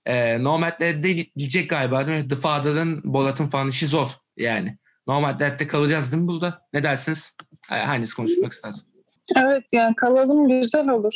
E, 0.05 0.43
Nomadland'de 0.43 1.13
gidecek 1.13 1.69
galiba 1.69 2.07
değil 2.07 2.23
mi? 2.23 2.27
The 2.27 2.35
Father'ın 2.35 3.01
Borat'ın 3.03 3.47
falan 3.47 3.67
işi 3.67 3.85
zor 3.87 4.07
yani. 4.37 4.77
Nomadland'de 5.07 5.67
kalacağız 5.67 6.11
değil 6.11 6.23
mi 6.23 6.27
burada? 6.27 6.67
Ne 6.73 6.83
dersiniz? 6.83 7.37
Ha- 7.67 7.87
Hangisi 7.87 8.15
konuşmak 8.15 8.51
istersin? 8.51 8.90
Evet 9.35 9.63
yani 9.71 9.95
kalalım 9.95 10.47
güzel 10.47 10.89
olur. 10.89 11.13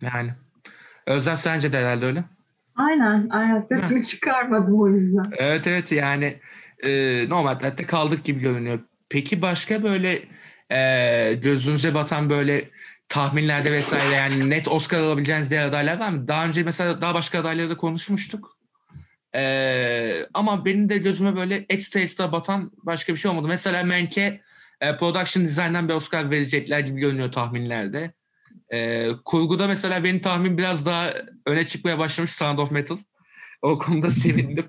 Yani. 0.00 0.30
Özlem 1.06 1.38
sence 1.38 1.72
de 1.72 1.78
herhalde 1.78 2.06
öyle. 2.06 2.24
Aynen, 2.76 3.28
aynen. 3.30 3.60
Sesimi 3.60 4.02
çıkarmadım 4.02 4.80
o 4.80 4.88
yüzden. 4.88 5.24
Evet 5.36 5.66
evet 5.66 5.92
yani 5.92 6.40
e, 6.82 6.90
Nomadland'de 7.28 7.86
kaldık 7.86 8.24
gibi 8.24 8.40
görünüyor. 8.40 8.80
Peki 9.08 9.42
başka 9.42 9.82
böyle 9.82 10.22
e, 10.70 11.34
gözünüze 11.34 11.94
batan 11.94 12.30
böyle 12.30 12.70
tahminlerde 13.08 13.72
vesaire 13.72 14.14
yani 14.14 14.50
net 14.50 14.68
Oscar 14.68 14.98
alabileceğiniz 14.98 15.50
diğer 15.50 15.66
adaylar 15.66 16.00
var 16.00 16.08
mı? 16.08 16.28
Daha 16.28 16.46
önce 16.46 16.62
mesela 16.62 17.00
daha 17.00 17.14
başka 17.14 17.40
adayları 17.40 17.70
da 17.70 17.76
konuşmuştuk. 17.76 18.56
E, 19.34 20.26
ama 20.34 20.64
benim 20.64 20.88
de 20.88 20.98
gözüme 20.98 21.36
böyle 21.36 21.66
ekstra 21.68 22.00
ekstra 22.00 22.32
batan 22.32 22.70
başka 22.82 23.12
bir 23.12 23.18
şey 23.18 23.30
olmadı. 23.30 23.48
Mesela 23.48 23.84
Menk'e 23.84 24.40
e, 24.80 24.96
Production 24.96 25.44
Design'dan 25.44 25.88
bir 25.88 25.94
Oscar 25.94 26.30
verecekler 26.30 26.80
gibi 26.80 27.00
görünüyor 27.00 27.32
tahminlerde. 27.32 28.12
E, 28.72 29.08
kurguda 29.24 29.66
mesela 29.66 30.04
benim 30.04 30.20
tahmin 30.20 30.58
biraz 30.58 30.86
daha 30.86 31.10
öne 31.46 31.64
çıkmaya 31.66 31.98
başlamış 31.98 32.30
Sound 32.32 32.58
of 32.58 32.70
Metal. 32.70 32.96
O 33.62 33.78
konuda 33.78 34.10
sevindim. 34.10 34.64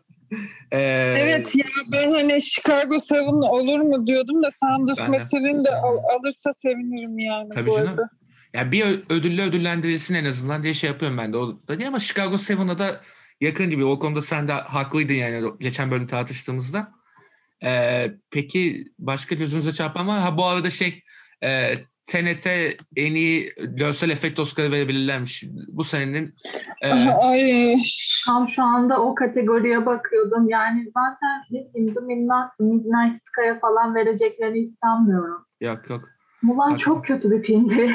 E, 0.72 0.80
Evet 1.20 1.56
ya 1.56 1.66
ben 1.92 2.12
hani 2.12 2.42
Chicago 2.42 3.00
Seven 3.00 3.50
olur 3.50 3.80
mu 3.80 4.08
diyordum 4.08 4.44
da 4.44 4.50
Sound 4.52 4.90
of. 4.90 5.10
Metal'in 5.10 5.66
de 5.66 5.76
al- 5.76 6.04
alırsa 6.20 6.54
sevinirim 6.54 7.20
yani 7.20 7.50
Tabii 7.50 7.70
bu 7.70 7.76
canım. 7.76 7.88
arada. 7.90 8.10
Yani 8.54 8.72
bir 8.72 8.84
ödülle 9.10 9.42
ödüllendirilsin 9.42 10.16
en 10.16 10.26
azından 10.26 10.64
diye 10.64 10.74
şey 10.74 10.90
yapıyorum 10.90 11.18
ben 11.18 11.34
de. 11.34 11.38
O 11.38 11.48
da 11.68 11.78
değil 11.78 11.88
ama 11.88 12.00
Chicago 12.00 12.38
Seven'a 12.38 12.80
da 12.80 13.02
yakın 13.42 13.70
gibi. 13.70 13.86
O 13.86 14.00
konuda 14.00 14.22
sen 14.22 14.48
de 14.48 14.54
haklıydın 14.54 15.14
yani 15.14 15.50
geçen 15.60 15.92
bölüm 15.92 16.08
tartıştığımızda. 16.08 16.92
Ee, 17.64 18.12
peki 18.32 18.86
başka 19.00 19.36
gözünüze 19.36 19.72
çarpan 19.72 20.08
var 20.08 20.18
mı? 20.18 20.22
Ha 20.22 20.38
bu 20.38 20.46
arada 20.46 20.70
şey 20.70 21.02
e, 21.44 21.74
TNT 22.08 22.48
en 22.96 23.16
iyi 23.16 23.54
görsel 23.58 24.10
efekt 24.10 24.40
Oscar'ı 24.40 24.72
verebilirlermiş. 24.72 25.44
Bu 25.68 25.84
senenin 25.84 26.34
e, 26.82 26.92
Ay 27.10 27.78
Tam 28.26 28.50
şu 28.50 28.64
anda 28.64 29.02
o 29.02 29.16
kategoriye 29.16 29.86
bakıyordum. 29.86 30.50
Yani 30.50 30.92
zaten 30.98 31.42
ne 31.52 31.60
bileyim 31.60 31.94
The 31.94 32.02
Midnight, 32.02 32.60
Midnight 32.60 33.18
Sky'a 33.18 33.60
falan 33.60 33.96
vereceklerini 33.96 34.62
hiç 34.62 34.70
sanmıyorum. 34.80 35.46
yok 35.62 35.90
yok. 35.90 36.10
Mulan 36.42 36.78
çok 36.78 37.06
kötü 37.06 37.32
bir 37.32 37.44
filmdi. 37.44 37.92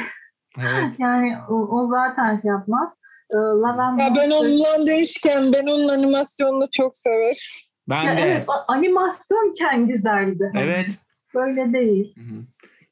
Evet. 0.59 0.95
yani 0.99 1.37
o, 1.49 1.53
o 1.53 1.89
zaten 1.89 2.35
şey 2.35 2.49
yapmaz. 2.49 2.93
Ee, 3.31 3.35
La 3.35 3.77
La 3.77 4.03
ya 4.03 4.15
ben 4.15 4.31
ondan 4.31 4.87
demişken 4.87 5.53
ben 5.53 5.65
onun 5.65 5.87
animasyonunu 5.89 6.67
çok 6.71 6.97
sever. 6.97 7.66
Ben 7.89 8.03
Ya 8.03 8.17
de. 8.17 8.21
evet, 8.21 8.45
animasyonken 8.67 9.87
güzeldi. 9.87 10.51
Evet. 10.55 10.91
Böyle 11.35 11.73
değil. 11.73 12.15
Hı 12.15 12.21
hı. 12.21 12.43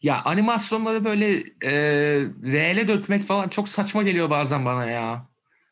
Ya 0.01 0.21
animasyonları 0.25 1.05
böyle 1.05 1.37
e, 1.63 1.71
reale 2.53 2.87
dökmek 2.87 3.23
falan 3.23 3.47
çok 3.49 3.69
saçma 3.69 4.03
geliyor 4.03 4.29
bazen 4.29 4.65
bana 4.65 4.85
ya. 4.85 5.27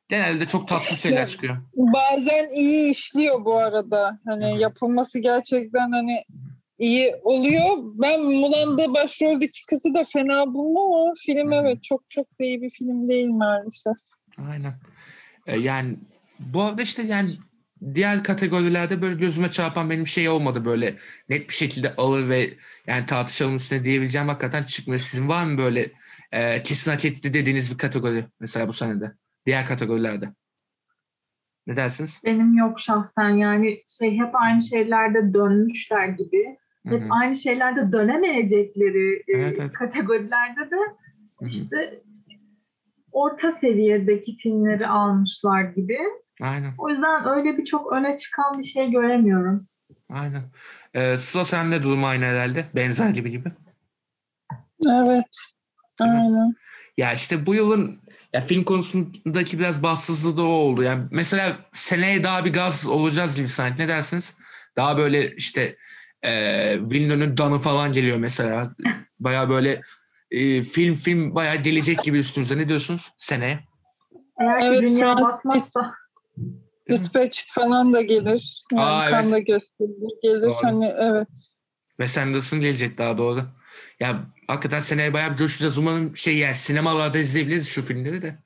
Genelde 0.09 0.47
çok 0.47 0.67
tatsız 0.67 0.99
şeyler 0.99 1.27
çıkıyor. 1.27 1.57
Bazen 1.75 2.49
iyi 2.55 2.91
işliyor 2.91 3.45
bu 3.45 3.55
arada. 3.55 4.19
Hani 4.25 4.51
Hı 4.51 4.55
hı. 4.55 4.59
yapılması 4.59 5.19
gerçekten 5.19 5.91
hani 5.91 6.23
iyi 6.79 7.15
oluyor. 7.23 7.77
Ben 7.77 8.19
Mulan'da 8.21 8.93
başroldeki 8.93 9.65
kızı 9.69 9.93
da 9.93 10.03
fena 10.03 10.53
bulmam 10.53 10.93
ama 11.01 11.13
film 11.25 11.51
Hı 11.51 11.55
hı. 11.55 11.61
evet 11.61 11.83
çok 11.83 12.09
çok 12.09 12.39
da 12.39 12.43
iyi 12.43 12.61
bir 12.61 12.69
film 12.69 13.09
değil 13.09 13.29
maalesef. 13.29 13.97
Aynen. 14.51 14.73
E, 15.47 15.59
yani 15.59 15.95
bu 16.39 16.63
arada 16.63 16.81
işte 16.81 17.03
yani 17.03 17.29
diğer 17.95 18.23
kategorilerde 18.23 19.01
böyle 19.01 19.15
gözüme 19.15 19.51
çarpan 19.51 19.89
benim 19.89 20.07
şey 20.07 20.29
olmadı 20.29 20.65
böyle 20.65 20.95
net 21.29 21.49
bir 21.49 21.53
şekilde 21.53 21.95
alır 21.95 22.29
ve 22.29 22.53
yani 22.87 23.05
tartışalım 23.05 23.55
üstüne 23.55 23.83
diyebileceğim 23.83 24.27
hakikaten 24.27 24.63
çıkmıyor. 24.63 24.99
Sizin 24.99 25.29
var 25.29 25.45
mı 25.45 25.57
böyle 25.57 25.91
e, 26.31 26.63
kesin 26.63 26.91
hak 26.91 27.05
etti 27.05 27.33
dediğiniz 27.33 27.71
bir 27.71 27.77
kategori 27.77 28.25
mesela 28.39 28.67
bu 28.67 28.73
senede? 28.73 29.11
Diğer 29.45 29.65
kategorilerde. 29.65 30.29
Ne 31.67 31.75
dersiniz? 31.75 32.21
Benim 32.25 32.53
yok 32.57 32.79
şahsen 32.79 33.29
yani 33.29 33.83
şey 33.99 34.17
hep 34.17 34.35
aynı 34.35 34.61
şeylerde 34.61 35.33
dönmüşler 35.33 36.07
gibi. 36.07 36.57
Hep 36.87 37.01
hı, 37.01 37.07
aynı 37.09 37.35
şeylerde 37.35 37.91
dönemeyecekleri 37.91 39.15
e, 39.15 39.23
Evet, 39.27 39.57
evet. 39.59 39.73
kategorilerde 39.73 40.71
de 40.71 40.77
işte 41.41 42.01
orta 43.11 43.51
seviyedeki 43.51 44.35
filmleri 44.35 44.87
almışlar 44.87 45.63
gibi. 45.63 45.97
Aynen. 46.41 46.73
O 46.77 46.89
yüzden 46.89 47.27
öyle 47.27 47.57
bir 47.57 47.65
çok 47.65 47.91
öne 47.93 48.17
çıkan 48.17 48.59
bir 48.59 48.63
şey 48.63 48.91
göremiyorum. 48.91 49.67
Aynen. 50.09 50.43
E, 50.93 51.17
Sıla 51.17 51.45
sen 51.45 51.71
ne 51.71 51.83
durum 51.83 52.03
aynı 52.03 52.25
herhalde? 52.25 52.65
Benzer 52.75 53.09
gibi 53.09 53.31
gibi. 53.31 53.51
Evet. 54.91 55.37
Aynen. 56.01 56.55
Ya 56.97 57.13
işte 57.13 57.45
bu 57.45 57.55
yılın 57.55 58.01
ya 58.33 58.41
film 58.41 58.63
konusundaki 58.63 59.59
biraz 59.59 59.83
bahtsızlığı 59.83 60.37
da 60.37 60.41
o 60.43 60.45
oldu. 60.45 60.83
Yani 60.83 61.03
mesela 61.11 61.59
seneye 61.73 62.23
daha 62.23 62.45
bir 62.45 62.53
gaz 62.53 62.87
olacağız 62.87 63.37
gibi 63.37 63.47
sanki. 63.47 63.81
Ne 63.81 63.87
dersiniz? 63.87 64.37
Daha 64.77 64.97
böyle 64.97 65.35
işte 65.35 65.75
e, 66.21 66.31
Villeneuve'ün 66.81 67.37
Dan'ı 67.37 67.59
falan 67.59 67.93
geliyor 67.93 68.17
mesela. 68.17 68.75
Baya 69.19 69.49
böyle 69.49 69.81
e, 70.31 70.61
film 70.61 70.95
film 70.95 71.35
baya 71.35 71.55
gelecek 71.55 72.03
gibi 72.03 72.17
üstümüze. 72.19 72.57
Ne 72.57 72.67
diyorsunuz 72.69 73.11
seneye? 73.17 73.59
Eğer 74.39 74.59
Evet, 74.61 74.81
dünya 74.81 75.13
Fransız- 75.13 75.23
batmazsa 75.37 75.93
Dispatched 76.89 77.45
falan 77.55 77.93
da 77.93 78.01
gelir. 78.01 78.61
Yani 78.71 78.81
Aa, 78.85 79.09
evet. 79.09 79.31
da 79.31 79.39
gösterilir. 79.39 80.11
Gelir 80.23 80.41
Doğru. 80.41 80.53
hani 80.63 80.91
evet. 80.99 81.27
Wes 81.97 82.17
Anderson 82.17 82.61
gelecek 82.61 82.97
daha 82.97 83.17
doğru. 83.17 83.41
Ya 83.99 84.19
hakikaten 84.47 84.79
seneye 84.79 85.13
bayağı 85.13 85.31
bir 85.31 85.35
coşacağız. 85.35 85.77
Umarım 85.77 86.17
şey 86.17 86.37
yani 86.37 86.55
sinemalarda 86.55 87.17
izleyebiliriz 87.17 87.67
şu 87.67 87.81
filmleri 87.81 88.21
de. 88.21 88.39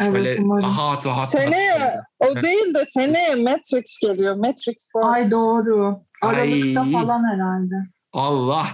Evet, 0.00 0.12
Şöyle 0.12 0.36
umarım. 0.40 0.64
rahat 0.64 1.06
rahat. 1.06 1.30
Seneye 1.30 2.00
o 2.18 2.26
Evet. 2.26 2.42
değil 2.44 2.74
de 2.74 2.84
seneye 2.84 3.34
Matrix 3.34 3.98
geliyor. 4.02 4.34
Matrix 4.36 4.76
var. 4.94 5.14
ay 5.14 5.30
doğru. 5.30 6.00
Aralıkta 6.22 6.80
Ay. 6.80 6.92
falan 6.92 7.24
herhalde. 7.32 7.74
Allah. 8.12 8.66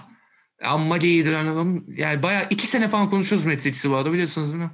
Amma 0.64 0.96
giydi 0.96 1.34
hanım. 1.34 1.84
Yani 1.96 2.22
bayağı 2.22 2.42
iki 2.50 2.66
sene 2.66 2.88
falan 2.88 3.10
konuşuyoruz 3.10 3.46
Matrix'i 3.46 3.90
bu 3.90 3.96
arada 3.96 4.12
biliyorsunuz 4.12 4.52
değil 4.52 4.62
mi? 4.64 4.70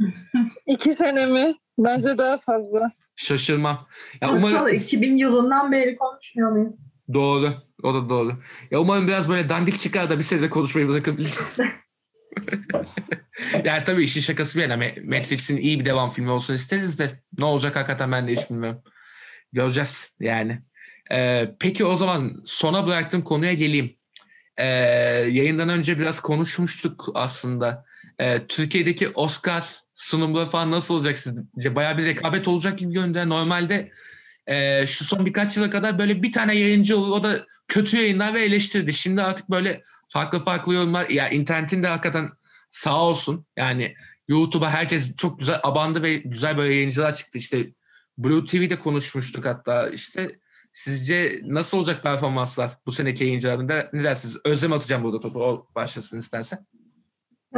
İki 0.66 0.94
sene 0.94 1.26
mi? 1.26 1.54
Bence 1.78 2.18
daha 2.18 2.38
fazla. 2.38 2.92
Şaşırmam. 3.20 3.88
Ya 4.22 4.30
umarım 4.32 4.68
2000 4.68 5.16
yılından 5.16 5.72
beri 5.72 5.96
konuşmuyor 5.96 6.52
muyuz? 6.52 6.72
doğru. 7.14 7.54
O 7.82 7.94
da 7.94 8.08
doğru. 8.08 8.42
Ya 8.70 8.78
umarım 8.78 9.08
biraz 9.08 9.28
böyle 9.28 9.48
dandik 9.48 9.80
çıkar 9.80 10.10
da 10.10 10.18
bir 10.18 10.22
sene 10.22 10.42
de 10.42 10.50
konuşmayı 10.50 10.88
bırakabilir. 10.88 11.34
yani 13.64 13.84
tabii 13.84 14.04
işin 14.04 14.20
şakası 14.20 14.58
bir 14.58 14.62
yana 14.62 14.74
Ma- 14.74 15.16
Matrix'in 15.16 15.56
iyi 15.56 15.80
bir 15.80 15.84
devam 15.84 16.10
filmi 16.10 16.30
olsun 16.30 16.54
isteriz 16.54 16.98
de 16.98 17.20
ne 17.38 17.44
olacak 17.44 17.76
hakikaten 17.76 18.12
ben 18.12 18.28
de 18.28 18.32
hiç 18.32 18.50
bilmiyorum. 18.50 18.82
Göreceğiz 19.52 20.12
yani. 20.20 20.62
Ee, 21.12 21.54
peki 21.60 21.84
o 21.84 21.96
zaman 21.96 22.42
sona 22.44 22.86
bıraktığım 22.86 23.22
konuya 23.22 23.52
geleyim. 23.52 23.96
Ee, 24.56 24.66
yayından 25.30 25.68
önce 25.68 25.98
biraz 25.98 26.20
konuşmuştuk 26.20 27.08
aslında. 27.14 27.84
E, 28.20 28.46
Türkiye'deki 28.46 29.08
Oscar 29.08 29.74
sunumları 29.92 30.46
falan 30.46 30.70
nasıl 30.70 30.94
olacak 30.94 31.18
sizce? 31.18 31.74
Bayağı 31.74 31.98
bir 31.98 32.04
rekabet 32.04 32.48
olacak 32.48 32.78
gibi 32.78 32.92
görünüyor. 32.92 33.28
Normalde 33.28 33.92
e, 34.46 34.86
şu 34.86 35.04
son 35.04 35.26
birkaç 35.26 35.56
yıla 35.56 35.70
kadar 35.70 35.98
böyle 35.98 36.22
bir 36.22 36.32
tane 36.32 36.54
yayıncı 36.54 36.98
olur. 36.98 37.16
O 37.16 37.24
da 37.24 37.46
kötü 37.68 37.96
yayınlar 37.96 38.34
ve 38.34 38.44
eleştirdi. 38.44 38.92
Şimdi 38.92 39.22
artık 39.22 39.50
böyle 39.50 39.82
farklı 40.08 40.38
farklı 40.38 40.74
yorumlar. 40.74 41.08
Ya 41.08 41.28
internetin 41.28 41.82
de 41.82 41.88
hakikaten 41.88 42.30
sağ 42.70 43.02
olsun. 43.02 43.46
Yani 43.56 43.94
YouTube'a 44.28 44.70
herkes 44.70 45.16
çok 45.16 45.38
güzel 45.38 45.60
abandı 45.62 46.02
ve 46.02 46.16
güzel 46.16 46.56
böyle 46.56 46.74
yayıncılar 46.74 47.14
çıktı. 47.14 47.38
İşte 47.38 47.72
Blue 48.18 48.44
TV'de 48.44 48.78
konuşmuştuk 48.78 49.46
hatta. 49.46 49.88
İşte 49.88 50.38
sizce 50.74 51.40
nasıl 51.44 51.78
olacak 51.78 52.02
performanslar 52.02 52.70
bu 52.86 52.92
seneki 52.92 53.24
yayıncılarında? 53.24 53.90
Ne 53.92 54.04
dersiniz? 54.04 54.36
Özlem 54.44 54.72
atacağım 54.72 55.04
burada 55.04 55.20
topu. 55.20 55.42
O 55.42 55.66
başlasın 55.74 56.18
istersen. 56.18 56.66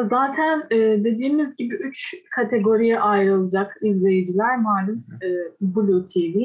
Zaten 0.01 0.62
e, 0.70 0.76
dediğimiz 0.78 1.57
gibi 1.57 1.74
üç 1.74 2.14
kategoriye 2.30 3.01
ayrılacak 3.01 3.76
izleyiciler 3.82 4.59
malum 4.59 5.05
e, 5.22 5.28
Blue 5.61 6.05
TV, 6.05 6.38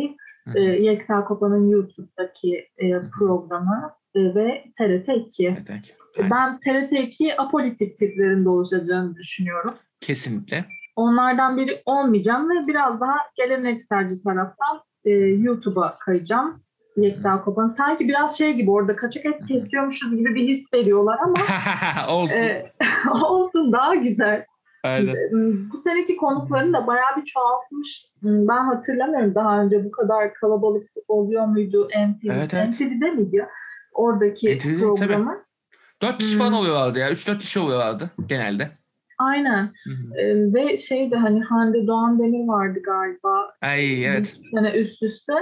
e, 0.55 0.61
Yeksa 0.61 1.25
Kopa'nın 1.25 1.69
YouTube'daki 1.69 2.67
e, 2.77 2.91
programı 3.19 3.91
e, 4.15 4.35
ve 4.35 4.63
TRT 4.77 5.09
2. 5.09 5.47
Evet, 5.47 5.69
evet. 5.69 6.31
Ben 6.31 6.59
TRT 6.59 6.91
2 6.91 7.41
apolitik 7.41 7.97
tiplerinde 7.97 8.49
oluşacağını 8.49 9.15
düşünüyorum. 9.15 9.73
Kesinlikle. 10.01 10.65
Onlardan 10.95 11.57
biri 11.57 11.81
olmayacağım 11.85 12.49
ve 12.49 12.67
biraz 12.67 13.01
daha 13.01 13.17
gelenekselci 13.35 14.23
taraftan 14.23 14.81
e, 15.05 15.11
YouTube'a 15.19 15.97
kayacağım. 15.99 16.63
Yekta 16.97 17.41
Kopan. 17.41 17.67
Sanki 17.67 18.07
biraz 18.07 18.37
şey 18.37 18.53
gibi 18.53 18.71
orada 18.71 18.95
kaçak 18.95 19.25
et 19.25 19.45
kesiyormuşuz 19.47 20.15
gibi 20.17 20.35
bir 20.35 20.47
his 20.47 20.73
veriyorlar 20.73 21.17
ama 21.23 21.35
olsun. 22.13 22.37
e, 22.45 22.71
olsun 23.23 23.71
daha 23.71 23.95
güzel. 23.95 24.45
Aynen. 24.83 25.15
Bu 25.73 25.77
seneki 25.77 26.17
konuklarını 26.17 26.73
da 26.73 26.87
bayağı 26.87 27.15
bir 27.17 27.25
çoğaltmış. 27.25 28.05
Ben 28.23 28.65
hatırlamıyorum 28.65 29.35
daha 29.35 29.61
önce 29.61 29.85
bu 29.85 29.91
kadar 29.91 30.33
kalabalık 30.33 30.89
oluyor 31.07 31.45
muydu 31.45 31.87
NTV? 31.87 32.31
Evet, 32.31 32.53
evet. 32.53 32.69
NTV'de 32.69 33.11
miydi? 33.11 33.47
Oradaki 33.93 34.57
NTV'de, 34.57 34.79
programı. 34.79 35.43
Dört 36.01 36.17
kişi 36.17 36.31
Hmm. 36.33 36.39
falan 36.39 36.53
oluyorlardı 36.53 36.99
ya. 36.99 37.11
Üç 37.11 37.27
dört 37.27 37.39
kişi 37.39 37.59
oluyorlardı 37.59 38.09
genelde. 38.27 38.69
Aynen. 39.17 39.73
Hı 39.83 39.89
hı. 39.89 40.17
Ee, 40.17 40.53
ve 40.53 40.77
şeyde 40.77 41.15
hani 41.15 41.43
Hande 41.43 41.87
Doğan 41.87 42.19
Demir 42.19 42.47
vardı 42.47 42.79
galiba. 42.85 43.53
Ay 43.61 44.05
evet. 44.05 44.37
Sene 44.55 44.71
üst 44.71 45.03
üste. 45.03 45.33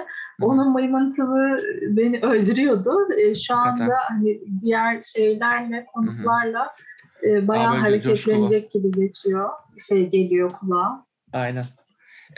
Onun 0.42 0.72
mıymıntılı 0.74 1.60
beni 1.98 2.20
öldürüyordu. 2.22 2.96
Ee, 3.20 3.36
şu 3.36 3.56
anda 3.56 3.70
Hakikaten. 3.70 3.96
hani 4.08 4.42
diğer 4.62 5.04
şeylerle, 5.04 5.86
konuklarla 5.94 6.76
e, 7.24 7.48
bayağı 7.48 7.72
böyle 7.72 7.82
hareketlenecek 7.82 8.72
gibi 8.72 8.92
geçiyor. 8.92 9.50
Şey 9.90 10.10
geliyor 10.10 10.50
kulağa. 10.50 11.06
Aynen. 11.34 11.66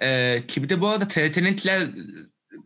Ee, 0.02 0.36
ki 0.48 0.64
bir 0.64 0.70
de 0.70 0.82
bu 0.82 0.88
arada 0.88 1.08
TRT'ninkiler 1.08 1.88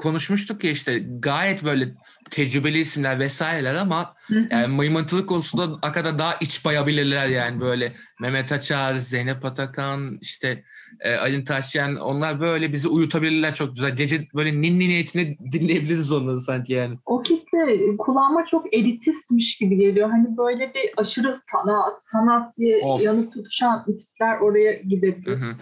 konuşmuştuk 0.02 0.64
ya 0.64 0.72
işte 0.72 1.04
gayet 1.20 1.64
böyle 1.64 1.94
tecrübeli 2.30 2.80
isimler 2.80 3.20
vesaireler 3.20 3.76
ama 3.76 4.16
Hı 4.28 4.36
hı. 4.36 4.48
yani 4.52 4.68
mıymıntılık 4.68 5.30
konusunda 5.30 5.78
hakikaten 5.82 6.20
daha 6.20 6.36
iç 6.36 6.66
bayabilirler 6.66 7.28
yani 7.28 7.62
böyle 7.62 7.94
Mehmet 8.22 8.52
Açar, 8.52 8.96
Zeynep 8.96 9.46
Atakan, 9.46 10.18
işte 10.22 10.64
e, 11.00 11.16
Alin 11.16 11.44
Taşyan 11.44 11.96
onlar 11.96 12.40
böyle 12.40 12.74
bizi 12.74 12.88
uyutabilirler 12.88 13.54
çok 13.56 13.76
güzel. 13.76 13.96
Gece 13.96 14.28
böyle 14.36 14.62
ninni 14.62 14.90
niyetine 14.90 15.38
dinleyebiliriz 15.52 16.12
onları 16.12 16.40
sanki 16.40 16.74
yani. 16.74 16.98
O 17.06 17.22
kitle 17.22 17.98
kulağıma 17.98 18.46
çok 18.46 18.74
elitistmiş 18.74 19.58
gibi 19.58 19.78
geliyor. 19.78 20.10
Hani 20.10 20.38
böyle 20.38 20.74
bir 20.74 20.92
aşırı 20.98 21.36
sanat, 21.36 22.04
sanat 22.04 22.58
diye 22.58 22.82
Of. 22.84 23.04
yanıp 23.04 23.34
tutuşan 23.34 23.86
tipler 23.86 24.38
oraya 24.38 24.72
Hı 24.80 24.84
gidebilir. 24.84 25.38
hı. 25.38 25.56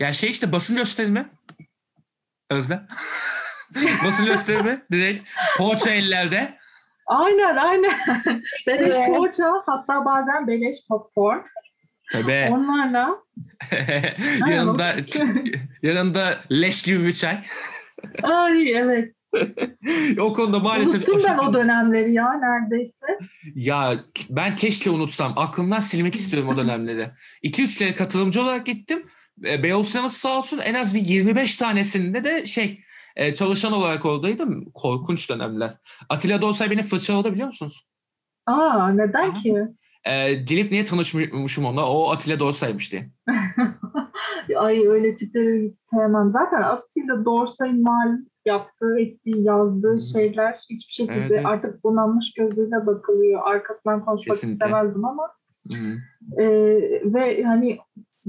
Ya 0.00 0.12
şey 0.12 0.30
işte 0.30 0.52
basın 0.52 0.76
gösterimi. 0.76 1.28
Özlem. 2.50 2.86
Basın 4.04 4.26
gösterimi 4.26 4.82
direkt 4.92 5.22
poğaça 5.58 5.90
ellerde. 5.90 6.58
Aynen 7.06 7.56
aynen. 7.56 7.92
beleş 8.66 8.96
Evet. 8.96 9.08
poğaça 9.08 9.52
hatta 9.66 10.04
bazen 10.04 10.46
beleş 10.46 10.76
popcorn. 10.88 11.38
Tabii. 12.12 12.48
Onlarla 12.50 13.16
yanında 14.50 14.94
yanında 15.82 16.40
leş 16.52 16.82
gibi 16.82 17.06
bir 17.06 17.12
çay. 17.12 17.40
Ay 18.22 18.72
evet. 18.72 19.16
o 20.20 20.32
konuda 20.32 20.58
maalesef 20.58 20.94
Unuttum 20.94 21.22
ben 21.28 21.38
o 21.38 21.54
dönemleri 21.54 22.12
ya 22.12 22.32
neredeyse. 22.32 23.18
Ya 23.54 23.94
ben 24.30 24.56
keşke 24.56 24.90
unutsam. 24.90 25.32
Aklımdan 25.36 25.80
silmek 25.80 26.14
istiyorum 26.14 26.48
o 26.48 26.56
dönemleri. 26.62 27.10
2-3'lere 27.44 27.94
katılımcı 27.94 28.42
olarak 28.42 28.66
gittim. 28.66 29.06
E, 29.48 29.62
Beyoğlu 29.62 29.84
Sineması 29.84 30.20
sağ 30.20 30.38
olsun 30.38 30.58
en 30.58 30.74
az 30.74 30.94
bir 30.94 31.00
25 31.00 31.56
tanesinde 31.56 32.24
de 32.24 32.46
şey 32.46 32.84
e, 33.16 33.34
çalışan 33.34 33.72
olarak 33.72 34.04
oradaydım. 34.04 34.70
Korkunç 34.74 35.30
dönemler. 35.30 35.72
Atilla 36.08 36.42
Dorsay 36.42 36.70
beni 36.70 36.82
fırçaladı 36.82 37.32
biliyor 37.32 37.46
musunuz? 37.46 37.86
Aa 38.46 38.88
neden 38.88 39.30
Aha. 39.30 39.42
ki? 39.42 39.56
E, 40.04 40.46
Dilip 40.46 40.70
niye 40.70 40.84
tanışmışım 40.84 41.64
onunla? 41.64 41.88
O 41.90 42.10
Atilla 42.10 42.38
Dorsay'mış 42.38 42.92
diye. 42.92 43.10
Ay 44.56 44.86
öyle 44.86 45.16
tipleri 45.16 45.68
hiç 45.68 45.76
sevmem. 45.76 46.30
Zaten 46.30 46.62
Attila 46.62 47.24
Dorsay'ın 47.24 47.82
mal 47.82 48.18
yaptığı, 48.46 48.98
ettiği, 49.00 49.42
yazdığı 49.42 49.96
şeyler 50.12 50.58
hiçbir 50.70 50.92
şekilde 50.92 51.18
Evet, 51.18 51.30
evet. 51.30 51.46
artık 51.46 51.84
bunalmış 51.84 52.32
gözüyle 52.32 52.86
bakılıyor. 52.86 53.40
Arkasından 53.44 54.04
konuşmak 54.04 54.34
Kesinlikle. 54.34 54.66
istemezdim 54.66 55.04
ama 55.04 55.28
Hı-hı. 55.72 55.96
Ee, 56.42 56.44
ve 57.04 57.44
hani 57.44 57.78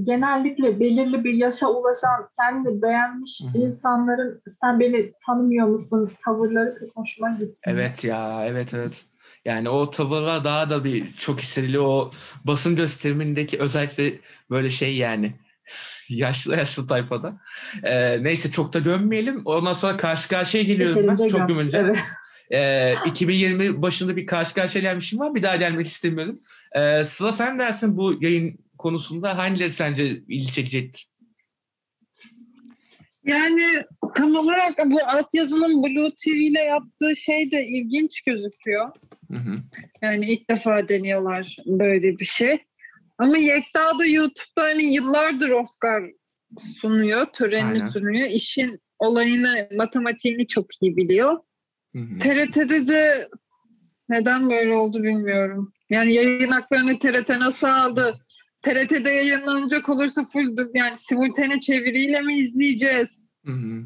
genellikle 0.02 0.80
belirli 0.80 1.24
bir 1.24 1.34
yaşa 1.34 1.68
ulaşan, 1.68 2.28
kendini 2.36 2.82
beğenmiş 2.82 3.40
Hı 3.42 3.58
hı. 3.58 3.62
insanların 3.62 4.42
sen 4.48 4.80
beni 4.80 5.12
tanımıyor 5.26 5.66
musun 5.66 6.10
tavırları 6.24 6.78
pek 6.80 6.96
hoşuma 6.96 7.30
gitmiyor. 7.30 7.54
Evet 7.66 8.04
ya 8.04 8.46
evet 8.46 8.74
evet. 8.74 9.04
Yani 9.44 9.68
o 9.68 9.90
tavırlar 9.90 10.44
daha 10.44 10.70
da 10.70 10.84
bir 10.84 11.12
çok 11.12 11.40
hissediliyor. 11.40 11.84
O 11.84 12.10
basın 12.44 12.76
gösterimindeki 12.76 13.58
özellikle 13.58 14.12
böyle 14.50 14.70
şey 14.70 14.96
yani 14.96 15.32
yaşlı 16.08 16.56
yaşlı 16.56 16.86
tayfada. 16.86 17.40
Ee, 17.82 18.24
neyse 18.24 18.50
çok 18.50 18.72
da 18.72 18.78
gömmeyelim. 18.78 19.42
Ondan 19.44 19.72
sonra 19.72 19.96
karşı 19.96 20.28
karşıya 20.28 20.64
geliyorum 20.64 21.16
ben. 21.20 21.26
Çok 21.26 21.48
gömünce. 21.48 21.78
Evet. 21.78 21.98
Ee, 22.50 22.94
2020 23.06 23.82
başında 23.82 24.16
bir 24.16 24.26
karşı 24.26 24.54
karşıya 24.54 24.82
gelmişim 24.82 25.18
var. 25.18 25.34
Bir 25.34 25.42
daha 25.42 25.56
gelmek 25.56 25.86
istemiyorum. 25.86 26.38
Ee, 26.72 27.04
Sıla 27.04 27.32
sen 27.32 27.58
dersin 27.58 27.96
bu 27.96 28.14
yayın 28.20 28.58
konusunda 28.78 29.38
hangileri 29.38 29.70
sence 29.70 30.06
ilgi 30.06 30.50
çekecektir? 30.50 31.08
Yani 33.24 33.84
tam 34.14 34.36
olarak 34.36 34.78
bu 34.86 34.98
altyazının 35.06 35.82
Blue 35.82 36.10
TV 36.24 36.28
ile 36.28 36.60
yaptığı 36.60 37.16
şey 37.16 37.50
de 37.50 37.66
ilginç 37.66 38.22
gözüküyor. 38.22 38.90
Hı 39.30 39.38
hı. 39.38 39.54
Yani 40.02 40.26
ilk 40.26 40.50
defa 40.50 40.88
deniyorlar 40.88 41.56
böyle 41.66 42.18
bir 42.18 42.24
şey. 42.24 42.58
Ama 43.18 43.36
Yekta 43.36 43.98
da 43.98 44.06
YouTube'da 44.06 44.62
hani 44.62 44.94
yıllardır 44.94 45.48
Oscar 45.48 46.02
sunuyor, 46.58 47.26
törenini 47.26 47.64
Aynen. 47.64 47.88
sunuyor. 47.88 48.28
İşin 48.28 48.80
olayını, 48.98 49.68
matematiğini 49.76 50.46
çok 50.46 50.82
iyi 50.82 50.96
biliyor. 50.96 51.38
Hı 51.94 51.98
hı. 51.98 52.18
TRT'de 52.18 52.88
de 52.88 53.28
neden 54.08 54.50
böyle 54.50 54.72
oldu 54.72 55.02
bilmiyorum. 55.02 55.72
Yani 55.90 56.12
yayın 56.12 56.50
haklarını 56.50 56.98
TRT 56.98 57.28
nasıl 57.28 57.66
aldı? 57.66 58.26
TRT'de 58.62 59.10
yayınlanacak 59.10 59.88
olursa 59.88 60.24
full 60.24 60.56
yani 60.74 60.96
simultane 60.96 61.60
çeviriyle 61.60 62.20
mi 62.20 62.38
izleyeceğiz? 62.38 63.28
Hı 63.46 63.52
hı. 63.52 63.82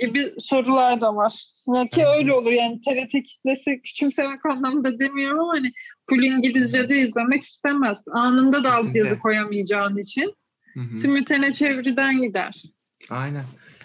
gibi 0.00 0.32
sorular 0.38 1.00
da 1.00 1.16
var. 1.16 1.46
Ya 1.74 1.88
ki 1.88 2.06
öyle 2.06 2.32
olur 2.32 2.52
yani 2.52 2.80
TRT 2.80 3.22
kitlesi 3.22 3.82
küçümsemek 3.82 4.46
anlamında 4.46 4.98
demiyorum 4.98 5.40
ama 5.40 5.52
hani 5.52 5.72
full 6.10 6.22
İngilizce'de 6.22 6.98
izlemek 6.98 7.42
istemez. 7.42 8.04
Anında 8.12 8.64
da 8.64 8.70
Kesinlikle. 8.70 9.00
altyazı 9.00 9.18
koyamayacağın 9.18 9.96
için 9.96 10.34
Hı 10.74 10.80
hı. 10.80 10.98
simultane 10.98 11.52
çeviriden 11.52 12.22
gider. 12.22 12.62
Aynen. 13.10 13.44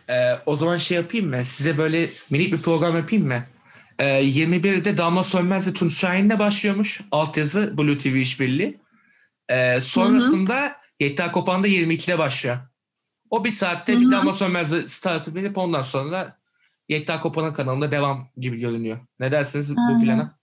Ee, 0.09 0.34
o 0.45 0.55
zaman 0.55 0.78
şey 0.78 0.97
yapayım 0.97 1.30
mı? 1.30 1.45
Size 1.45 1.78
böyle 1.78 2.09
minik 2.30 2.53
bir 2.53 2.57
program 2.57 2.95
yapayım 2.95 3.28
mı? 3.28 3.43
Ee, 3.99 4.24
21'de 4.24 4.97
Damla 4.97 5.24
Sönmez'le 5.24 5.74
Tunç 5.74 5.93
Şahin'le 5.93 6.39
başlıyormuş. 6.39 7.01
Altyazı 7.11 7.78
Blue 7.78 7.97
TV 7.97 8.07
işbirliği. 8.15 8.78
Ee, 9.50 9.82
sonrasında 9.82 10.78
Yekta 11.00 11.32
Kopan'da 11.32 11.68
22'de 11.68 12.20
başlıyor. 12.20 12.58
O 13.30 13.45
bir 13.45 13.50
saatte 13.50 13.93
Hı 13.93 14.00
bir. 14.00 14.12
Damla 14.12 14.34
Sönmez'le 14.34 14.88
startı 14.88 15.36
verip 15.36 15.58
ondan 15.58 15.82
sonra 15.82 16.38
Yekta 16.89 17.20
Kopan'ın 17.20 17.54
kanalında 17.54 17.91
devam 17.91 18.30
gibi 18.38 18.60
görünüyor. 18.60 19.00
Ne 19.20 19.32
dersiniz 19.32 19.76
bu 19.76 19.82
Aynen. 19.82 20.02
plana? 20.02 20.38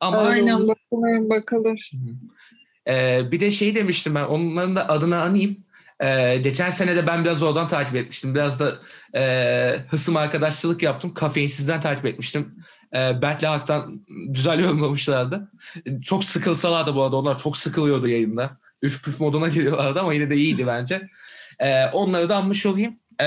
Ama 0.00 0.18
Aynen 0.18 0.68
bakılır 0.68 1.30
bakılır. 1.30 1.90
Ee, 2.88 3.22
bir 3.32 3.40
de 3.40 3.50
şey 3.50 3.74
demiştim 3.74 4.14
ben 4.14 4.24
onların 4.24 4.76
da 4.76 4.88
adını 4.88 5.20
anayım. 5.20 5.56
Ee, 6.00 6.36
geçen 6.36 6.70
sene 6.70 6.96
de 6.96 7.06
ben 7.06 7.24
biraz 7.24 7.42
oradan 7.42 7.68
takip 7.68 7.94
etmiştim. 7.94 8.34
Biraz 8.34 8.60
da 8.60 8.78
e, 9.14 9.84
hısım 9.88 10.16
arkadaşçılık 10.16 10.82
yaptım. 10.82 11.14
Kafeinsizden 11.14 11.80
takip 11.80 12.06
etmiştim. 12.06 12.64
E, 12.94 13.22
Berk'le 13.22 13.44
Hak'tan 13.44 14.06
güzel 14.08 14.60
yorumlamışlardı. 14.60 15.50
Çok 16.02 16.24
sıkılsalar 16.24 16.86
da 16.86 16.94
bu 16.94 17.02
arada 17.02 17.16
onlar 17.16 17.38
çok 17.38 17.56
sıkılıyordu 17.56 18.08
yayında. 18.08 18.56
üf 18.82 19.04
püf 19.04 19.20
moduna 19.20 19.48
giriyorlardı 19.48 20.00
ama 20.00 20.14
yine 20.14 20.30
de 20.30 20.36
iyiydi 20.36 20.66
bence. 20.66 21.08
E, 21.58 21.86
onları 21.86 22.28
da 22.28 22.36
anmış 22.36 22.66
olayım. 22.66 22.98
E, 23.20 23.26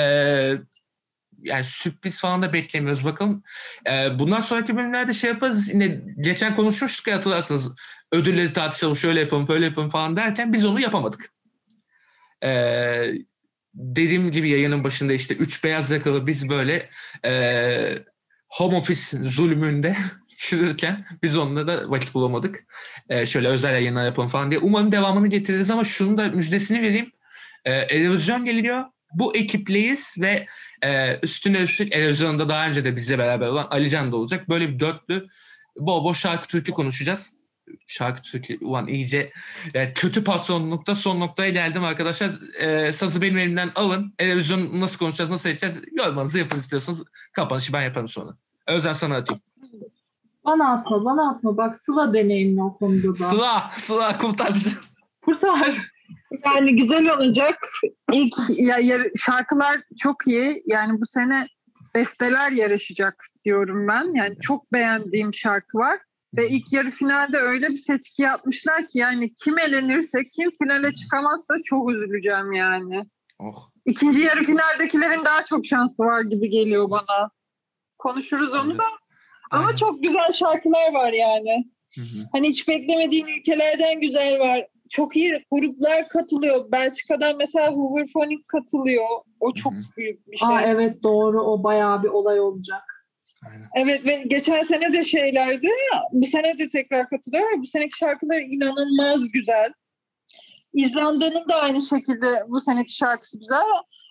yani 1.43 1.63
sürpriz 1.63 2.21
falan 2.21 2.41
da 2.41 2.53
beklemiyoruz 2.53 3.05
bakalım. 3.05 3.43
E, 3.89 4.19
bundan 4.19 4.41
sonraki 4.41 4.77
bölümlerde 4.77 5.13
şey 5.13 5.29
yaparız. 5.29 5.69
Yine 5.73 6.01
geçen 6.19 6.55
konuşmuştuk 6.55 7.07
ya 7.07 7.15
hatırlarsınız. 7.15 7.71
Ödülleri 8.11 8.53
tartışalım 8.53 8.97
şöyle 8.97 9.19
yapalım 9.19 9.47
böyle 9.47 9.65
yapalım 9.65 9.89
falan 9.89 10.17
derken 10.17 10.53
biz 10.53 10.65
onu 10.65 10.79
yapamadık. 10.79 11.33
E, 12.43 12.51
dediğim 13.73 14.31
gibi 14.31 14.49
yayının 14.49 14.83
başında 14.83 15.13
işte 15.13 15.35
üç 15.35 15.63
beyaz 15.63 15.91
yakalı 15.91 16.27
biz 16.27 16.49
böyle 16.49 16.89
e, 17.25 17.95
home 18.53 18.77
office 18.77 19.17
zulmünde 19.17 19.95
çürürken 20.37 21.05
biz 21.23 21.37
onunla 21.37 21.67
da 21.67 21.89
vakit 21.89 22.13
bulamadık. 22.13 22.65
E, 23.09 23.25
şöyle 23.25 23.47
özel 23.47 23.73
yayınlar 23.73 24.05
yapalım 24.05 24.29
falan 24.29 24.51
diye. 24.51 24.59
Umarım 24.59 24.91
devamını 24.91 25.27
getiririz 25.27 25.71
ama 25.71 25.83
şunu 25.83 26.17
da 26.17 26.27
müjdesini 26.27 26.81
vereyim. 26.81 27.11
E, 27.65 27.71
Erozyon 27.71 28.45
geliyor. 28.45 28.83
Bu 29.13 29.35
ekipleyiz 29.35 30.15
ve 30.17 30.47
e, 30.83 31.19
üstüne 31.23 31.57
üstlük 31.57 31.95
Erozyon'da 31.95 32.49
daha 32.49 32.67
önce 32.67 32.85
de 32.85 32.95
bizle 32.95 33.17
beraber 33.17 33.47
olan 33.47 33.67
Alican 33.69 34.11
da 34.11 34.15
olacak. 34.15 34.49
Böyle 34.49 34.69
bir 34.69 34.79
dörtlü 34.79 35.27
bol 35.75 36.03
bol 36.03 36.13
şarkı 36.13 36.47
türkü 36.47 36.71
konuşacağız. 36.71 37.33
Şarkı 37.87 38.21
türkü 38.21 38.57
ulan 38.61 38.87
iyice 38.87 39.31
e, 39.73 39.93
kötü 39.93 40.23
patronlukta 40.23 40.95
son 40.95 41.19
noktaya 41.19 41.49
geldim 41.49 41.83
arkadaşlar. 41.83 42.31
E, 42.59 42.93
sazı 42.93 43.21
benim 43.21 43.37
elimden 43.37 43.69
alın. 43.75 44.13
Televizyon 44.17 44.81
nasıl 44.81 44.99
konuşacağız, 44.99 45.29
nasıl 45.29 45.49
edeceğiz? 45.49 45.81
Yormanızı 45.91 46.39
yapın 46.39 46.57
istiyorsanız. 46.57 47.05
Kapanışı 47.33 47.73
ben 47.73 47.81
yaparım 47.81 48.07
sonra. 48.07 48.31
Özlem 48.67 48.95
sana 48.95 49.15
atayım. 49.15 49.41
Bana 50.45 50.73
atma, 50.73 51.05
bana 51.05 51.29
atma. 51.31 51.57
Bak 51.57 51.75
Sıla 51.75 52.13
deneyimli 52.13 52.61
o 52.61 52.77
konuda 52.77 53.07
da. 53.09 53.13
Sıla, 53.13 53.71
Sıla 53.77 54.17
kurtar 54.17 54.55
bizi. 54.55 54.75
Kurtar. 55.25 55.91
Yani 56.45 56.75
güzel 56.75 57.13
olacak. 57.13 57.55
İlk 58.13 58.33
ya, 58.49 58.77
yar- 58.77 59.11
şarkılar 59.17 59.77
çok 59.99 60.27
iyi. 60.27 60.63
Yani 60.65 61.01
bu 61.01 61.05
sene 61.05 61.47
besteler 61.95 62.51
yarışacak 62.51 63.25
diyorum 63.45 63.87
ben. 63.87 64.13
Yani 64.15 64.35
çok 64.41 64.73
beğendiğim 64.73 65.33
şarkı 65.33 65.77
var. 65.77 65.99
Ve 66.37 66.49
ilk 66.49 66.73
yarı 66.73 66.91
finalde 66.91 67.37
öyle 67.37 67.69
bir 67.69 67.77
seçki 67.77 68.21
yapmışlar 68.21 68.87
ki 68.87 68.99
yani 68.99 69.33
kim 69.35 69.59
elenirse, 69.59 70.27
kim 70.37 70.51
finale 70.51 70.93
çıkamazsa 70.93 71.55
çok 71.63 71.91
üzüleceğim 71.91 72.51
yani. 72.51 73.05
Oh. 73.39 73.69
İkinci 73.85 74.21
yarı 74.21 74.43
finaldekilerin 74.43 75.25
daha 75.25 75.43
çok 75.43 75.65
şansı 75.65 76.03
var 76.03 76.21
gibi 76.21 76.49
geliyor 76.49 76.89
bana. 76.91 77.29
Konuşuruz 77.97 78.53
onu 78.53 78.77
da. 78.77 78.83
Ama 79.51 79.63
Aynen. 79.63 79.75
çok 79.75 80.03
güzel 80.03 80.31
şarkılar 80.31 80.93
var 80.93 81.13
yani. 81.13 81.69
Hı 81.95 82.01
hı. 82.01 82.27
Hani 82.31 82.49
hiç 82.49 82.67
beklemediğin 82.67 83.27
ülkelerden 83.27 84.01
güzel 84.01 84.39
var. 84.39 84.67
Çok 84.89 85.15
iyi 85.15 85.45
gruplar 85.51 86.09
katılıyor. 86.09 86.71
Belçika'dan 86.71 87.37
mesela 87.37 87.71
Hooverphonic 87.71 88.43
katılıyor. 88.47 89.07
O 89.39 89.53
çok 89.53 89.73
Hı 89.73 89.77
hı. 89.77 89.81
büyük 89.97 90.31
bir 90.31 90.37
şey. 90.37 90.47
Aa 90.47 90.61
evet 90.61 91.03
doğru. 91.03 91.41
O 91.43 91.63
bayağı 91.63 92.03
bir 92.03 92.07
olay 92.07 92.39
olacak. 92.39 92.92
Aynen. 93.51 93.69
Evet 93.75 94.05
ve 94.05 94.23
geçen 94.27 94.63
sene 94.63 94.93
de 94.93 95.03
şeylerdi. 95.03 95.69
Bu 96.11 96.27
sene 96.27 96.59
de 96.59 96.69
tekrar 96.69 97.09
katılıyor. 97.09 97.57
Bu 97.57 97.67
seneki 97.67 97.97
şarkılar 97.97 98.41
inanılmaz 98.41 99.31
güzel. 99.31 99.73
İzlanda'nın 100.73 101.49
da 101.49 101.55
aynı 101.55 101.81
şekilde 101.81 102.43
bu 102.47 102.61
seneki 102.61 102.95
şarkısı 102.95 103.39
güzel. 103.39 103.61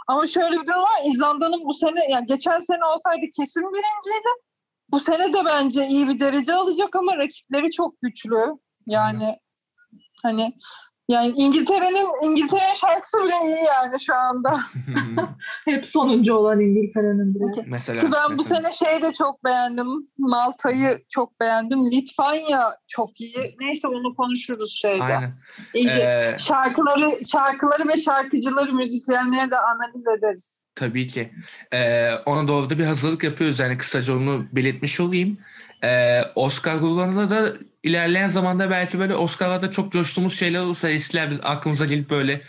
Ama 0.08 0.26
şöyle 0.26 0.60
bir 0.60 0.66
durum 0.66 0.82
var. 0.82 1.00
İzlanda'nın 1.06 1.64
bu 1.64 1.74
sene 1.74 2.00
yani 2.10 2.26
geçen 2.26 2.60
sene 2.60 2.84
olsaydı 2.84 3.26
kesin 3.36 3.62
birinciydi. 3.62 4.28
Bu 4.90 5.00
sene 5.00 5.32
de 5.32 5.44
bence 5.44 5.88
iyi 5.88 6.08
bir 6.08 6.20
derece 6.20 6.54
alacak 6.54 6.96
ama 6.96 7.16
rakipleri 7.16 7.70
çok 7.70 8.00
güçlü. 8.02 8.58
Yani 8.86 9.38
hani 10.22 10.52
yani 11.12 11.32
İngiltere'nin 11.36 12.30
İngiltere 12.30 12.74
şarkısı 12.74 13.18
bile 13.24 13.34
iyi 13.44 13.64
yani 13.66 14.00
şu 14.00 14.14
anda. 14.14 14.60
Hep 15.64 15.86
sonuncu 15.86 16.34
olan 16.34 16.60
İngiltere'nin 16.60 17.34
bile. 17.34 17.64
mesela. 17.66 18.00
Ki 18.00 18.06
ben 18.12 18.26
bu 18.26 18.42
mesela. 18.42 18.70
sene 18.70 18.72
şeyi 18.72 19.02
de 19.02 19.12
çok 19.12 19.44
beğendim. 19.44 19.86
Malta'yı 20.18 21.02
çok 21.08 21.40
beğendim. 21.40 21.90
Litvanya 21.90 22.76
çok 22.88 23.20
iyi. 23.20 23.56
Neyse 23.60 23.88
onu 23.88 24.14
konuşuruz 24.14 24.78
şeyde. 24.80 25.02
Aynen. 25.02 25.32
İyi. 25.74 25.88
Ee, 25.88 26.36
Şarkıları, 26.38 27.24
şarkıları 27.26 27.88
ve 27.88 27.96
şarkıcıları, 27.96 28.72
müzisyenleri 28.72 29.50
de 29.50 29.56
analiz 29.58 30.18
ederiz. 30.18 30.60
Tabii 30.74 31.06
ki. 31.06 31.32
Ee, 31.72 32.10
ona 32.26 32.48
doğru 32.48 32.70
da 32.70 32.78
bir 32.78 32.84
hazırlık 32.84 33.24
yapıyoruz. 33.24 33.60
Yani 33.60 33.78
kısaca 33.78 34.16
onu 34.16 34.44
belirtmiş 34.52 35.00
olayım. 35.00 35.38
Ee, 35.84 36.20
Oscar 36.34 36.80
kullanımında 36.80 37.30
da 37.30 37.52
ilerleyen 37.82 38.28
zamanda 38.28 38.70
belki 38.70 38.98
böyle 38.98 39.14
Oscar'larda 39.14 39.70
çok 39.70 39.92
coştuğumuz 39.92 40.38
şeyler 40.38 40.60
olursa 40.60 40.90
eskiler 40.90 41.30
biz 41.30 41.40
aklımıza 41.42 41.86
gelip 41.86 42.10
böyle 42.10 42.42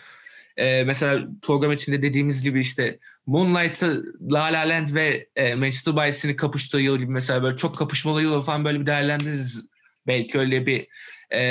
e, 0.57 0.83
mesela 0.83 1.27
program 1.41 1.71
içinde 1.71 2.01
dediğimiz 2.01 2.43
gibi 2.43 2.59
işte 2.59 2.99
Moonlight'ı 3.25 4.03
La 4.31 4.43
La 4.43 4.69
Land 4.69 4.93
ve 4.93 5.27
e, 5.35 5.55
Manchester 5.55 5.95
by 5.95 6.11
Sea'nin 6.11 6.37
kapıştığı 6.37 6.77
yıl 6.77 6.97
gibi 6.97 7.11
mesela 7.11 7.43
böyle 7.43 7.55
çok 7.55 7.77
kapışmalı 7.77 8.21
yıl 8.21 8.41
falan 8.41 8.65
böyle 8.65 8.79
bir 8.79 8.85
değerlendiririz. 8.85 9.67
Belki 10.07 10.39
öyle 10.39 10.65
bir 10.65 10.87
e, 11.31 11.41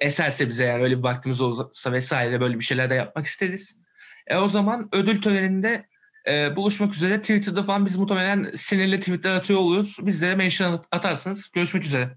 eserse 0.00 0.48
bize 0.48 0.64
yani 0.64 0.82
öyle 0.82 0.98
bir 0.98 1.02
vaktimiz 1.02 1.40
olursa 1.40 1.92
vesaire 1.92 2.40
böyle 2.40 2.58
bir 2.58 2.64
şeyler 2.64 2.90
de 2.90 2.94
yapmak 2.94 3.26
isteriz. 3.26 3.80
E, 4.26 4.36
o 4.36 4.48
zaman 4.48 4.88
ödül 4.92 5.22
töreninde 5.22 5.86
e, 6.28 6.56
buluşmak 6.56 6.94
üzere. 6.94 7.20
Twitter'da 7.20 7.62
falan 7.62 7.86
biz 7.86 7.96
muhtemelen 7.96 8.50
sinirli 8.54 9.00
tweetler 9.00 9.34
atıyor 9.34 9.60
oluyoruz. 9.60 9.98
Bizlere 10.02 10.34
mention 10.34 10.84
atarsınız. 10.92 11.50
Görüşmek 11.52 11.84
üzere. 11.84 12.16